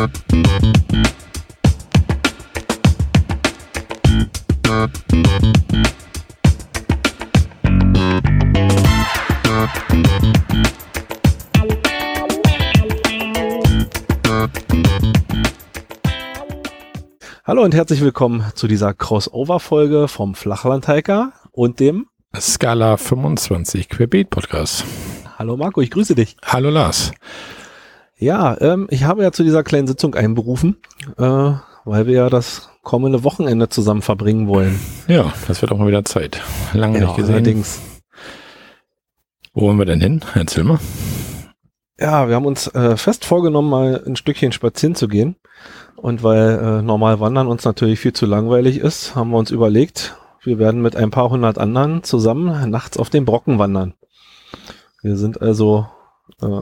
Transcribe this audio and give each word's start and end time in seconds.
Hallo 0.00 0.08
und 17.62 17.74
herzlich 17.74 18.00
willkommen 18.00 18.44
zu 18.54 18.68
dieser 18.68 18.94
Crossover-Folge 18.94 20.08
vom 20.08 20.34
Flachlandhiker 20.34 21.34
und 21.52 21.78
dem 21.78 22.06
Scala 22.34 22.96
25 22.96 23.90
Querbeet 23.90 24.30
Podcast. 24.30 24.86
Hallo 25.38 25.58
Marco, 25.58 25.82
ich 25.82 25.90
grüße 25.90 26.14
dich. 26.14 26.38
Hallo 26.42 26.70
Lars. 26.70 27.12
Ja, 28.20 28.60
ähm, 28.60 28.86
ich 28.90 29.04
habe 29.04 29.22
ja 29.22 29.32
zu 29.32 29.42
dieser 29.42 29.62
kleinen 29.64 29.86
Sitzung 29.86 30.14
einberufen, 30.14 30.76
äh, 31.16 31.22
weil 31.84 32.06
wir 32.06 32.12
ja 32.14 32.28
das 32.28 32.68
kommende 32.82 33.24
Wochenende 33.24 33.70
zusammen 33.70 34.02
verbringen 34.02 34.46
wollen. 34.46 34.78
Ja, 35.08 35.32
das 35.48 35.62
wird 35.62 35.72
auch 35.72 35.78
mal 35.78 35.88
wieder 35.88 36.04
Zeit. 36.04 36.42
Lange 36.74 36.98
Ja, 36.98 37.06
nicht 37.06 37.16
gesehen. 37.16 37.34
allerdings. 37.34 37.80
Wo 39.54 39.62
wollen 39.62 39.78
wir 39.78 39.86
denn 39.86 40.00
hin? 40.00 40.20
Erzähl 40.34 40.64
mal. 40.64 40.78
Ja, 41.98 42.28
wir 42.28 42.34
haben 42.34 42.46
uns 42.46 42.66
äh, 42.68 42.96
fest 42.96 43.24
vorgenommen, 43.24 43.70
mal 43.70 44.02
ein 44.06 44.16
Stückchen 44.16 44.52
spazieren 44.52 44.94
zu 44.94 45.08
gehen. 45.08 45.36
Und 45.96 46.22
weil 46.22 46.58
äh, 46.58 46.82
normal 46.82 47.20
Wandern 47.20 47.46
uns 47.46 47.64
natürlich 47.64 48.00
viel 48.00 48.12
zu 48.12 48.26
langweilig 48.26 48.78
ist, 48.78 49.14
haben 49.14 49.30
wir 49.30 49.38
uns 49.38 49.50
überlegt, 49.50 50.16
wir 50.42 50.58
werden 50.58 50.80
mit 50.80 50.96
ein 50.96 51.10
paar 51.10 51.28
hundert 51.30 51.58
anderen 51.58 52.02
zusammen 52.02 52.70
nachts 52.70 52.96
auf 52.96 53.10
den 53.10 53.24
Brocken 53.26 53.58
wandern. 53.58 53.94
Wir 55.02 55.16
sind 55.16 55.42
also 55.42 55.86
äh, 56.40 56.60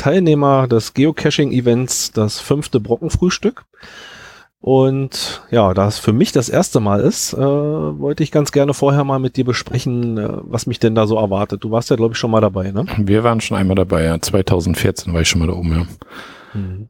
Teilnehmer 0.00 0.66
des 0.66 0.94
Geocaching-Events, 0.94 2.12
das 2.12 2.40
fünfte 2.40 2.80
Brockenfrühstück. 2.80 3.66
Und 4.60 5.42
ja, 5.50 5.74
da 5.74 5.88
es 5.88 5.98
für 5.98 6.14
mich 6.14 6.32
das 6.32 6.48
erste 6.48 6.80
Mal 6.80 7.00
ist, 7.00 7.34
äh, 7.34 7.38
wollte 7.38 8.22
ich 8.22 8.32
ganz 8.32 8.50
gerne 8.50 8.72
vorher 8.72 9.04
mal 9.04 9.18
mit 9.18 9.36
dir 9.36 9.44
besprechen, 9.44 10.16
äh, 10.16 10.28
was 10.40 10.66
mich 10.66 10.78
denn 10.78 10.94
da 10.94 11.06
so 11.06 11.16
erwartet. 11.16 11.64
Du 11.64 11.70
warst 11.70 11.90
ja, 11.90 11.96
glaube 11.96 12.12
ich, 12.14 12.18
schon 12.18 12.30
mal 12.30 12.40
dabei, 12.40 12.70
ne? 12.70 12.86
Wir 12.96 13.24
waren 13.24 13.42
schon 13.42 13.58
einmal 13.58 13.74
dabei, 13.74 14.04
ja. 14.04 14.18
2014 14.18 15.12
war 15.12 15.20
ich 15.20 15.28
schon 15.28 15.40
mal 15.40 15.48
da 15.48 15.52
oben, 15.52 15.72
ja. 15.72 15.86
Mhm. 16.58 16.88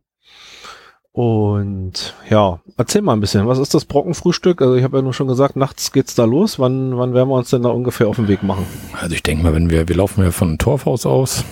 Und 1.10 2.14
ja, 2.28 2.60
erzähl 2.76 3.02
mal 3.02 3.14
ein 3.14 3.20
bisschen, 3.20 3.48
was 3.48 3.58
ist 3.58 3.74
das 3.74 3.86
Brockenfrühstück? 3.86 4.62
Also 4.62 4.76
ich 4.76 4.84
habe 4.84 4.98
ja 4.98 5.02
nur 5.02 5.14
schon 5.14 5.26
gesagt, 5.26 5.56
nachts 5.56 5.90
geht's 5.90 6.14
da 6.14 6.26
los. 6.26 6.60
Wann, 6.60 6.96
wann 6.96 7.12
werden 7.12 7.28
wir 7.28 7.34
uns 7.34 7.50
denn 7.50 7.62
da 7.62 7.70
ungefähr 7.70 8.06
auf 8.06 8.16
den 8.16 8.28
Weg 8.28 8.44
machen? 8.44 8.66
Also 9.00 9.16
ich 9.16 9.24
denke 9.24 9.42
mal, 9.42 9.52
wenn 9.52 9.68
wir, 9.68 9.88
wir 9.88 9.96
laufen 9.96 10.22
ja 10.22 10.30
von 10.30 10.58
Torfhaus 10.58 11.06
aus. 11.06 11.44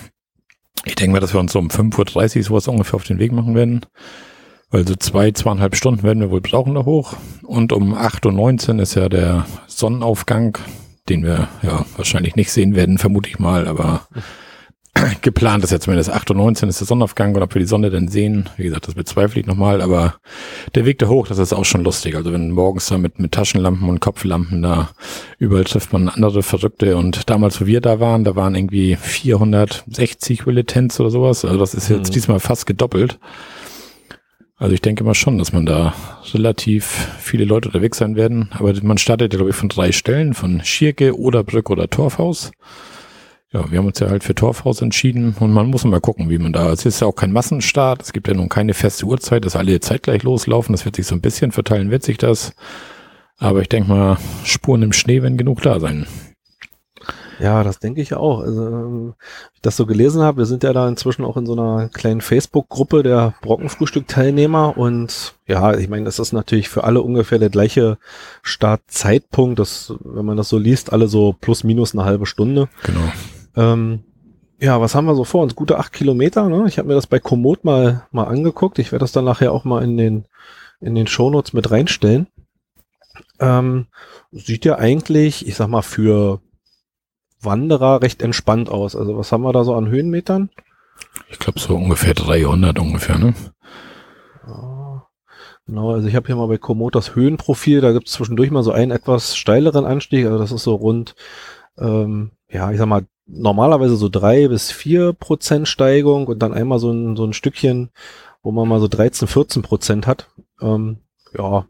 Ich 0.85 0.95
denke 0.95 1.13
mal, 1.13 1.19
dass 1.19 1.33
wir 1.33 1.39
uns 1.39 1.53
so 1.53 1.59
um 1.59 1.67
5.30 1.67 2.37
Uhr 2.37 2.43
sowas 2.43 2.67
ungefähr 2.67 2.95
auf 2.95 3.03
den 3.03 3.19
Weg 3.19 3.31
machen 3.31 3.55
werden. 3.55 3.85
Weil 4.71 4.87
so 4.87 4.95
zwei, 4.95 5.31
zweieinhalb 5.31 5.75
Stunden 5.75 6.03
werden 6.03 6.19
wir 6.19 6.31
wohl 6.31 6.41
brauchen 6.41 6.75
da 6.75 6.85
hoch. 6.85 7.15
Und 7.43 7.73
um 7.73 7.95
8.19 7.95 8.75
Uhr 8.75 8.81
ist 8.81 8.95
ja 8.95 9.09
der 9.09 9.45
Sonnenaufgang, 9.67 10.57
den 11.09 11.23
wir 11.23 11.47
ja 11.63 11.85
wahrscheinlich 11.97 12.35
nicht 12.35 12.51
sehen 12.51 12.75
werden, 12.75 12.97
vermute 12.99 13.29
ich 13.29 13.39
mal, 13.39 13.67
aber 13.67 14.07
geplant 15.21 15.63
ist 15.63 15.71
ja 15.71 15.79
zumindest 15.79 16.11
8.19 16.13 16.63
Uhr 16.63 16.69
ist 16.69 16.79
der 16.79 16.87
Sonnenaufgang 16.87 17.35
und 17.35 17.41
ob 17.41 17.53
wir 17.53 17.59
die 17.59 17.67
Sonne 17.67 17.89
denn 17.89 18.07
sehen, 18.07 18.49
wie 18.57 18.63
gesagt, 18.63 18.87
das 18.87 18.95
bezweifle 18.95 19.41
ich 19.41 19.47
nochmal, 19.47 19.81
aber 19.81 20.15
der 20.75 20.85
Weg 20.85 20.99
da 20.99 21.07
hoch, 21.07 21.27
das 21.27 21.37
ist 21.37 21.53
auch 21.53 21.65
schon 21.65 21.83
lustig. 21.83 22.15
Also 22.15 22.33
wenn 22.33 22.51
morgens 22.51 22.87
da 22.87 22.97
mit, 22.97 23.19
mit 23.19 23.31
Taschenlampen 23.31 23.87
und 23.87 23.99
Kopflampen 24.01 24.61
da 24.61 24.89
überall 25.37 25.63
trifft 25.63 25.93
man 25.93 26.09
andere 26.09 26.43
Verrückte 26.43 26.97
und 26.97 27.29
damals, 27.29 27.61
wo 27.61 27.65
wir 27.65 27.81
da 27.81 27.99
waren, 27.99 28.23
da 28.23 28.35
waren 28.35 28.55
irgendwie 28.55 28.95
460 28.95 30.45
Militants 30.45 30.99
oder 30.99 31.09
sowas. 31.09 31.45
Also 31.45 31.57
das 31.57 31.73
ist 31.73 31.89
jetzt 31.89 32.09
Mhm. 32.09 32.13
diesmal 32.13 32.39
fast 32.39 32.65
gedoppelt. 32.65 33.19
Also 34.57 34.73
ich 34.73 34.81
denke 34.81 35.05
mal 35.05 35.13
schon, 35.15 35.37
dass 35.37 35.53
man 35.53 35.65
da 35.65 35.93
relativ 36.33 37.07
viele 37.19 37.45
Leute 37.45 37.69
unterwegs 37.69 37.97
sein 37.97 38.17
werden. 38.17 38.49
Aber 38.51 38.73
man 38.83 38.97
startet 38.97 39.31
ja, 39.31 39.37
glaube 39.37 39.51
ich, 39.51 39.55
von 39.55 39.69
drei 39.69 39.93
Stellen, 39.93 40.33
von 40.33 40.61
Schierke, 40.65 41.17
Oderbrück 41.17 41.69
oder 41.69 41.89
Torfhaus. 41.89 42.51
Ja, 43.51 43.71
wir 43.71 43.79
haben 43.79 43.87
uns 43.87 43.99
ja 43.99 44.09
halt 44.09 44.23
für 44.23 44.35
Torfhaus 44.35 44.79
entschieden 44.81 45.35
und 45.39 45.51
man 45.51 45.67
muss 45.67 45.83
mal 45.83 45.99
gucken, 45.99 46.29
wie 46.29 46.37
man 46.37 46.53
da, 46.53 46.71
es 46.71 46.85
ist 46.85 46.99
ja 46.99 47.07
auch 47.07 47.15
kein 47.15 47.31
Massenstart, 47.31 48.03
es 48.03 48.13
gibt 48.13 48.27
ja 48.27 48.35
nun 48.35 48.47
keine 48.47 48.75
feste 48.75 49.05
Uhrzeit, 49.05 49.43
dass 49.43 49.55
alle 49.55 49.79
zeitgleich 49.79 50.21
loslaufen, 50.21 50.73
das 50.73 50.85
wird 50.85 50.95
sich 50.95 51.07
so 51.07 51.15
ein 51.15 51.21
bisschen 51.21 51.51
verteilen, 51.51 51.89
wird 51.89 52.03
sich 52.03 52.19
das. 52.19 52.53
Aber 53.39 53.61
ich 53.61 53.69
denke 53.69 53.89
mal, 53.89 54.17
Spuren 54.43 54.83
im 54.83 54.93
Schnee 54.93 55.23
werden 55.23 55.37
genug 55.37 55.63
da 55.63 55.79
sein. 55.79 56.05
Ja, 57.39 57.63
das 57.63 57.79
denke 57.79 58.01
ich 58.01 58.13
auch. 58.13 58.41
Also, 58.41 58.61
wie 58.61 59.13
ich 59.55 59.61
das 59.61 59.77
so 59.77 59.85
gelesen 59.85 60.21
habe, 60.21 60.39
wir 60.39 60.45
sind 60.45 60.61
ja 60.63 60.73
da 60.73 60.87
inzwischen 60.87 61.23
auch 61.23 61.37
in 61.37 61.45
so 61.45 61.53
einer 61.53 61.87
kleinen 61.89 62.21
Facebook-Gruppe 62.21 63.01
der 63.01 63.33
Brockenfrühstück-Teilnehmer 63.41 64.77
und 64.77 65.35
ja, 65.47 65.73
ich 65.73 65.87
meine, 65.87 66.05
das 66.05 66.19
ist 66.19 66.33
natürlich 66.33 66.69
für 66.69 66.83
alle 66.83 67.01
ungefähr 67.01 67.39
der 67.39 67.49
gleiche 67.49 67.97
Startzeitpunkt, 68.43 69.57
das, 69.57 69.93
wenn 70.03 70.25
man 70.25 70.37
das 70.37 70.49
so 70.49 70.57
liest, 70.59 70.93
alle 70.93 71.07
so 71.07 71.33
plus 71.39 71.63
minus 71.63 71.95
eine 71.95 72.05
halbe 72.05 72.25
Stunde. 72.25 72.67
Genau. 72.83 73.09
Ähm, 73.55 74.03
ja, 74.59 74.81
was 74.81 74.95
haben 74.95 75.05
wir 75.05 75.15
so 75.15 75.23
vor 75.23 75.43
uns? 75.43 75.55
Gute 75.55 75.77
acht 75.77 75.93
Kilometer, 75.93 76.49
ne? 76.49 76.65
Ich 76.67 76.77
habe 76.77 76.87
mir 76.87 76.95
das 76.95 77.07
bei 77.07 77.19
Komoot 77.19 77.63
mal, 77.63 78.07
mal 78.11 78.25
angeguckt. 78.25 78.79
Ich 78.79 78.91
werde 78.91 79.03
das 79.03 79.11
dann 79.11 79.25
nachher 79.25 79.53
auch 79.53 79.63
mal 79.63 79.83
in 79.83 79.97
den, 79.97 80.25
in 80.81 80.95
den 80.95 81.07
Shownotes 81.07 81.53
mit 81.53 81.71
reinstellen. 81.71 82.27
Ähm, 83.39 83.87
sieht 84.31 84.65
ja 84.65 84.77
eigentlich, 84.77 85.47
ich 85.47 85.55
sag 85.55 85.67
mal, 85.67 85.81
für 85.81 86.41
Wanderer 87.41 88.01
recht 88.01 88.21
entspannt 88.21 88.69
aus. 88.69 88.95
Also 88.95 89.17
was 89.17 89.31
haben 89.31 89.43
wir 89.43 89.53
da 89.53 89.63
so 89.63 89.75
an 89.75 89.87
Höhenmetern? 89.87 90.49
Ich 91.29 91.39
glaube 91.39 91.59
so 91.59 91.75
ungefähr 91.75 92.13
300 92.13 92.77
ungefähr, 92.79 93.17
ne? 93.17 93.33
Ja, 94.45 95.07
Genau, 95.69 95.91
also 95.91 96.07
ich 96.07 96.15
habe 96.15 96.25
hier 96.25 96.35
mal 96.35 96.47
bei 96.47 96.57
Komoot 96.57 96.95
das 96.95 97.13
Höhenprofil, 97.13 97.79
da 97.79 97.91
gibt 97.91 98.07
es 98.07 98.13
zwischendurch 98.13 98.49
mal 98.49 98.63
so 98.63 98.71
einen 98.71 98.89
etwas 98.89 99.37
steileren 99.37 99.85
Anstieg, 99.85 100.25
also 100.25 100.39
das 100.39 100.51
ist 100.51 100.63
so 100.63 100.73
rund, 100.73 101.13
ähm, 101.77 102.31
ja, 102.49 102.71
ich 102.71 102.79
sag 102.79 102.87
mal, 102.87 103.05
normalerweise 103.31 103.95
so 103.95 104.09
drei 104.09 104.47
bis 104.47 104.71
vier 104.71 105.13
Prozent 105.13 105.67
Steigung 105.67 106.27
und 106.27 106.39
dann 106.39 106.53
einmal 106.53 106.79
so 106.79 106.91
ein, 106.91 107.15
so 107.15 107.25
ein 107.25 107.33
Stückchen, 107.33 107.89
wo 108.41 108.51
man 108.51 108.67
mal 108.67 108.79
so 108.79 108.87
13, 108.87 109.27
14 109.27 109.61
Prozent 109.61 110.07
hat. 110.07 110.29
Ähm, 110.61 110.97
ja, 111.37 111.65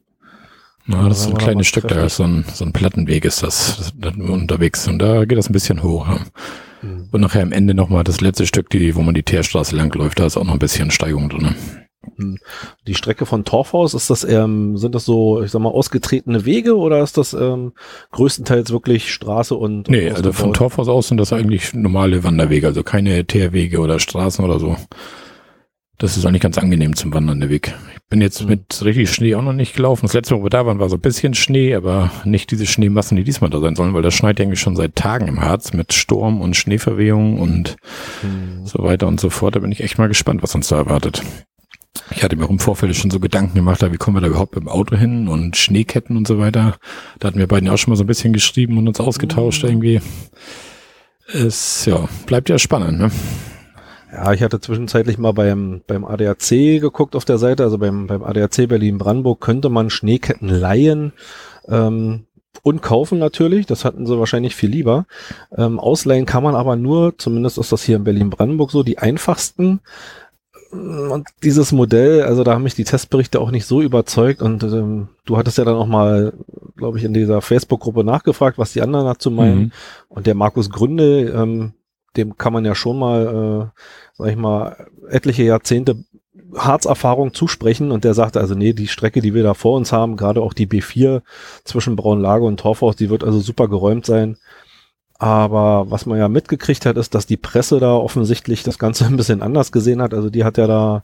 Ja, 0.87 1.07
das 1.07 1.21
ist 1.21 1.27
ein 1.27 1.37
kleines 1.37 1.67
Stück, 1.67 1.87
da 1.87 2.05
ist 2.05 2.15
so 2.15 2.23
ein, 2.23 2.45
so 2.53 2.65
ein 2.65 2.73
Plattenweg 2.73 3.25
ist 3.25 3.43
das, 3.43 3.93
das, 3.95 4.15
unterwegs 4.15 4.87
und 4.87 4.99
da 4.99 5.25
geht 5.25 5.37
das 5.37 5.49
ein 5.49 5.53
bisschen 5.53 5.83
hoch. 5.83 6.07
Ja. 6.07 6.19
hm. 6.81 7.09
Und 7.11 7.21
nachher 7.21 7.43
am 7.43 7.51
Ende 7.51 7.73
nochmal 7.73 8.03
das 8.03 8.21
letzte 8.21 8.47
Stück, 8.47 8.69
die, 8.69 8.95
wo 8.95 9.01
man 9.01 9.13
die 9.13 9.23
Teerstraße 9.23 9.75
lang 9.75 9.93
läuft, 9.93 10.19
da 10.19 10.25
ist 10.25 10.37
auch 10.37 10.45
noch 10.45 10.53
ein 10.53 10.59
bisschen 10.59 10.91
Steigung 10.91 11.29
drin. 11.29 11.55
Die 12.87 12.95
Strecke 12.95 13.25
von 13.25 13.43
Torfhaus, 13.45 13.93
ist 13.93 14.09
das, 14.09 14.23
ähm, 14.23 14.77
sind 14.77 14.95
das 14.95 15.05
so, 15.05 15.41
ich 15.43 15.51
sag 15.51 15.61
mal, 15.61 15.69
ausgetretene 15.69 16.45
Wege 16.45 16.75
oder 16.77 17.01
ist 17.03 17.17
das 17.17 17.33
ähm, 17.33 17.73
größtenteils 18.11 18.71
wirklich 18.71 19.13
Straße 19.13 19.55
und 19.55 19.89
Nee, 19.89 20.09
und 20.09 20.15
also 20.17 20.31
von? 20.31 20.53
Torfhaus 20.53 20.87
aus 20.87 21.07
sind 21.09 21.17
das 21.17 21.33
eigentlich 21.33 21.73
normale 21.73 22.23
Wanderwege, 22.23 22.67
also 22.67 22.83
keine 22.83 23.25
Teerwege 23.25 23.79
oder 23.79 23.99
Straßen 23.99 24.43
oder 24.43 24.59
so. 24.59 24.77
Das 25.97 26.15
ist 26.15 26.25
eigentlich 26.25 26.41
ganz 26.41 26.57
angenehm 26.57 26.95
zum 26.95 27.13
Wandern, 27.13 27.41
der 27.41 27.49
Weg. 27.49 27.73
Ich 27.93 27.99
bin 28.09 28.21
jetzt 28.21 28.43
Mhm. 28.43 28.47
mit 28.49 28.81
richtig 28.85 29.11
Schnee 29.11 29.35
auch 29.35 29.41
noch 29.41 29.51
nicht 29.51 29.75
gelaufen. 29.75 30.05
Das 30.05 30.13
letzte 30.13 30.33
Mal, 30.33 30.39
wo 30.39 30.45
wir 30.45 30.49
da 30.49 30.65
waren, 30.65 30.79
war 30.79 30.87
so 30.87 30.95
ein 30.95 31.01
bisschen 31.01 31.33
Schnee, 31.33 31.75
aber 31.75 32.09
nicht 32.23 32.49
diese 32.51 32.65
Schneemassen, 32.65 33.17
die 33.17 33.25
diesmal 33.25 33.49
da 33.49 33.59
sein 33.59 33.75
sollen, 33.75 33.93
weil 33.93 34.01
das 34.01 34.13
schneit 34.13 34.39
ja 34.39 34.45
eigentlich 34.45 34.61
schon 34.61 34.77
seit 34.77 34.95
Tagen 34.95 35.27
im 35.27 35.41
Harz 35.41 35.73
mit 35.73 35.91
Sturm 35.91 36.39
und 36.39 36.55
Schneeverwehung 36.55 37.37
und 37.37 37.75
Hm. 38.21 38.65
so 38.65 38.81
weiter 38.81 39.07
und 39.07 39.19
so 39.19 39.29
fort. 39.29 39.57
Da 39.57 39.59
bin 39.59 39.73
ich 39.73 39.83
echt 39.83 39.97
mal 39.97 40.07
gespannt, 40.07 40.41
was 40.41 40.55
uns 40.55 40.69
da 40.69 40.77
erwartet. 40.77 41.21
Ich 42.11 42.23
hatte 42.23 42.35
mir 42.35 42.45
auch 42.45 42.49
im 42.49 42.59
Vorfeld 42.59 42.95
schon 42.95 43.11
so 43.11 43.19
Gedanken 43.19 43.55
gemacht, 43.55 43.81
wie 43.81 43.97
kommen 43.97 44.17
wir 44.17 44.21
da 44.21 44.27
überhaupt 44.27 44.55
mit 44.55 44.63
dem 44.63 44.69
Auto 44.69 44.95
hin 44.95 45.27
und 45.27 45.57
Schneeketten 45.57 46.17
und 46.17 46.27
so 46.27 46.39
weiter. 46.39 46.77
Da 47.19 47.27
hatten 47.27 47.39
wir 47.39 47.47
beiden 47.47 47.67
ja 47.67 47.73
auch 47.73 47.77
schon 47.77 47.91
mal 47.91 47.97
so 47.97 48.03
ein 48.03 48.07
bisschen 48.07 48.33
geschrieben 48.33 48.77
und 48.77 48.87
uns 48.87 48.99
ausgetauscht 48.99 49.63
irgendwie. 49.63 50.01
Es, 51.33 51.85
ja, 51.85 52.07
bleibt 52.25 52.49
ja 52.49 52.57
spannend, 52.57 52.99
ne? 52.99 53.11
Ja, 54.11 54.33
ich 54.33 54.41
hatte 54.41 54.59
zwischenzeitlich 54.59 55.19
mal 55.19 55.33
beim, 55.33 55.81
beim 55.85 56.03
ADAC 56.03 56.49
geguckt 56.81 57.15
auf 57.15 57.25
der 57.25 57.37
Seite, 57.37 57.63
also 57.63 57.77
beim, 57.77 58.07
beim 58.07 58.23
ADAC 58.23 58.67
Berlin-Brandenburg 58.67 59.39
könnte 59.39 59.69
man 59.69 59.91
Schneeketten 59.91 60.49
leihen 60.49 61.13
ähm, 61.67 62.25
und 62.63 62.81
kaufen 62.81 63.19
natürlich, 63.19 63.67
das 63.67 63.85
hatten 63.85 64.07
sie 64.07 64.17
wahrscheinlich 64.17 64.55
viel 64.55 64.71
lieber. 64.71 65.05
Ähm, 65.55 65.79
ausleihen 65.79 66.25
kann 66.25 66.43
man 66.43 66.55
aber 66.55 66.75
nur, 66.75 67.17
zumindest 67.19 67.59
ist 67.59 67.71
das 67.71 67.83
hier 67.83 67.97
in 67.97 68.03
Berlin-Brandenburg 68.03 68.71
so, 68.71 68.81
die 68.81 68.97
einfachsten. 68.97 69.81
Und 70.71 71.27
dieses 71.43 71.71
Modell, 71.71 72.23
also 72.23 72.43
da 72.43 72.53
haben 72.53 72.63
mich 72.63 72.75
die 72.75 72.83
Testberichte 72.83 73.39
auch 73.39 73.49
nicht 73.49 73.65
so 73.65 73.81
überzeugt 73.81 74.41
und 74.41 74.61
ähm, 74.63 75.09
du 75.25 75.37
hattest 75.37 75.57
ja 75.57 75.65
dann 75.65 75.75
auch 75.75 75.87
mal, 75.87 76.33
glaube 76.77 76.99
ich, 76.99 77.03
in 77.03 77.13
dieser 77.13 77.41
Facebook-Gruppe 77.41 78.03
nachgefragt, 78.03 78.59
was 78.59 78.73
die 78.73 78.81
anderen 78.81 79.05
dazu 79.05 79.31
meinen. 79.31 79.59
Mhm. 79.59 79.71
Und 80.09 80.27
der 80.27 80.35
Markus 80.35 80.69
Gründe, 80.69 81.29
ähm, 81.29 81.73
dem 82.17 82.37
kann 82.37 82.53
man 82.53 82.65
ja 82.65 82.75
schon 82.75 82.99
mal, 82.99 83.71
äh, 83.73 83.81
sag 84.17 84.29
ich 84.29 84.35
mal, 84.35 84.87
etliche 85.09 85.43
Jahrzehnte 85.43 86.03
Harzerfahrung 86.55 87.33
zusprechen 87.33 87.91
und 87.91 88.03
der 88.03 88.13
sagte 88.13 88.39
also, 88.39 88.55
nee, 88.55 88.73
die 88.73 88.87
Strecke, 88.87 89.21
die 89.21 89.33
wir 89.33 89.43
da 89.43 89.53
vor 89.53 89.75
uns 89.75 89.91
haben, 89.91 90.17
gerade 90.17 90.41
auch 90.41 90.53
die 90.53 90.67
B4 90.67 91.21
zwischen 91.63 91.95
Braunlage 91.95 92.45
und 92.45 92.59
Torfhaus, 92.59 92.95
die 92.95 93.09
wird 93.09 93.23
also 93.23 93.39
super 93.39 93.67
geräumt 93.67 94.05
sein. 94.05 94.37
Aber 95.19 95.91
was 95.91 96.05
man 96.05 96.17
ja 96.17 96.29
mitgekriegt 96.29 96.85
hat, 96.85 96.97
ist, 96.97 97.13
dass 97.13 97.25
die 97.25 97.37
Presse 97.37 97.79
da 97.79 97.93
offensichtlich 97.93 98.63
das 98.63 98.79
Ganze 98.79 99.05
ein 99.07 99.17
bisschen 99.17 99.41
anders 99.41 99.71
gesehen 99.71 100.01
hat. 100.01 100.13
Also 100.13 100.29
die 100.29 100.43
hat 100.45 100.57
ja 100.57 100.65
da 100.67 101.03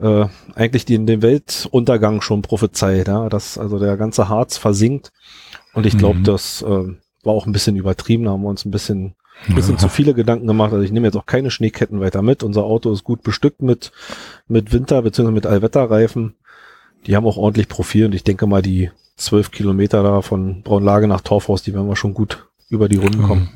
äh, 0.00 0.26
eigentlich 0.54 0.84
den, 0.84 1.06
den 1.06 1.20
Weltuntergang 1.20 2.20
schon 2.22 2.42
prophezeit, 2.42 3.08
ja, 3.08 3.28
dass 3.28 3.58
also 3.58 3.78
der 3.78 3.96
ganze 3.96 4.28
Harz 4.28 4.56
versinkt. 4.56 5.12
Und 5.74 5.84
ich 5.84 5.98
glaube, 5.98 6.20
Mhm. 6.20 6.24
das 6.24 6.62
äh, 6.62 6.66
war 7.24 7.34
auch 7.34 7.46
ein 7.46 7.52
bisschen 7.52 7.76
übertrieben, 7.76 8.24
da 8.24 8.30
haben 8.30 8.42
wir 8.42 8.48
uns 8.48 8.64
ein 8.64 8.70
bisschen, 8.70 9.14
ein 9.48 9.54
bisschen 9.54 9.78
zu 9.78 9.88
viele 9.88 10.14
Gedanken 10.14 10.46
gemacht. 10.46 10.72
Also 10.72 10.84
ich 10.84 10.92
nehme 10.92 11.06
jetzt 11.08 11.16
auch 11.16 11.26
keine 11.26 11.50
Schneeketten 11.50 12.00
weiter 12.00 12.22
mit. 12.22 12.42
Unser 12.42 12.64
Auto 12.64 12.92
ist 12.92 13.04
gut 13.04 13.22
bestückt 13.22 13.62
mit, 13.62 13.90
mit 14.48 14.72
Winter- 14.72 15.02
bzw. 15.02 15.30
mit 15.32 15.46
Allwetterreifen. 15.46 16.36
Die 17.06 17.16
haben 17.16 17.26
auch 17.26 17.36
ordentlich 17.36 17.68
Profil 17.68 18.06
und 18.06 18.14
ich 18.14 18.24
denke 18.24 18.46
mal, 18.46 18.62
die 18.62 18.90
zwölf 19.16 19.50
Kilometer 19.50 20.02
da 20.02 20.22
von 20.22 20.62
Braunlage 20.62 21.08
nach 21.08 21.20
Torfhaus, 21.20 21.62
die 21.62 21.74
werden 21.74 21.88
wir 21.88 21.96
schon 21.96 22.14
gut 22.14 22.46
über 22.70 22.88
die 22.88 22.96
Runden 22.96 23.22
kommen. 23.22 23.50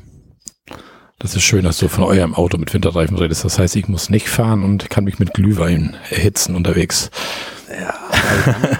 Das 1.17 1.33
ist 1.35 1.43
schön, 1.43 1.63
dass 1.63 1.77
du 1.77 1.87
von 1.87 2.03
eurem 2.03 2.35
Auto 2.35 2.57
mit 2.57 2.73
Winterreifen 2.73 3.17
redest. 3.17 3.45
Das 3.45 3.57
heißt, 3.57 3.75
ich 3.77 3.87
muss 3.87 4.09
nicht 4.09 4.27
fahren 4.29 4.63
und 4.63 4.89
kann 4.89 5.05
mich 5.05 5.17
mit 5.17 5.33
Glühwein 5.33 5.95
erhitzen 6.09 6.55
unterwegs. 6.55 7.09
Ja, 7.69 7.93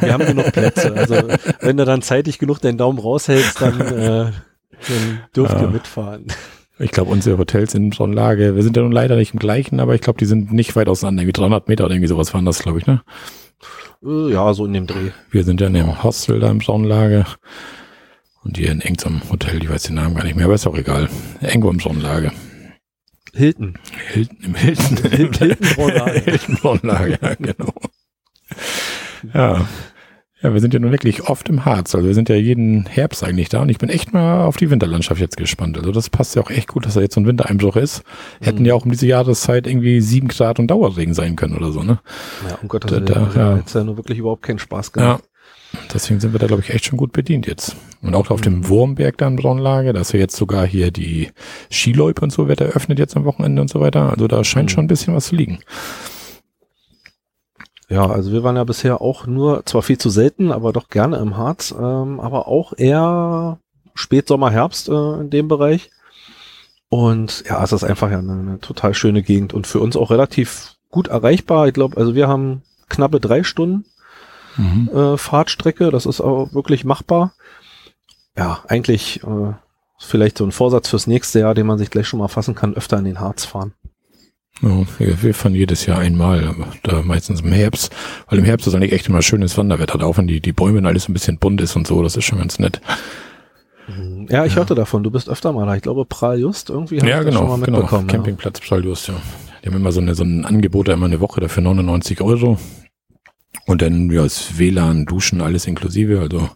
wir 0.01 0.13
haben 0.13 0.25
genug 0.25 0.51
Plätze. 0.51 0.93
Also 0.93 1.15
wenn 1.61 1.77
du 1.77 1.85
dann 1.85 2.01
zeitig 2.01 2.37
genug 2.37 2.59
deinen 2.59 2.77
Daumen 2.77 2.99
raushältst, 2.99 3.59
dann, 3.61 3.79
äh, 3.81 4.31
dann 4.87 5.19
dürft 5.35 5.53
Ja. 5.53 5.61
ihr 5.61 5.69
mitfahren. 5.69 6.27
Ich 6.77 6.91
glaube, 6.91 7.09
unsere 7.09 7.37
Hotels 7.37 7.73
in 7.73 7.89
Braunlage, 7.91 8.55
wir 8.55 8.61
sind 8.63 8.75
ja 8.75 8.83
nun 8.83 8.91
leider 8.91 9.15
nicht 9.15 9.33
im 9.33 9.39
gleichen, 9.39 9.79
aber 9.79 9.95
ich 9.95 10.01
glaube, 10.01 10.19
die 10.19 10.25
sind 10.25 10.51
nicht 10.51 10.75
weit 10.75 10.89
auseinander. 10.89 11.21
Irgendwie 11.23 11.39
300 11.39 11.69
Meter 11.69 11.85
oder 11.85 11.93
irgendwie 11.93 12.09
sowas 12.09 12.33
waren 12.33 12.43
das, 12.45 12.59
glaube 12.59 12.79
ich, 12.79 12.85
ne? 12.85 13.01
Äh, 14.05 14.33
Ja, 14.33 14.53
so 14.53 14.65
in 14.65 14.73
dem 14.73 14.85
Dreh. 14.87 15.11
Wir 15.31 15.45
sind 15.45 15.61
ja 15.61 15.67
in 15.67 15.73
dem 15.73 16.03
Hostel 16.03 16.41
da 16.41 16.51
in 16.51 16.57
Braunlage. 16.59 17.25
Und 18.45 18.57
hier 18.57 18.71
in 18.71 18.79
irgendeinem 18.79 19.21
Hotel, 19.29 19.61
ich 19.61 19.69
weiß 19.69 19.83
den 19.83 19.95
Namen 19.95 20.15
gar 20.15 20.23
nicht 20.23 20.35
mehr, 20.35 20.45
aber 20.45 20.53
ist 20.53 20.67
auch 20.67 20.77
egal. 20.77 21.09
Braunlage. 21.41 22.31
Hilton. 23.33 23.77
Hilton, 24.13 24.37
im 24.43 24.55
Hilton. 24.55 24.97
Hilton 25.11 25.57
Braunlage. 25.75 26.19
Hilton 26.21 26.55
Braunlage, 26.61 27.19
ja, 27.21 27.33
genau. 27.35 27.73
Ja. 29.33 29.67
Ja, 30.41 30.53
wir 30.53 30.61
sind 30.61 30.73
ja 30.75 30.79
nun 30.79 30.91
wirklich 30.91 31.23
oft 31.27 31.49
im 31.49 31.65
Harz. 31.65 31.95
Also 31.95 32.07
wir 32.07 32.13
sind 32.13 32.29
ja 32.29 32.35
jeden 32.35 32.85
Herbst 32.85 33.23
eigentlich 33.23 33.49
da 33.49 33.61
und 33.61 33.69
ich 33.69 33.79
bin 33.79 33.89
echt 33.89 34.13
mal 34.13 34.43
auf 34.43 34.57
die 34.57 34.69
Winterlandschaft 34.69 35.19
jetzt 35.19 35.37
gespannt. 35.37 35.77
Also 35.77 35.91
das 35.91 36.09
passt 36.11 36.35
ja 36.35 36.43
auch 36.43 36.51
echt 36.51 36.67
gut, 36.67 36.85
dass 36.85 36.93
da 36.93 37.01
jetzt 37.01 37.15
so 37.15 37.21
ein 37.21 37.25
Wintereinbruch 37.25 37.75
ist. 37.77 38.03
Hätten 38.41 38.59
Mhm. 38.59 38.65
ja 38.65 38.73
auch 38.75 38.85
um 38.85 38.91
diese 38.91 39.07
Jahreszeit 39.07 39.65
irgendwie 39.65 40.01
sieben 40.01 40.27
Grad 40.27 40.59
und 40.59 40.67
Dauerregen 40.67 41.15
sein 41.15 41.35
können 41.35 41.55
oder 41.57 41.71
so, 41.71 41.81
ne? 41.81 41.99
Ja, 42.47 42.59
um 42.61 42.67
Gottes 42.67 42.91
Willen. 42.91 43.05
da- 43.05 43.23
also, 43.25 43.39
ja. 43.39 43.57
Jetzt 43.57 43.73
ja 43.73 43.83
nur 43.83 43.97
wirklich 43.97 44.19
überhaupt 44.19 44.43
keinen 44.43 44.59
Spaß 44.59 44.91
Ja. 44.97 45.19
Deswegen 45.93 46.19
sind 46.19 46.33
wir 46.33 46.39
da, 46.39 46.47
glaube 46.47 46.61
ich, 46.61 46.69
echt 46.71 46.85
schon 46.85 46.97
gut 46.97 47.11
bedient 47.11 47.47
jetzt. 47.47 47.75
Und 48.01 48.15
auch 48.15 48.29
auf 48.29 48.39
Mhm. 48.41 48.43
dem 48.43 48.69
Wurmberg 48.69 49.17
da 49.17 49.27
in 49.27 49.35
Braunlage, 49.35 49.93
da 49.93 50.01
ist 50.01 50.13
ja 50.13 50.19
jetzt 50.19 50.35
sogar 50.35 50.65
hier 50.65 50.91
die 50.91 51.31
Skiloip 51.71 52.21
und 52.21 52.31
so 52.31 52.47
wird 52.47 52.61
eröffnet 52.61 52.99
jetzt 52.99 53.15
am 53.15 53.25
Wochenende 53.25 53.61
und 53.61 53.69
so 53.69 53.79
weiter. 53.79 54.09
Also 54.11 54.27
da 54.27 54.43
scheint 54.43 54.69
Mhm. 54.69 54.73
schon 54.73 54.83
ein 54.85 54.87
bisschen 54.87 55.15
was 55.15 55.27
zu 55.27 55.35
liegen. 55.35 55.59
Ja, 57.87 58.07
also 58.09 58.31
wir 58.31 58.43
waren 58.43 58.55
ja 58.55 58.63
bisher 58.63 58.99
auch 59.01 59.27
nur, 59.27 59.63
zwar 59.65 59.83
viel 59.83 59.97
zu 59.97 60.09
selten, 60.09 60.51
aber 60.51 60.73
doch 60.73 60.89
gerne 60.89 61.17
im 61.17 61.37
Harz, 61.37 61.73
ähm, 61.77 62.19
aber 62.19 62.47
auch 62.47 62.73
eher 62.75 63.59
Spätsommer, 63.93 64.49
Herbst 64.49 64.89
äh, 64.89 65.19
in 65.21 65.29
dem 65.29 65.47
Bereich. 65.47 65.91
Und 66.89 67.43
ja, 67.47 67.63
es 67.63 67.71
ist 67.71 67.83
einfach 67.83 68.09
ja 68.09 68.19
eine, 68.19 68.33
eine 68.33 68.59
total 68.59 68.93
schöne 68.93 69.21
Gegend 69.21 69.53
und 69.53 69.67
für 69.67 69.79
uns 69.79 69.95
auch 69.95 70.09
relativ 70.11 70.75
gut 70.89 71.07
erreichbar. 71.09 71.67
Ich 71.67 71.73
glaube, 71.73 71.97
also 71.97 72.15
wir 72.15 72.27
haben 72.27 72.63
knappe 72.89 73.19
drei 73.19 73.43
Stunden 73.43 73.85
Mhm. 74.57 74.89
äh, 74.93 75.17
Fahrtstrecke, 75.17 75.91
das 75.91 76.05
ist 76.05 76.21
auch 76.21 76.53
wirklich 76.53 76.85
machbar. 76.85 77.33
Ja, 78.37 78.59
eigentlich 78.67 79.23
äh, 79.23 79.53
vielleicht 79.99 80.37
so 80.37 80.45
ein 80.45 80.51
Vorsatz 80.51 80.89
fürs 80.89 81.07
nächste 81.07 81.39
Jahr, 81.39 81.53
den 81.53 81.67
man 81.67 81.77
sich 81.77 81.89
gleich 81.89 82.07
schon 82.07 82.19
mal 82.19 82.27
fassen 82.27 82.55
kann, 82.55 82.73
öfter 82.75 82.97
in 82.97 83.05
den 83.05 83.19
Harz 83.19 83.45
fahren. 83.45 83.73
Ja, 84.61 84.85
wir, 84.99 85.33
fahren 85.33 85.53
jedes 85.53 85.85
Jahr 85.85 85.99
einmal, 85.99 86.47
aber 86.47 86.67
da 86.83 87.01
meistens 87.01 87.41
im 87.41 87.51
Herbst, 87.51 87.93
weil 88.29 88.39
im 88.39 88.45
Herbst 88.45 88.67
ist 88.67 88.73
eigentlich 88.73 88.93
echt 88.93 89.09
immer 89.09 89.21
schönes 89.21 89.57
Wanderwetter, 89.57 89.97
da 89.97 90.05
auch 90.05 90.17
wenn 90.17 90.27
die, 90.27 90.39
die 90.39 90.53
Bäume 90.53 90.77
und 90.77 90.85
alles 90.85 91.09
ein 91.09 91.13
bisschen 91.13 91.37
bunt 91.39 91.59
ist 91.59 91.75
und 91.75 91.85
so, 91.85 92.01
das 92.01 92.15
ist 92.15 92.23
schon 92.23 92.39
ganz 92.39 92.57
nett. 92.57 92.79
Ja, 94.29 94.45
ich 94.45 94.53
Ja. 94.53 94.57
hörte 94.59 94.73
davon, 94.73 95.03
du 95.03 95.11
bist 95.11 95.29
öfter 95.29 95.51
mal 95.51 95.65
da. 95.65 95.75
Ich 95.75 95.81
glaube, 95.81 96.05
Pral 96.05 96.39
Just 96.39 96.69
irgendwie 96.69 96.99
hab 96.99 97.07
ja, 97.07 97.23
das 97.23 97.33
schon 97.33 97.43
genau, 97.43 97.57
mal 97.57 97.65
genau. 97.65 97.77
mitbekommen. 97.79 98.07
Campingplatz 98.07 98.61
Psaldius, 98.61 99.07
ja. 99.07 99.15
Die 99.63 99.67
haben 99.67 99.75
immer 99.75 99.91
so, 99.91 99.99
eine, 99.99 100.15
so 100.15 100.23
ein 100.23 100.45
Angebot, 100.45 100.87
da 100.87 100.93
immer 100.93 101.05
eine 101.05 101.19
Woche 101.19 101.41
dafür 101.41 101.61
99 101.61 102.21
Euro. 102.21 102.57
Und 103.65 103.81
dann, 103.81 104.09
ja, 104.11 104.25
ist 104.25 104.57
WLAN, 104.59 105.05
Duschen, 105.05 105.41
alles 105.41 105.65
inklusive, 105.67 106.19
also 106.19 106.49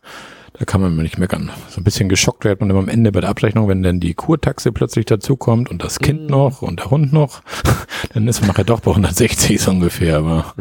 da 0.53 0.65
kann 0.65 0.81
man 0.81 0.95
nicht 0.97 1.17
meckern. 1.17 1.51
So 1.69 1.79
ein 1.79 1.83
bisschen 1.83 2.09
geschockt 2.09 2.43
wird 2.43 2.59
man 2.59 2.69
immer 2.69 2.79
am 2.79 2.89
Ende 2.89 3.11
bei 3.11 3.21
der 3.21 3.29
Abrechnung, 3.29 3.67
wenn 3.67 3.81
dann 3.81 3.99
die 3.99 4.13
Kurtaxe 4.13 4.71
plötzlich 4.71 5.05
dazukommt 5.05 5.69
und 5.69 5.83
das 5.83 5.99
Kind 5.99 6.21
Mhm. 6.23 6.27
noch 6.27 6.61
und 6.61 6.79
der 6.81 6.91
Hund 6.91 7.13
noch, 7.13 7.41
dann 8.13 8.27
ist 8.27 8.41
man 8.41 8.49
nachher 8.49 8.65
doch 8.65 8.81
bei 8.81 8.91
160 8.91 9.61
so 9.61 9.71
ungefähr, 9.71 10.17
aber 10.17 10.53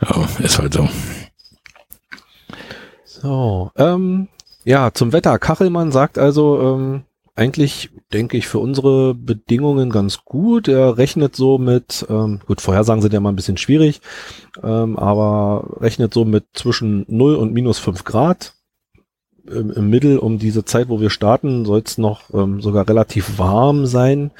ja, 0.00 0.28
ist 0.38 0.58
halt 0.58 0.72
so. 0.74 0.88
So, 3.04 3.70
ähm, 3.76 4.28
ja, 4.64 4.92
zum 4.92 5.12
Wetter. 5.12 5.38
Kachelmann 5.38 5.92
sagt 5.92 6.18
also, 6.18 6.60
ähm, 6.74 7.04
eigentlich 7.36 7.90
denke 8.12 8.36
ich 8.36 8.46
für 8.46 8.60
unsere 8.60 9.14
Bedingungen 9.14 9.90
ganz 9.90 10.24
gut. 10.24 10.68
Er 10.68 10.98
rechnet 10.98 11.34
so 11.34 11.58
mit, 11.58 12.06
ähm, 12.08 12.40
gut, 12.46 12.60
Vorhersagen 12.60 13.02
sind 13.02 13.12
ja 13.12 13.20
mal 13.20 13.30
ein 13.30 13.36
bisschen 13.36 13.56
schwierig, 13.56 14.00
ähm, 14.62 14.96
aber 14.96 15.78
rechnet 15.80 16.14
so 16.14 16.24
mit 16.24 16.44
zwischen 16.54 17.04
0 17.08 17.34
und 17.34 17.52
minus 17.52 17.78
5 17.78 18.04
Grad. 18.04 18.54
Im, 19.46 19.70
Im 19.72 19.90
Mittel 19.90 20.18
um 20.18 20.38
diese 20.38 20.64
Zeit, 20.64 20.88
wo 20.88 21.00
wir 21.00 21.10
starten, 21.10 21.66
soll 21.66 21.82
es 21.84 21.98
noch 21.98 22.32
ähm, 22.32 22.62
sogar 22.62 22.88
relativ 22.88 23.38
warm 23.38 23.84
sein 23.84 24.30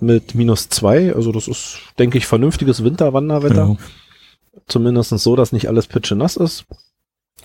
mit 0.00 0.34
minus 0.34 0.68
2. 0.68 1.14
Also 1.14 1.32
das 1.32 1.48
ist, 1.48 1.78
denke 1.98 2.18
ich, 2.18 2.26
vernünftiges 2.26 2.84
Winterwanderwetter. 2.84 3.68
Ja. 3.68 3.76
Zumindest 4.66 5.10
so, 5.10 5.36
dass 5.36 5.52
nicht 5.52 5.68
alles 5.68 5.86
pitschenass 5.86 6.36
ist, 6.36 6.66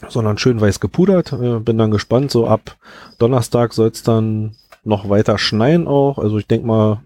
sondern 0.09 0.37
schön 0.37 0.59
weiß 0.59 0.81
gepudert. 0.81 1.31
Äh, 1.31 1.59
bin 1.59 1.77
dann 1.77 1.91
gespannt. 1.91 2.31
So 2.31 2.47
ab 2.47 2.75
Donnerstag 3.17 3.73
soll 3.73 3.89
es 3.89 4.03
dann 4.03 4.55
noch 4.85 5.09
weiter 5.09 5.37
schneien 5.37 5.87
auch. 5.87 6.17
Also 6.17 6.37
ich 6.37 6.47
denke 6.47 6.67
mal, 6.67 7.01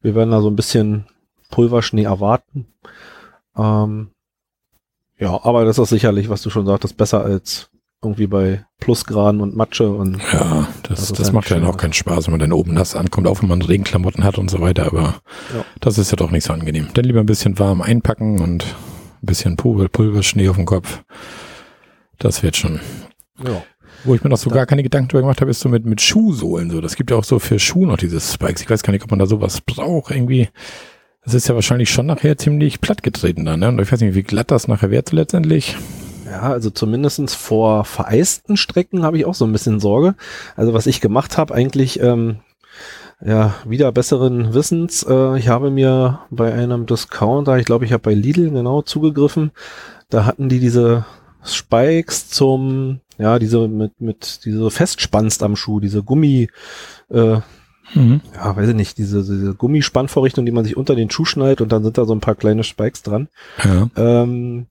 wir 0.00 0.14
werden 0.14 0.30
da 0.30 0.40
so 0.40 0.48
ein 0.48 0.56
bisschen 0.56 1.06
Pulverschnee 1.50 2.04
erwarten. 2.04 2.66
Ähm, 3.56 4.10
ja, 5.18 5.38
aber 5.44 5.64
das 5.64 5.78
ist 5.78 5.88
sicherlich, 5.88 6.28
was 6.28 6.42
du 6.42 6.50
schon 6.50 6.66
sagtest, 6.66 6.96
besser 6.96 7.24
als 7.24 7.70
irgendwie 8.02 8.26
bei 8.26 8.64
Plusgraden 8.78 9.40
und 9.40 9.56
Matsche 9.56 9.88
und 9.90 10.20
Ja, 10.32 10.68
das, 10.82 11.00
Das 11.00 11.10
ist 11.10 11.18
das 11.18 11.28
ein 11.28 11.34
macht 11.34 11.48
ja 11.50 11.62
auch 11.64 11.78
keinen 11.78 11.94
Spaß, 11.94 12.26
wenn 12.26 12.32
man 12.32 12.40
dann 12.40 12.52
oben 12.52 12.74
nass 12.74 12.94
ankommt, 12.94 13.26
auch 13.26 13.40
wenn 13.40 13.48
man 13.48 13.62
Regenklamotten 13.62 14.22
hat 14.22 14.36
und 14.38 14.50
so 14.50 14.60
weiter, 14.60 14.86
aber 14.86 15.20
Ja. 15.54 15.64
das 15.80 15.96
ist 15.96 16.10
ja 16.10 16.16
doch 16.16 16.30
nicht 16.30 16.44
so 16.44 16.52
angenehm. 16.52 16.88
Dann 16.92 17.04
lieber 17.04 17.20
ein 17.20 17.26
bisschen 17.26 17.58
warm 17.58 17.80
einpacken 17.80 18.40
und 18.42 18.64
ein 19.22 19.26
bisschen 19.26 19.56
Pulver, 19.56 19.88
Pulverschnee 19.88 20.48
auf 20.48 20.56
dem 20.56 20.66
Kopf. 20.66 21.02
Das 22.18 22.42
wird 22.42 22.56
schon. 22.56 22.80
ja. 23.42 23.62
Wo 24.04 24.14
ich 24.14 24.22
mir 24.22 24.30
noch 24.30 24.38
so 24.38 24.50
gar 24.50 24.66
keine 24.66 24.82
Gedanken 24.82 25.08
drüber 25.08 25.22
gemacht 25.22 25.40
habe, 25.40 25.50
ist 25.50 25.60
so 25.60 25.68
mit, 25.68 25.84
mit 25.84 26.00
Schuhsohlen 26.00 26.70
so. 26.70 26.80
Das 26.80 26.96
gibt 26.96 27.10
ja 27.10 27.16
auch 27.16 27.24
so 27.24 27.38
für 27.38 27.58
Schuhe 27.58 27.86
noch 27.86 27.96
diese 27.96 28.20
Spikes. 28.20 28.62
Ich 28.62 28.70
weiß 28.70 28.82
gar 28.82 28.92
nicht, 28.92 29.04
ob 29.04 29.10
man 29.10 29.18
da 29.18 29.26
sowas 29.26 29.60
braucht 29.60 30.10
irgendwie. 30.10 30.48
Das 31.24 31.34
ist 31.34 31.48
ja 31.48 31.54
wahrscheinlich 31.54 31.90
schon 31.90 32.06
nachher 32.06 32.38
ziemlich 32.38 32.80
plattgetreten 32.80 33.44
dann, 33.44 33.60
ne? 33.60 33.68
Und 33.68 33.80
ich 33.80 33.90
weiß 33.90 34.00
nicht, 34.00 34.14
wie 34.14 34.22
glatt 34.22 34.50
das 34.50 34.68
nachher 34.68 34.90
wird 34.92 35.08
so 35.08 35.16
letztendlich. 35.16 35.76
Ja, 36.24 36.42
also 36.42 36.70
zumindestens 36.70 37.34
vor 37.34 37.84
vereisten 37.84 38.56
Strecken 38.56 39.02
habe 39.02 39.18
ich 39.18 39.26
auch 39.26 39.34
so 39.34 39.44
ein 39.44 39.52
bisschen 39.52 39.80
Sorge. 39.80 40.14
Also 40.54 40.72
was 40.72 40.86
ich 40.86 41.00
gemacht 41.00 41.36
habe, 41.38 41.54
eigentlich 41.54 42.00
ähm, 42.00 42.38
ja 43.24 43.54
wieder 43.64 43.92
besseren 43.92 44.54
Wissens. 44.54 45.04
Äh, 45.08 45.38
ich 45.38 45.48
habe 45.48 45.70
mir 45.70 46.20
bei 46.30 46.52
einem 46.52 46.86
Discounter, 46.86 47.58
ich 47.58 47.66
glaube, 47.66 47.84
ich 47.84 47.92
habe 47.92 48.02
bei 48.02 48.14
Lidl 48.14 48.50
genau 48.50 48.82
zugegriffen. 48.82 49.52
Da 50.10 50.24
hatten 50.24 50.48
die 50.48 50.60
diese 50.60 51.04
Spikes 51.44 52.28
zum 52.28 53.00
ja 53.18 53.38
diese 53.38 53.68
mit 53.68 54.00
mit 54.00 54.44
diese 54.44 54.70
festspannst 54.70 55.42
am 55.42 55.56
Schuh, 55.56 55.80
diese 55.80 56.02
Gummi 56.02 56.48
äh, 57.10 57.40
Mhm. 57.94 58.20
ja, 58.34 58.56
weiß 58.56 58.70
ich 58.70 58.74
nicht, 58.74 58.98
diese, 58.98 59.22
diese 59.22 59.54
Gummispannvorrichtung, 59.54 60.44
die 60.44 60.52
man 60.52 60.64
sich 60.64 60.76
unter 60.76 60.94
den 60.96 61.10
Schuh 61.10 61.24
schnallt 61.24 61.60
und 61.60 61.70
dann 61.70 61.84
sind 61.84 61.98
da 61.98 62.04
so 62.04 62.14
ein 62.14 62.20
paar 62.20 62.34
kleine 62.34 62.64
Spikes 62.64 63.02
dran. 63.02 63.28
Ja. 63.62 63.88
Ähm, 63.96 64.66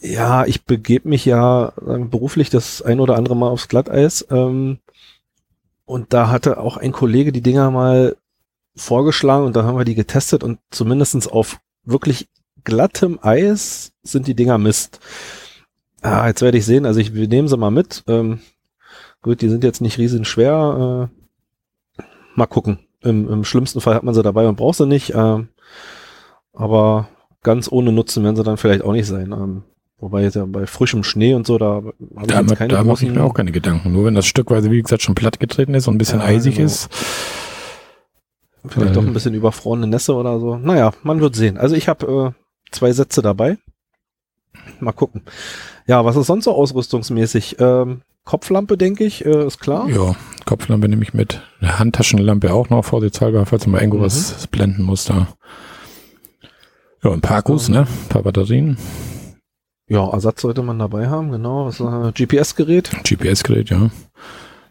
ja, 0.00 0.44
ich 0.44 0.64
begebe 0.64 1.08
mich 1.08 1.24
ja 1.24 1.72
sagen, 1.76 2.10
beruflich 2.10 2.50
das 2.50 2.82
ein 2.82 3.00
oder 3.00 3.16
andere 3.16 3.36
Mal 3.36 3.48
aufs 3.48 3.68
Glatteis. 3.68 4.26
Ähm, 4.30 4.78
und 5.86 6.12
da 6.12 6.28
hatte 6.28 6.58
auch 6.58 6.76
ein 6.76 6.92
Kollege 6.92 7.32
die 7.32 7.40
Dinger 7.40 7.70
mal 7.70 8.16
vorgeschlagen 8.74 9.46
und 9.46 9.54
dann 9.54 9.66
haben 9.66 9.78
wir 9.78 9.84
die 9.84 9.94
getestet 9.94 10.42
und 10.42 10.58
zumindestens 10.70 11.28
auf 11.28 11.58
wirklich 11.84 12.28
glattem 12.64 13.18
Eis 13.22 13.92
sind 14.02 14.26
die 14.26 14.34
Dinger 14.34 14.58
Mist. 14.58 14.98
Ah, 16.04 16.26
jetzt 16.28 16.42
werde 16.42 16.58
ich 16.58 16.66
sehen, 16.66 16.84
also 16.84 17.00
ich, 17.00 17.14
wir 17.14 17.26
nehmen 17.28 17.48
sie 17.48 17.56
mal 17.56 17.70
mit. 17.70 18.04
Ähm, 18.08 18.40
gut, 19.22 19.40
die 19.40 19.48
sind 19.48 19.64
jetzt 19.64 19.80
nicht 19.80 19.96
riesen 19.96 20.26
schwer. 20.26 21.08
Äh, 21.98 22.02
mal 22.34 22.46
gucken. 22.46 22.78
Im, 23.00 23.26
Im 23.30 23.44
schlimmsten 23.44 23.80
Fall 23.80 23.94
hat 23.94 24.02
man 24.02 24.14
sie 24.14 24.22
dabei 24.22 24.46
und 24.46 24.56
braucht 24.56 24.76
sie 24.76 24.86
nicht. 24.86 25.14
Ähm, 25.14 25.48
aber 26.52 27.08
ganz 27.42 27.72
ohne 27.72 27.90
Nutzen 27.90 28.22
werden 28.22 28.36
sie 28.36 28.42
dann 28.42 28.58
vielleicht 28.58 28.82
auch 28.82 28.92
nicht 28.92 29.06
sein. 29.06 29.32
Ähm, 29.32 29.62
wobei 29.98 30.22
jetzt 30.22 30.36
ja 30.36 30.44
bei 30.44 30.66
frischem 30.66 31.04
Schnee 31.04 31.32
und 31.32 31.46
so, 31.46 31.56
da 31.56 31.66
habe 31.76 31.94
ich 32.20 32.26
Da, 32.26 32.40
jetzt 32.42 32.56
keine 32.56 32.74
da 32.74 32.84
mache 32.84 33.06
ich 33.06 33.10
mir 33.10 33.24
auch 33.24 33.34
keine 33.34 33.52
Gedanken. 33.52 33.92
Nur 33.92 34.04
wenn 34.04 34.14
das 34.14 34.26
stückweise, 34.26 34.70
wie 34.70 34.82
gesagt, 34.82 35.00
schon 35.02 35.14
plattgetreten 35.14 35.74
ist 35.74 35.88
und 35.88 35.94
ein 35.94 35.98
bisschen 35.98 36.20
Ja, 36.20 36.26
eisig 36.26 36.56
genau. 36.56 36.66
ist. 36.66 36.90
Vielleicht 38.66 38.94
doch 38.96 39.06
ein 39.06 39.12
bisschen 39.14 39.34
überfrorene 39.34 39.86
Nässe 39.86 40.14
oder 40.14 40.38
so. 40.38 40.56
Naja, 40.56 40.92
man 41.02 41.20
wird 41.20 41.34
sehen. 41.34 41.56
Also 41.56 41.74
ich 41.76 41.88
habe 41.88 42.34
äh, 42.36 42.72
zwei 42.72 42.92
Sätze 42.92 43.22
dabei. 43.22 43.56
Mal 44.80 44.92
gucken. 44.92 45.22
Ja, 45.86 46.04
was 46.04 46.16
ist 46.16 46.26
sonst 46.26 46.44
so 46.44 46.54
ausrüstungsmäßig? 46.54 47.56
Ähm, 47.58 48.02
Kopflampe, 48.24 48.76
denke 48.78 49.04
ich, 49.04 49.24
äh, 49.24 49.46
ist 49.46 49.58
klar. 49.60 49.88
Ja, 49.90 50.14
Kopflampe 50.46 50.88
nehme 50.88 51.02
ich 51.02 51.12
mit. 51.14 51.42
Eine 51.60 51.78
Handtaschenlampe 51.78 52.52
auch 52.54 52.70
noch, 52.70 52.84
vorsichtshalber, 52.84 53.44
falls 53.46 53.66
man 53.66 53.72
mal 53.72 53.78
irgendwo 53.80 53.98
Mhm. 53.98 54.04
was 54.04 54.46
blenden 54.46 54.82
muss 54.82 55.04
da. 55.04 55.28
Ja, 57.02 57.10
ein 57.12 57.20
paar 57.20 57.38
Akkus, 57.38 57.68
Ähm. 57.68 57.74
ne? 57.74 57.80
Ein 57.82 58.08
paar 58.08 58.22
Batterien. 58.22 58.78
Ja, 59.88 60.08
Ersatz 60.08 60.40
sollte 60.40 60.62
man 60.62 60.78
dabei 60.78 61.08
haben, 61.08 61.30
genau. 61.30 61.68
Äh, 61.68 62.12
GPS-Gerät. 62.12 62.90
GPS-Gerät, 63.04 63.68
ja. 63.68 63.90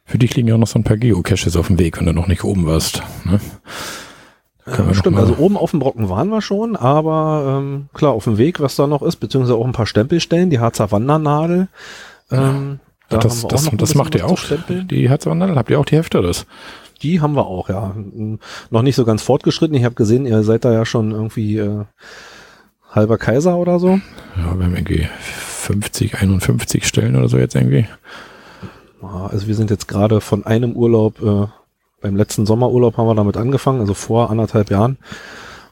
Für 0.06 0.18
dich 0.18 0.36
liegen 0.36 0.48
ja 0.48 0.56
auch 0.56 0.60
noch 0.60 0.68
so 0.68 0.80
ein 0.80 0.84
paar 0.84 0.98
Geocaches 0.98 1.56
auf 1.56 1.68
dem 1.68 1.78
Weg, 1.78 2.00
wenn 2.00 2.08
du 2.08 2.14
noch 2.14 2.28
nicht 2.28 2.44
oben 2.44 2.66
warst. 2.66 3.04
Ne? 3.24 3.40
Noch 4.66 4.96
stimmt, 4.96 5.18
also 5.18 5.36
oben 5.38 5.58
auf 5.58 5.72
dem 5.72 5.80
Brocken 5.80 6.10
waren 6.10 6.30
wir 6.30 6.42
schon, 6.42 6.76
aber 6.76 7.60
ähm, 7.60 7.90
klar, 7.94 8.14
auf 8.14 8.24
dem 8.24 8.38
Weg, 8.38 8.62
was 8.62 8.76
da 8.76 8.88
noch 8.88 9.02
ist, 9.02 9.18
beziehungsweise 9.18 9.56
auch 9.56 9.66
ein 9.66 9.74
paar 9.74 9.86
Stempelstellen, 9.86 10.50
die 10.50 10.60
Harzer 10.60 10.92
Wandernadel. 10.92 11.68
Ähm, 12.32 12.80
da 13.10 13.18
das 13.18 13.46
das, 13.48 13.70
das 13.72 13.96
macht 13.96 14.16
ihr 14.16 14.26
auch. 14.26 14.40
Die 14.70 15.10
Herzwandel, 15.10 15.56
habt 15.56 15.70
ihr 15.70 15.80
auch 15.80 15.86
die 15.86 15.98
Hefte 15.98 16.22
das? 16.22 16.46
Die 17.02 17.20
haben 17.20 17.36
wir 17.36 17.46
auch, 17.46 17.68
ja. 17.68 17.94
Noch 18.70 18.82
nicht 18.82 18.96
so 18.96 19.04
ganz 19.04 19.22
fortgeschritten. 19.22 19.76
Ich 19.76 19.84
habe 19.84 19.96
gesehen, 19.96 20.26
ihr 20.26 20.44
seid 20.44 20.64
da 20.64 20.72
ja 20.72 20.86
schon 20.86 21.12
irgendwie 21.12 21.58
äh, 21.58 21.84
halber 22.90 23.18
Kaiser 23.18 23.58
oder 23.58 23.80
so. 23.80 24.00
Ja, 24.38 24.58
wir 24.58 24.66
haben 24.66 24.76
irgendwie 24.76 25.10
50, 25.20 26.22
51 26.22 26.88
Stellen 26.88 27.18
oder 27.18 27.28
so 27.28 27.38
jetzt 27.38 27.56
irgendwie. 27.56 27.88
Ja, 29.02 29.28
Also 29.30 29.48
wir 29.48 29.56
sind 29.56 29.70
jetzt 29.70 29.90
gerade 29.90 30.22
von 30.22 30.46
einem 30.46 30.74
Urlaub, 30.78 31.22
äh, 31.22 31.48
beim 32.04 32.16
letzten 32.16 32.46
Sommerurlaub 32.46 32.98
haben 32.98 33.08
wir 33.08 33.16
damit 33.16 33.38
angefangen, 33.38 33.80
also 33.80 33.96
vor 33.96 34.30
anderthalb 34.30 34.70
Jahren. 34.70 34.98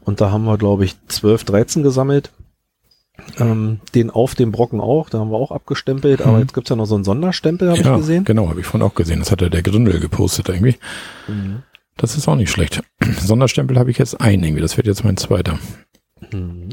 Und 0.03 0.19
da 0.21 0.31
haben 0.31 0.45
wir, 0.45 0.57
glaube 0.57 0.83
ich, 0.85 0.95
12, 1.07 1.43
13 1.43 1.83
gesammelt. 1.83 2.31
Ähm, 3.37 3.79
den 3.93 4.09
auf 4.09 4.33
dem 4.33 4.51
Brocken 4.51 4.79
auch, 4.81 5.09
da 5.09 5.19
haben 5.19 5.29
wir 5.29 5.37
auch 5.37 5.51
abgestempelt, 5.51 6.21
aber 6.23 6.33
Mhm. 6.37 6.39
jetzt 6.39 6.53
gibt's 6.55 6.71
ja 6.71 6.75
noch 6.75 6.85
so 6.87 6.95
einen 6.95 7.03
Sonderstempel, 7.03 7.69
habe 7.69 7.79
ja, 7.79 7.91
ich 7.93 7.97
gesehen. 7.99 8.23
genau, 8.23 8.49
habe 8.49 8.61
ich 8.61 8.65
vorhin 8.65 8.87
auch 8.87 8.95
gesehen. 8.95 9.19
Das 9.19 9.29
hat 9.29 9.41
ja 9.41 9.49
der 9.49 9.61
Gründel 9.61 9.99
gepostet 9.99 10.49
irgendwie. 10.49 10.77
Mhm. 11.27 11.61
Das 11.97 12.17
ist 12.17 12.27
auch 12.27 12.35
nicht 12.35 12.49
schlecht. 12.49 12.81
Sonderstempel 13.19 13.77
habe 13.77 13.91
ich 13.91 13.99
jetzt 13.99 14.19
einen 14.19 14.43
irgendwie. 14.43 14.61
Das 14.61 14.75
wird 14.77 14.87
jetzt 14.87 15.03
mein 15.03 15.17
zweiter. 15.17 15.59
Mhm. 16.31 16.69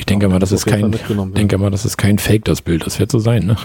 Ich 0.00 0.06
denke 0.06 0.30
mal, 0.30 0.38
das 0.38 0.50
ist 0.50 0.64
kein, 0.64 0.96
denke 1.34 1.58
mal, 1.58 1.70
das 1.70 1.84
ist 1.84 1.98
kein 1.98 2.18
Fake, 2.18 2.46
das 2.46 2.62
Bild. 2.62 2.86
Das 2.86 2.98
wird 2.98 3.12
so 3.12 3.18
sein, 3.18 3.44
ne? 3.44 3.56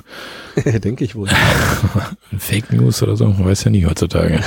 Denke 0.82 1.06
ich 1.06 1.16
wohl. 1.16 1.30
Fake 2.38 2.74
News 2.74 3.02
oder 3.02 3.16
so, 3.16 3.26
man 3.26 3.46
weiß 3.46 3.64
ja 3.64 3.72
nie 3.72 3.86
heutzutage. 3.86 4.42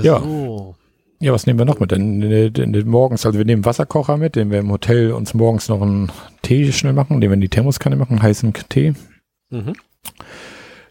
Ja. 0.00 0.20
So. 0.20 0.76
Ja, 1.18 1.32
was 1.32 1.46
nehmen 1.46 1.58
wir 1.58 1.66
noch 1.66 1.80
mit? 1.80 1.90
Denn, 1.90 2.22
äh, 2.22 2.50
denn, 2.52 2.72
denn 2.72 2.88
morgens, 2.88 3.26
also 3.26 3.38
wir 3.38 3.44
nehmen 3.44 3.64
Wasserkocher 3.64 4.18
mit, 4.18 4.36
den 4.36 4.52
wir 4.52 4.60
im 4.60 4.70
Hotel 4.70 5.10
uns 5.10 5.34
morgens 5.34 5.68
noch 5.68 5.82
einen 5.82 6.12
Tee 6.42 6.70
schnell 6.70 6.92
machen, 6.92 7.20
den 7.20 7.28
wir 7.28 7.34
in 7.34 7.40
die 7.40 7.48
Thermoskanne 7.48 7.96
machen, 7.96 8.22
heißen 8.22 8.52
Tee. 8.68 8.94
Mhm. 9.50 9.72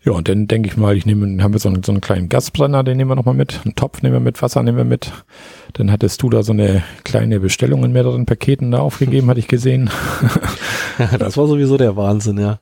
Ja, 0.03 0.13
und 0.13 0.29
dann 0.29 0.47
denke 0.47 0.69
ich 0.69 0.77
mal, 0.77 0.95
ich 0.95 1.05
nehme, 1.05 1.43
haben 1.43 1.53
wir 1.53 1.59
so 1.59 1.67
einen, 1.67 1.83
so 1.83 1.91
einen 1.91 1.99
kleinen 1.99 2.29
Gasbrenner, 2.29 2.83
den 2.83 2.95
nehmen 2.95 3.11
wir 3.11 3.15
nochmal 3.15 3.35
mit. 3.35 3.59
Einen 3.65 3.75
Topf 3.75 4.01
nehmen 4.01 4.13
wir 4.13 4.21
mit, 4.21 4.41
Wasser 4.41 4.63
nehmen 4.63 4.77
wir 4.77 4.85
mit. 4.85 5.11
Dann 5.73 5.91
hattest 5.91 6.21
du 6.21 6.29
da 6.29 6.41
so 6.41 6.53
eine 6.53 6.83
kleine 7.03 7.41
Bestellung 7.41 7.83
in 7.83 7.91
mehreren 7.91 8.25
Paketen 8.25 8.71
da 8.71 8.79
aufgegeben, 8.79 9.29
hatte 9.29 9.41
ich 9.41 9.49
gesehen. 9.49 9.89
Ja, 10.97 11.17
das 11.17 11.35
war 11.35 11.47
sowieso 11.47 11.77
der 11.77 11.97
Wahnsinn, 11.97 12.37
ja. 12.37 12.59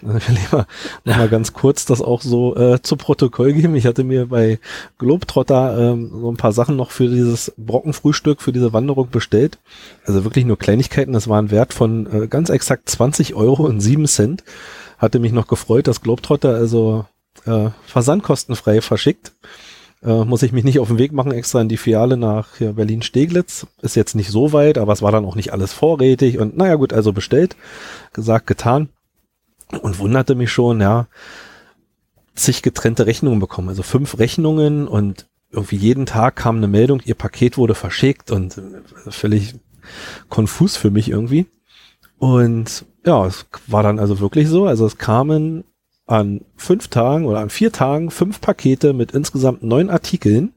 Ich 0.00 0.06
will 0.06 0.64
noch 1.04 1.16
mal 1.16 1.28
ganz 1.28 1.52
kurz 1.54 1.84
das 1.84 2.00
auch 2.00 2.22
so 2.22 2.54
äh, 2.56 2.80
zu 2.82 2.96
Protokoll 2.96 3.52
geben. 3.52 3.74
Ich 3.74 3.86
hatte 3.86 4.04
mir 4.04 4.26
bei 4.26 4.60
Globetrotter 4.98 5.92
ähm, 5.92 6.10
so 6.20 6.30
ein 6.30 6.36
paar 6.36 6.52
Sachen 6.52 6.76
noch 6.76 6.90
für 6.90 7.08
dieses 7.08 7.52
Brockenfrühstück, 7.56 8.40
für 8.40 8.52
diese 8.52 8.72
Wanderung 8.72 9.10
bestellt. 9.10 9.58
Also 10.04 10.22
wirklich 10.22 10.44
nur 10.44 10.58
Kleinigkeiten. 10.58 11.14
Das 11.14 11.28
war 11.28 11.40
ein 11.40 11.50
Wert 11.50 11.74
von 11.74 12.06
äh, 12.12 12.26
ganz 12.28 12.50
exakt 12.50 12.88
20 12.88 13.34
Euro 13.34 13.64
und 13.64 13.80
7 13.80 14.06
Cent. 14.06 14.44
Hatte 14.98 15.18
mich 15.18 15.32
noch 15.32 15.46
gefreut, 15.46 15.86
dass 15.86 16.02
Globetrotter 16.02 16.54
also 16.54 17.06
äh, 17.46 17.70
versandkostenfrei 17.86 18.80
verschickt. 18.80 19.32
Äh, 20.02 20.24
muss 20.24 20.42
ich 20.42 20.52
mich 20.52 20.64
nicht 20.64 20.78
auf 20.78 20.88
den 20.88 20.98
Weg 20.98 21.12
machen, 21.12 21.32
extra 21.32 21.60
in 21.60 21.68
die 21.68 21.76
Filiale 21.76 22.16
nach 22.16 22.48
Berlin-Steglitz. 22.58 23.66
Ist 23.82 23.96
jetzt 23.96 24.14
nicht 24.14 24.30
so 24.30 24.52
weit, 24.52 24.78
aber 24.78 24.92
es 24.92 25.02
war 25.02 25.12
dann 25.12 25.24
auch 25.24 25.34
nicht 25.34 25.52
alles 25.52 25.72
vorrätig. 25.72 26.38
Und 26.38 26.56
naja 26.56 26.76
gut, 26.76 26.92
also 26.92 27.12
bestellt, 27.12 27.56
gesagt, 28.12 28.46
getan. 28.46 28.90
Und 29.82 29.98
wunderte 29.98 30.34
mich 30.34 30.50
schon, 30.50 30.80
ja, 30.80 31.08
zig 32.34 32.62
getrennte 32.62 33.06
Rechnungen 33.06 33.40
bekommen. 33.40 33.68
Also 33.68 33.82
fünf 33.82 34.18
Rechnungen 34.18 34.88
und 34.88 35.26
irgendwie 35.50 35.76
jeden 35.76 36.06
Tag 36.06 36.36
kam 36.36 36.56
eine 36.56 36.68
Meldung, 36.68 37.00
ihr 37.04 37.14
Paket 37.14 37.56
wurde 37.56 37.74
verschickt 37.74 38.30
und 38.30 38.58
äh, 38.58 39.10
völlig 39.10 39.54
konfus 40.28 40.76
für 40.76 40.90
mich 40.90 41.08
irgendwie. 41.08 41.46
Und 42.18 42.84
ja, 43.08 43.26
es 43.26 43.46
war 43.66 43.82
dann 43.82 43.98
also 43.98 44.20
wirklich 44.20 44.48
so. 44.48 44.66
Also 44.66 44.84
es 44.86 44.98
kamen 44.98 45.64
an 46.06 46.42
fünf 46.56 46.88
Tagen 46.88 47.24
oder 47.26 47.40
an 47.40 47.50
vier 47.50 47.72
Tagen 47.72 48.10
fünf 48.10 48.40
Pakete 48.40 48.92
mit 48.92 49.12
insgesamt 49.12 49.62
neun 49.62 49.90
Artikeln. 49.90 50.52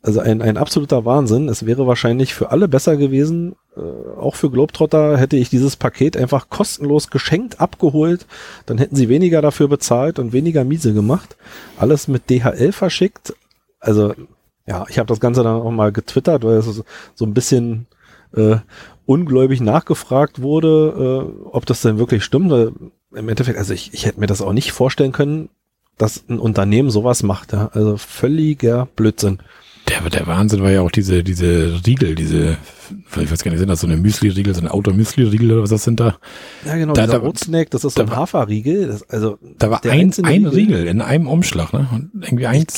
Also 0.00 0.20
ein, 0.20 0.42
ein 0.42 0.56
absoluter 0.56 1.04
Wahnsinn. 1.04 1.48
Es 1.48 1.66
wäre 1.66 1.86
wahrscheinlich 1.86 2.34
für 2.34 2.50
alle 2.50 2.66
besser 2.68 2.96
gewesen, 2.96 3.54
äh, 3.76 3.80
auch 4.18 4.34
für 4.34 4.50
Globetrotter 4.50 5.16
hätte 5.16 5.36
ich 5.36 5.50
dieses 5.50 5.76
Paket 5.76 6.16
einfach 6.16 6.48
kostenlos 6.48 7.10
geschenkt, 7.10 7.60
abgeholt. 7.60 8.26
Dann 8.66 8.78
hätten 8.78 8.96
sie 8.96 9.08
weniger 9.08 9.40
dafür 9.42 9.68
bezahlt 9.68 10.18
und 10.18 10.32
weniger 10.32 10.64
miese 10.64 10.92
gemacht. 10.92 11.36
Alles 11.78 12.08
mit 12.08 12.30
DHL 12.30 12.72
verschickt. 12.72 13.34
Also 13.80 14.14
ja, 14.66 14.84
ich 14.88 14.98
habe 14.98 15.06
das 15.08 15.20
Ganze 15.20 15.42
dann 15.42 15.60
auch 15.60 15.70
mal 15.70 15.92
getwittert, 15.92 16.44
weil 16.44 16.56
es 16.58 16.66
so- 16.66 16.84
so 17.14 17.24
ein 17.24 17.34
bisschen 17.34 17.86
äh, 18.34 18.56
ungläubig 19.06 19.60
nachgefragt 19.60 20.42
wurde, 20.42 21.28
äh, 21.28 21.46
ob 21.48 21.66
das 21.66 21.82
denn 21.82 21.98
wirklich 21.98 22.24
stimmt. 22.24 22.50
Weil 22.50 22.72
Im 23.14 23.28
Endeffekt, 23.28 23.58
also 23.58 23.74
ich, 23.74 23.92
ich 23.92 24.06
hätte 24.06 24.20
mir 24.20 24.26
das 24.26 24.42
auch 24.42 24.52
nicht 24.52 24.72
vorstellen 24.72 25.12
können, 25.12 25.48
dass 25.98 26.24
ein 26.28 26.38
Unternehmen 26.38 26.90
sowas 26.90 27.22
macht. 27.22 27.52
Ja? 27.52 27.70
Also 27.72 27.96
völliger 27.96 28.88
Blödsinn. 28.96 29.38
Der, 29.88 30.00
der 30.08 30.26
Wahnsinn 30.26 30.62
war 30.62 30.70
ja 30.70 30.80
auch 30.80 30.90
diese, 30.90 31.24
diese 31.24 31.80
Riegel, 31.86 32.14
diese, 32.14 32.56
ich 33.20 33.30
weiß 33.30 33.42
gar 33.42 33.50
nicht, 33.50 33.58
sind 33.60 33.68
das 33.68 33.80
so 33.80 33.86
eine 33.86 33.96
Müsli-Riegel, 33.96 34.54
so 34.54 34.60
ein 34.60 34.68
Auto-Müsli-Riegel 34.68 35.52
oder 35.52 35.62
was 35.62 35.70
das 35.70 35.84
sind 35.84 36.00
da? 36.00 36.16
Ja, 36.64 36.76
genau, 36.76 36.92
Da- 36.92 37.06
dieser 37.06 37.20
da- 37.20 37.26
Oatsnack, 37.26 37.70
das 37.70 37.84
ist 37.84 37.94
so 37.96 38.02
da 38.04 38.10
ein 38.12 38.16
Haferriegel. 38.16 38.86
Das, 38.88 39.08
also 39.10 39.38
Da 39.58 39.70
war 39.70 39.84
ein, 39.84 40.12
ein 40.24 40.46
Riegel 40.46 40.86
in 40.86 41.00
einem 41.00 41.26
Umschlag, 41.26 41.72
ne? 41.72 41.88
Und 41.92 42.10
irgendwie 42.22 42.46
eins, 42.46 42.74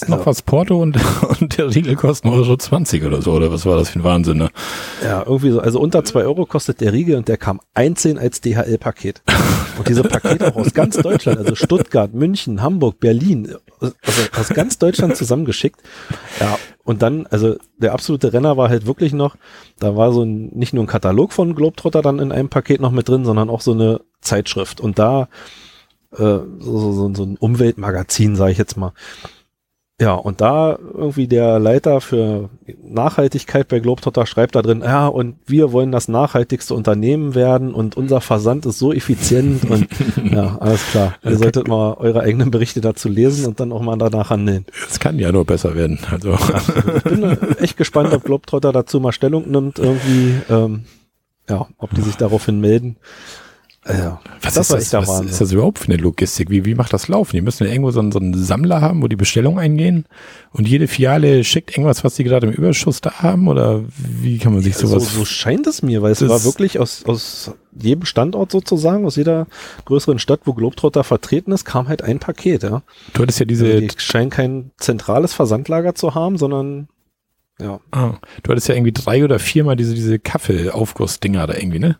glaub- 0.00 0.08
noch 0.10 0.16
also- 0.18 0.26
was 0.30 0.42
Porto 0.42 0.80
und, 0.80 0.96
und 1.40 1.58
der 1.58 1.74
Riegel 1.74 1.94
kostet 1.96 2.30
Euro 2.30 2.56
20 2.56 3.04
oder 3.04 3.22
so, 3.22 3.32
oder 3.32 3.52
was 3.52 3.64
war 3.66 3.76
das 3.76 3.90
für 3.90 3.98
ein 4.00 4.04
Wahnsinn, 4.04 4.38
ne? 4.38 4.50
Ja, 5.02 5.22
irgendwie 5.24 5.50
so. 5.50 5.60
Also 5.60 5.80
unter 5.80 6.04
zwei 6.04 6.22
Euro 6.24 6.46
kostet 6.46 6.80
der 6.80 6.92
Riegel 6.92 7.16
und 7.16 7.28
der 7.28 7.36
kam 7.36 7.60
einzeln 7.74 8.18
als 8.18 8.40
DHL-Paket. 8.40 9.22
Und 9.78 9.88
diese 9.88 10.02
Pakete 10.02 10.48
auch 10.52 10.56
aus 10.56 10.72
ganz 10.72 10.96
Deutschland, 10.96 11.38
also 11.38 11.54
Stuttgart, 11.54 12.14
München, 12.14 12.62
Hamburg, 12.62 12.98
Berlin, 13.00 13.54
also 13.80 13.94
aus 14.38 14.48
ganz 14.48 14.78
Deutschland 14.78 15.16
zusammengeschickt. 15.16 15.80
Ja, 16.40 16.58
und 16.86 17.02
dann, 17.02 17.26
also 17.26 17.56
der 17.78 17.92
absolute 17.92 18.32
Renner 18.32 18.56
war 18.56 18.68
halt 18.68 18.86
wirklich 18.86 19.12
noch, 19.12 19.36
da 19.80 19.96
war 19.96 20.12
so 20.12 20.22
ein, 20.22 20.50
nicht 20.54 20.72
nur 20.72 20.84
ein 20.84 20.86
Katalog 20.86 21.32
von 21.32 21.56
Globetrotter 21.56 22.00
dann 22.00 22.20
in 22.20 22.30
einem 22.30 22.48
Paket 22.48 22.80
noch 22.80 22.92
mit 22.92 23.08
drin, 23.08 23.24
sondern 23.24 23.50
auch 23.50 23.60
so 23.60 23.72
eine 23.72 24.02
Zeitschrift. 24.20 24.80
Und 24.80 24.96
da 25.00 25.28
äh, 26.12 26.16
so, 26.60 26.92
so, 26.92 27.12
so, 27.12 27.24
ein 27.24 27.36
Umweltmagazin, 27.38 28.36
sage 28.36 28.52
ich 28.52 28.58
jetzt 28.58 28.76
mal. 28.76 28.92
Ja, 29.98 30.12
und 30.12 30.42
da 30.42 30.78
irgendwie 30.92 31.26
der 31.26 31.58
Leiter 31.58 32.02
für 32.02 32.50
Nachhaltigkeit 32.82 33.66
bei 33.66 33.80
Globetrotter 33.80 34.26
schreibt 34.26 34.54
da 34.54 34.60
drin, 34.60 34.82
ja, 34.84 35.06
und 35.06 35.36
wir 35.46 35.72
wollen 35.72 35.90
das 35.90 36.06
nachhaltigste 36.06 36.74
Unternehmen 36.74 37.34
werden 37.34 37.72
und 37.72 37.96
unser 37.96 38.20
Versand 38.20 38.66
ist 38.66 38.78
so 38.78 38.92
effizient 38.92 39.64
und 39.70 39.88
ja, 40.30 40.58
alles 40.58 40.84
klar. 40.90 41.14
Ihr 41.24 41.38
solltet 41.38 41.66
mal 41.66 41.94
eure 41.94 42.20
eigenen 42.20 42.50
Berichte 42.50 42.82
dazu 42.82 43.08
lesen 43.08 43.46
und 43.46 43.58
dann 43.58 43.72
auch 43.72 43.80
mal 43.80 43.96
danach 43.96 44.28
handeln. 44.28 44.66
Es 44.86 45.00
kann 45.00 45.18
ja 45.18 45.32
nur 45.32 45.46
besser 45.46 45.74
werden, 45.74 45.98
also. 46.10 46.36
Ich 46.96 47.02
bin 47.04 47.38
echt 47.58 47.78
gespannt, 47.78 48.12
ob 48.12 48.22
Globetrotter 48.22 48.72
dazu 48.72 49.00
mal 49.00 49.12
Stellung 49.12 49.50
nimmt, 49.50 49.78
irgendwie, 49.78 50.34
ähm, 50.50 50.84
ja, 51.48 51.68
ob 51.78 51.94
die 51.94 52.02
sich 52.02 52.16
daraufhin 52.16 52.60
melden. 52.60 52.96
Ja, 53.88 54.20
Was, 54.42 54.54
das 54.54 54.70
ist, 54.70 54.72
das, 54.72 54.90
der 54.90 55.00
was 55.02 55.08
Wahnsinn. 55.08 55.28
ist 55.28 55.40
das 55.40 55.52
überhaupt 55.52 55.78
für 55.78 55.92
eine 55.92 55.96
Logistik? 55.96 56.50
Wie, 56.50 56.64
wie 56.64 56.74
macht 56.74 56.92
das 56.92 57.06
laufen? 57.06 57.36
Die 57.36 57.42
müssen 57.42 57.64
ja 57.64 57.70
irgendwo 57.70 57.92
so 57.92 58.00
einen, 58.00 58.10
so 58.10 58.18
einen 58.18 58.34
Sammler 58.34 58.80
haben, 58.80 59.00
wo 59.02 59.06
die 59.06 59.16
Bestellungen 59.16 59.58
eingehen 59.60 60.06
und 60.50 60.66
jede 60.66 60.88
Filiale 60.88 61.44
schickt 61.44 61.70
irgendwas, 61.70 62.02
was 62.02 62.16
die 62.16 62.24
gerade 62.24 62.48
im 62.48 62.52
Überschuss 62.52 63.00
da 63.00 63.22
haben? 63.22 63.46
Oder 63.46 63.84
wie 63.96 64.38
kann 64.38 64.52
man 64.52 64.62
sich 64.62 64.76
So, 64.76 64.88
sowas... 64.88 65.14
so 65.14 65.24
scheint 65.24 65.66
es 65.68 65.82
mir, 65.82 66.02
weil 66.02 66.12
es 66.12 66.28
war 66.28 66.42
wirklich 66.44 66.80
aus, 66.80 67.04
aus 67.04 67.52
jedem 67.78 68.06
Standort 68.06 68.50
sozusagen, 68.50 69.06
aus 69.06 69.16
jeder 69.16 69.46
größeren 69.84 70.18
Stadt, 70.18 70.40
wo 70.46 70.54
Globetrotter 70.54 71.04
vertreten 71.04 71.52
ist, 71.52 71.64
kam 71.64 71.86
halt 71.86 72.02
ein 72.02 72.18
Paket, 72.18 72.64
ja. 72.64 72.82
du 73.12 73.22
hattest 73.22 73.38
ja 73.38 73.46
diese... 73.46 73.66
Also 73.66 73.80
die 73.80 73.90
scheinen 73.98 74.30
kein 74.30 74.72
zentrales 74.78 75.32
Versandlager 75.32 75.94
zu 75.94 76.14
haben, 76.14 76.38
sondern 76.38 76.88
ja. 77.60 77.80
ah, 77.92 78.14
du 78.42 78.50
hattest 78.50 78.68
ja 78.68 78.74
irgendwie 78.74 78.92
drei 78.92 79.24
oder 79.24 79.38
viermal 79.38 79.76
diese, 79.76 79.94
diese 79.94 80.18
Kaffeelaufgussdinger 80.18 81.46
da 81.46 81.54
irgendwie, 81.54 81.78
ne? 81.78 81.98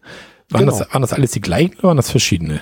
Waren, 0.50 0.66
Genau. 0.66 0.78
das, 0.78 0.92
waren 0.92 1.02
das 1.02 1.12
alles 1.12 1.32
die 1.32 1.40
gleichen 1.40 1.74
oder 1.78 1.88
waren 1.88 1.96
das 1.96 2.10
verschiedene? 2.10 2.60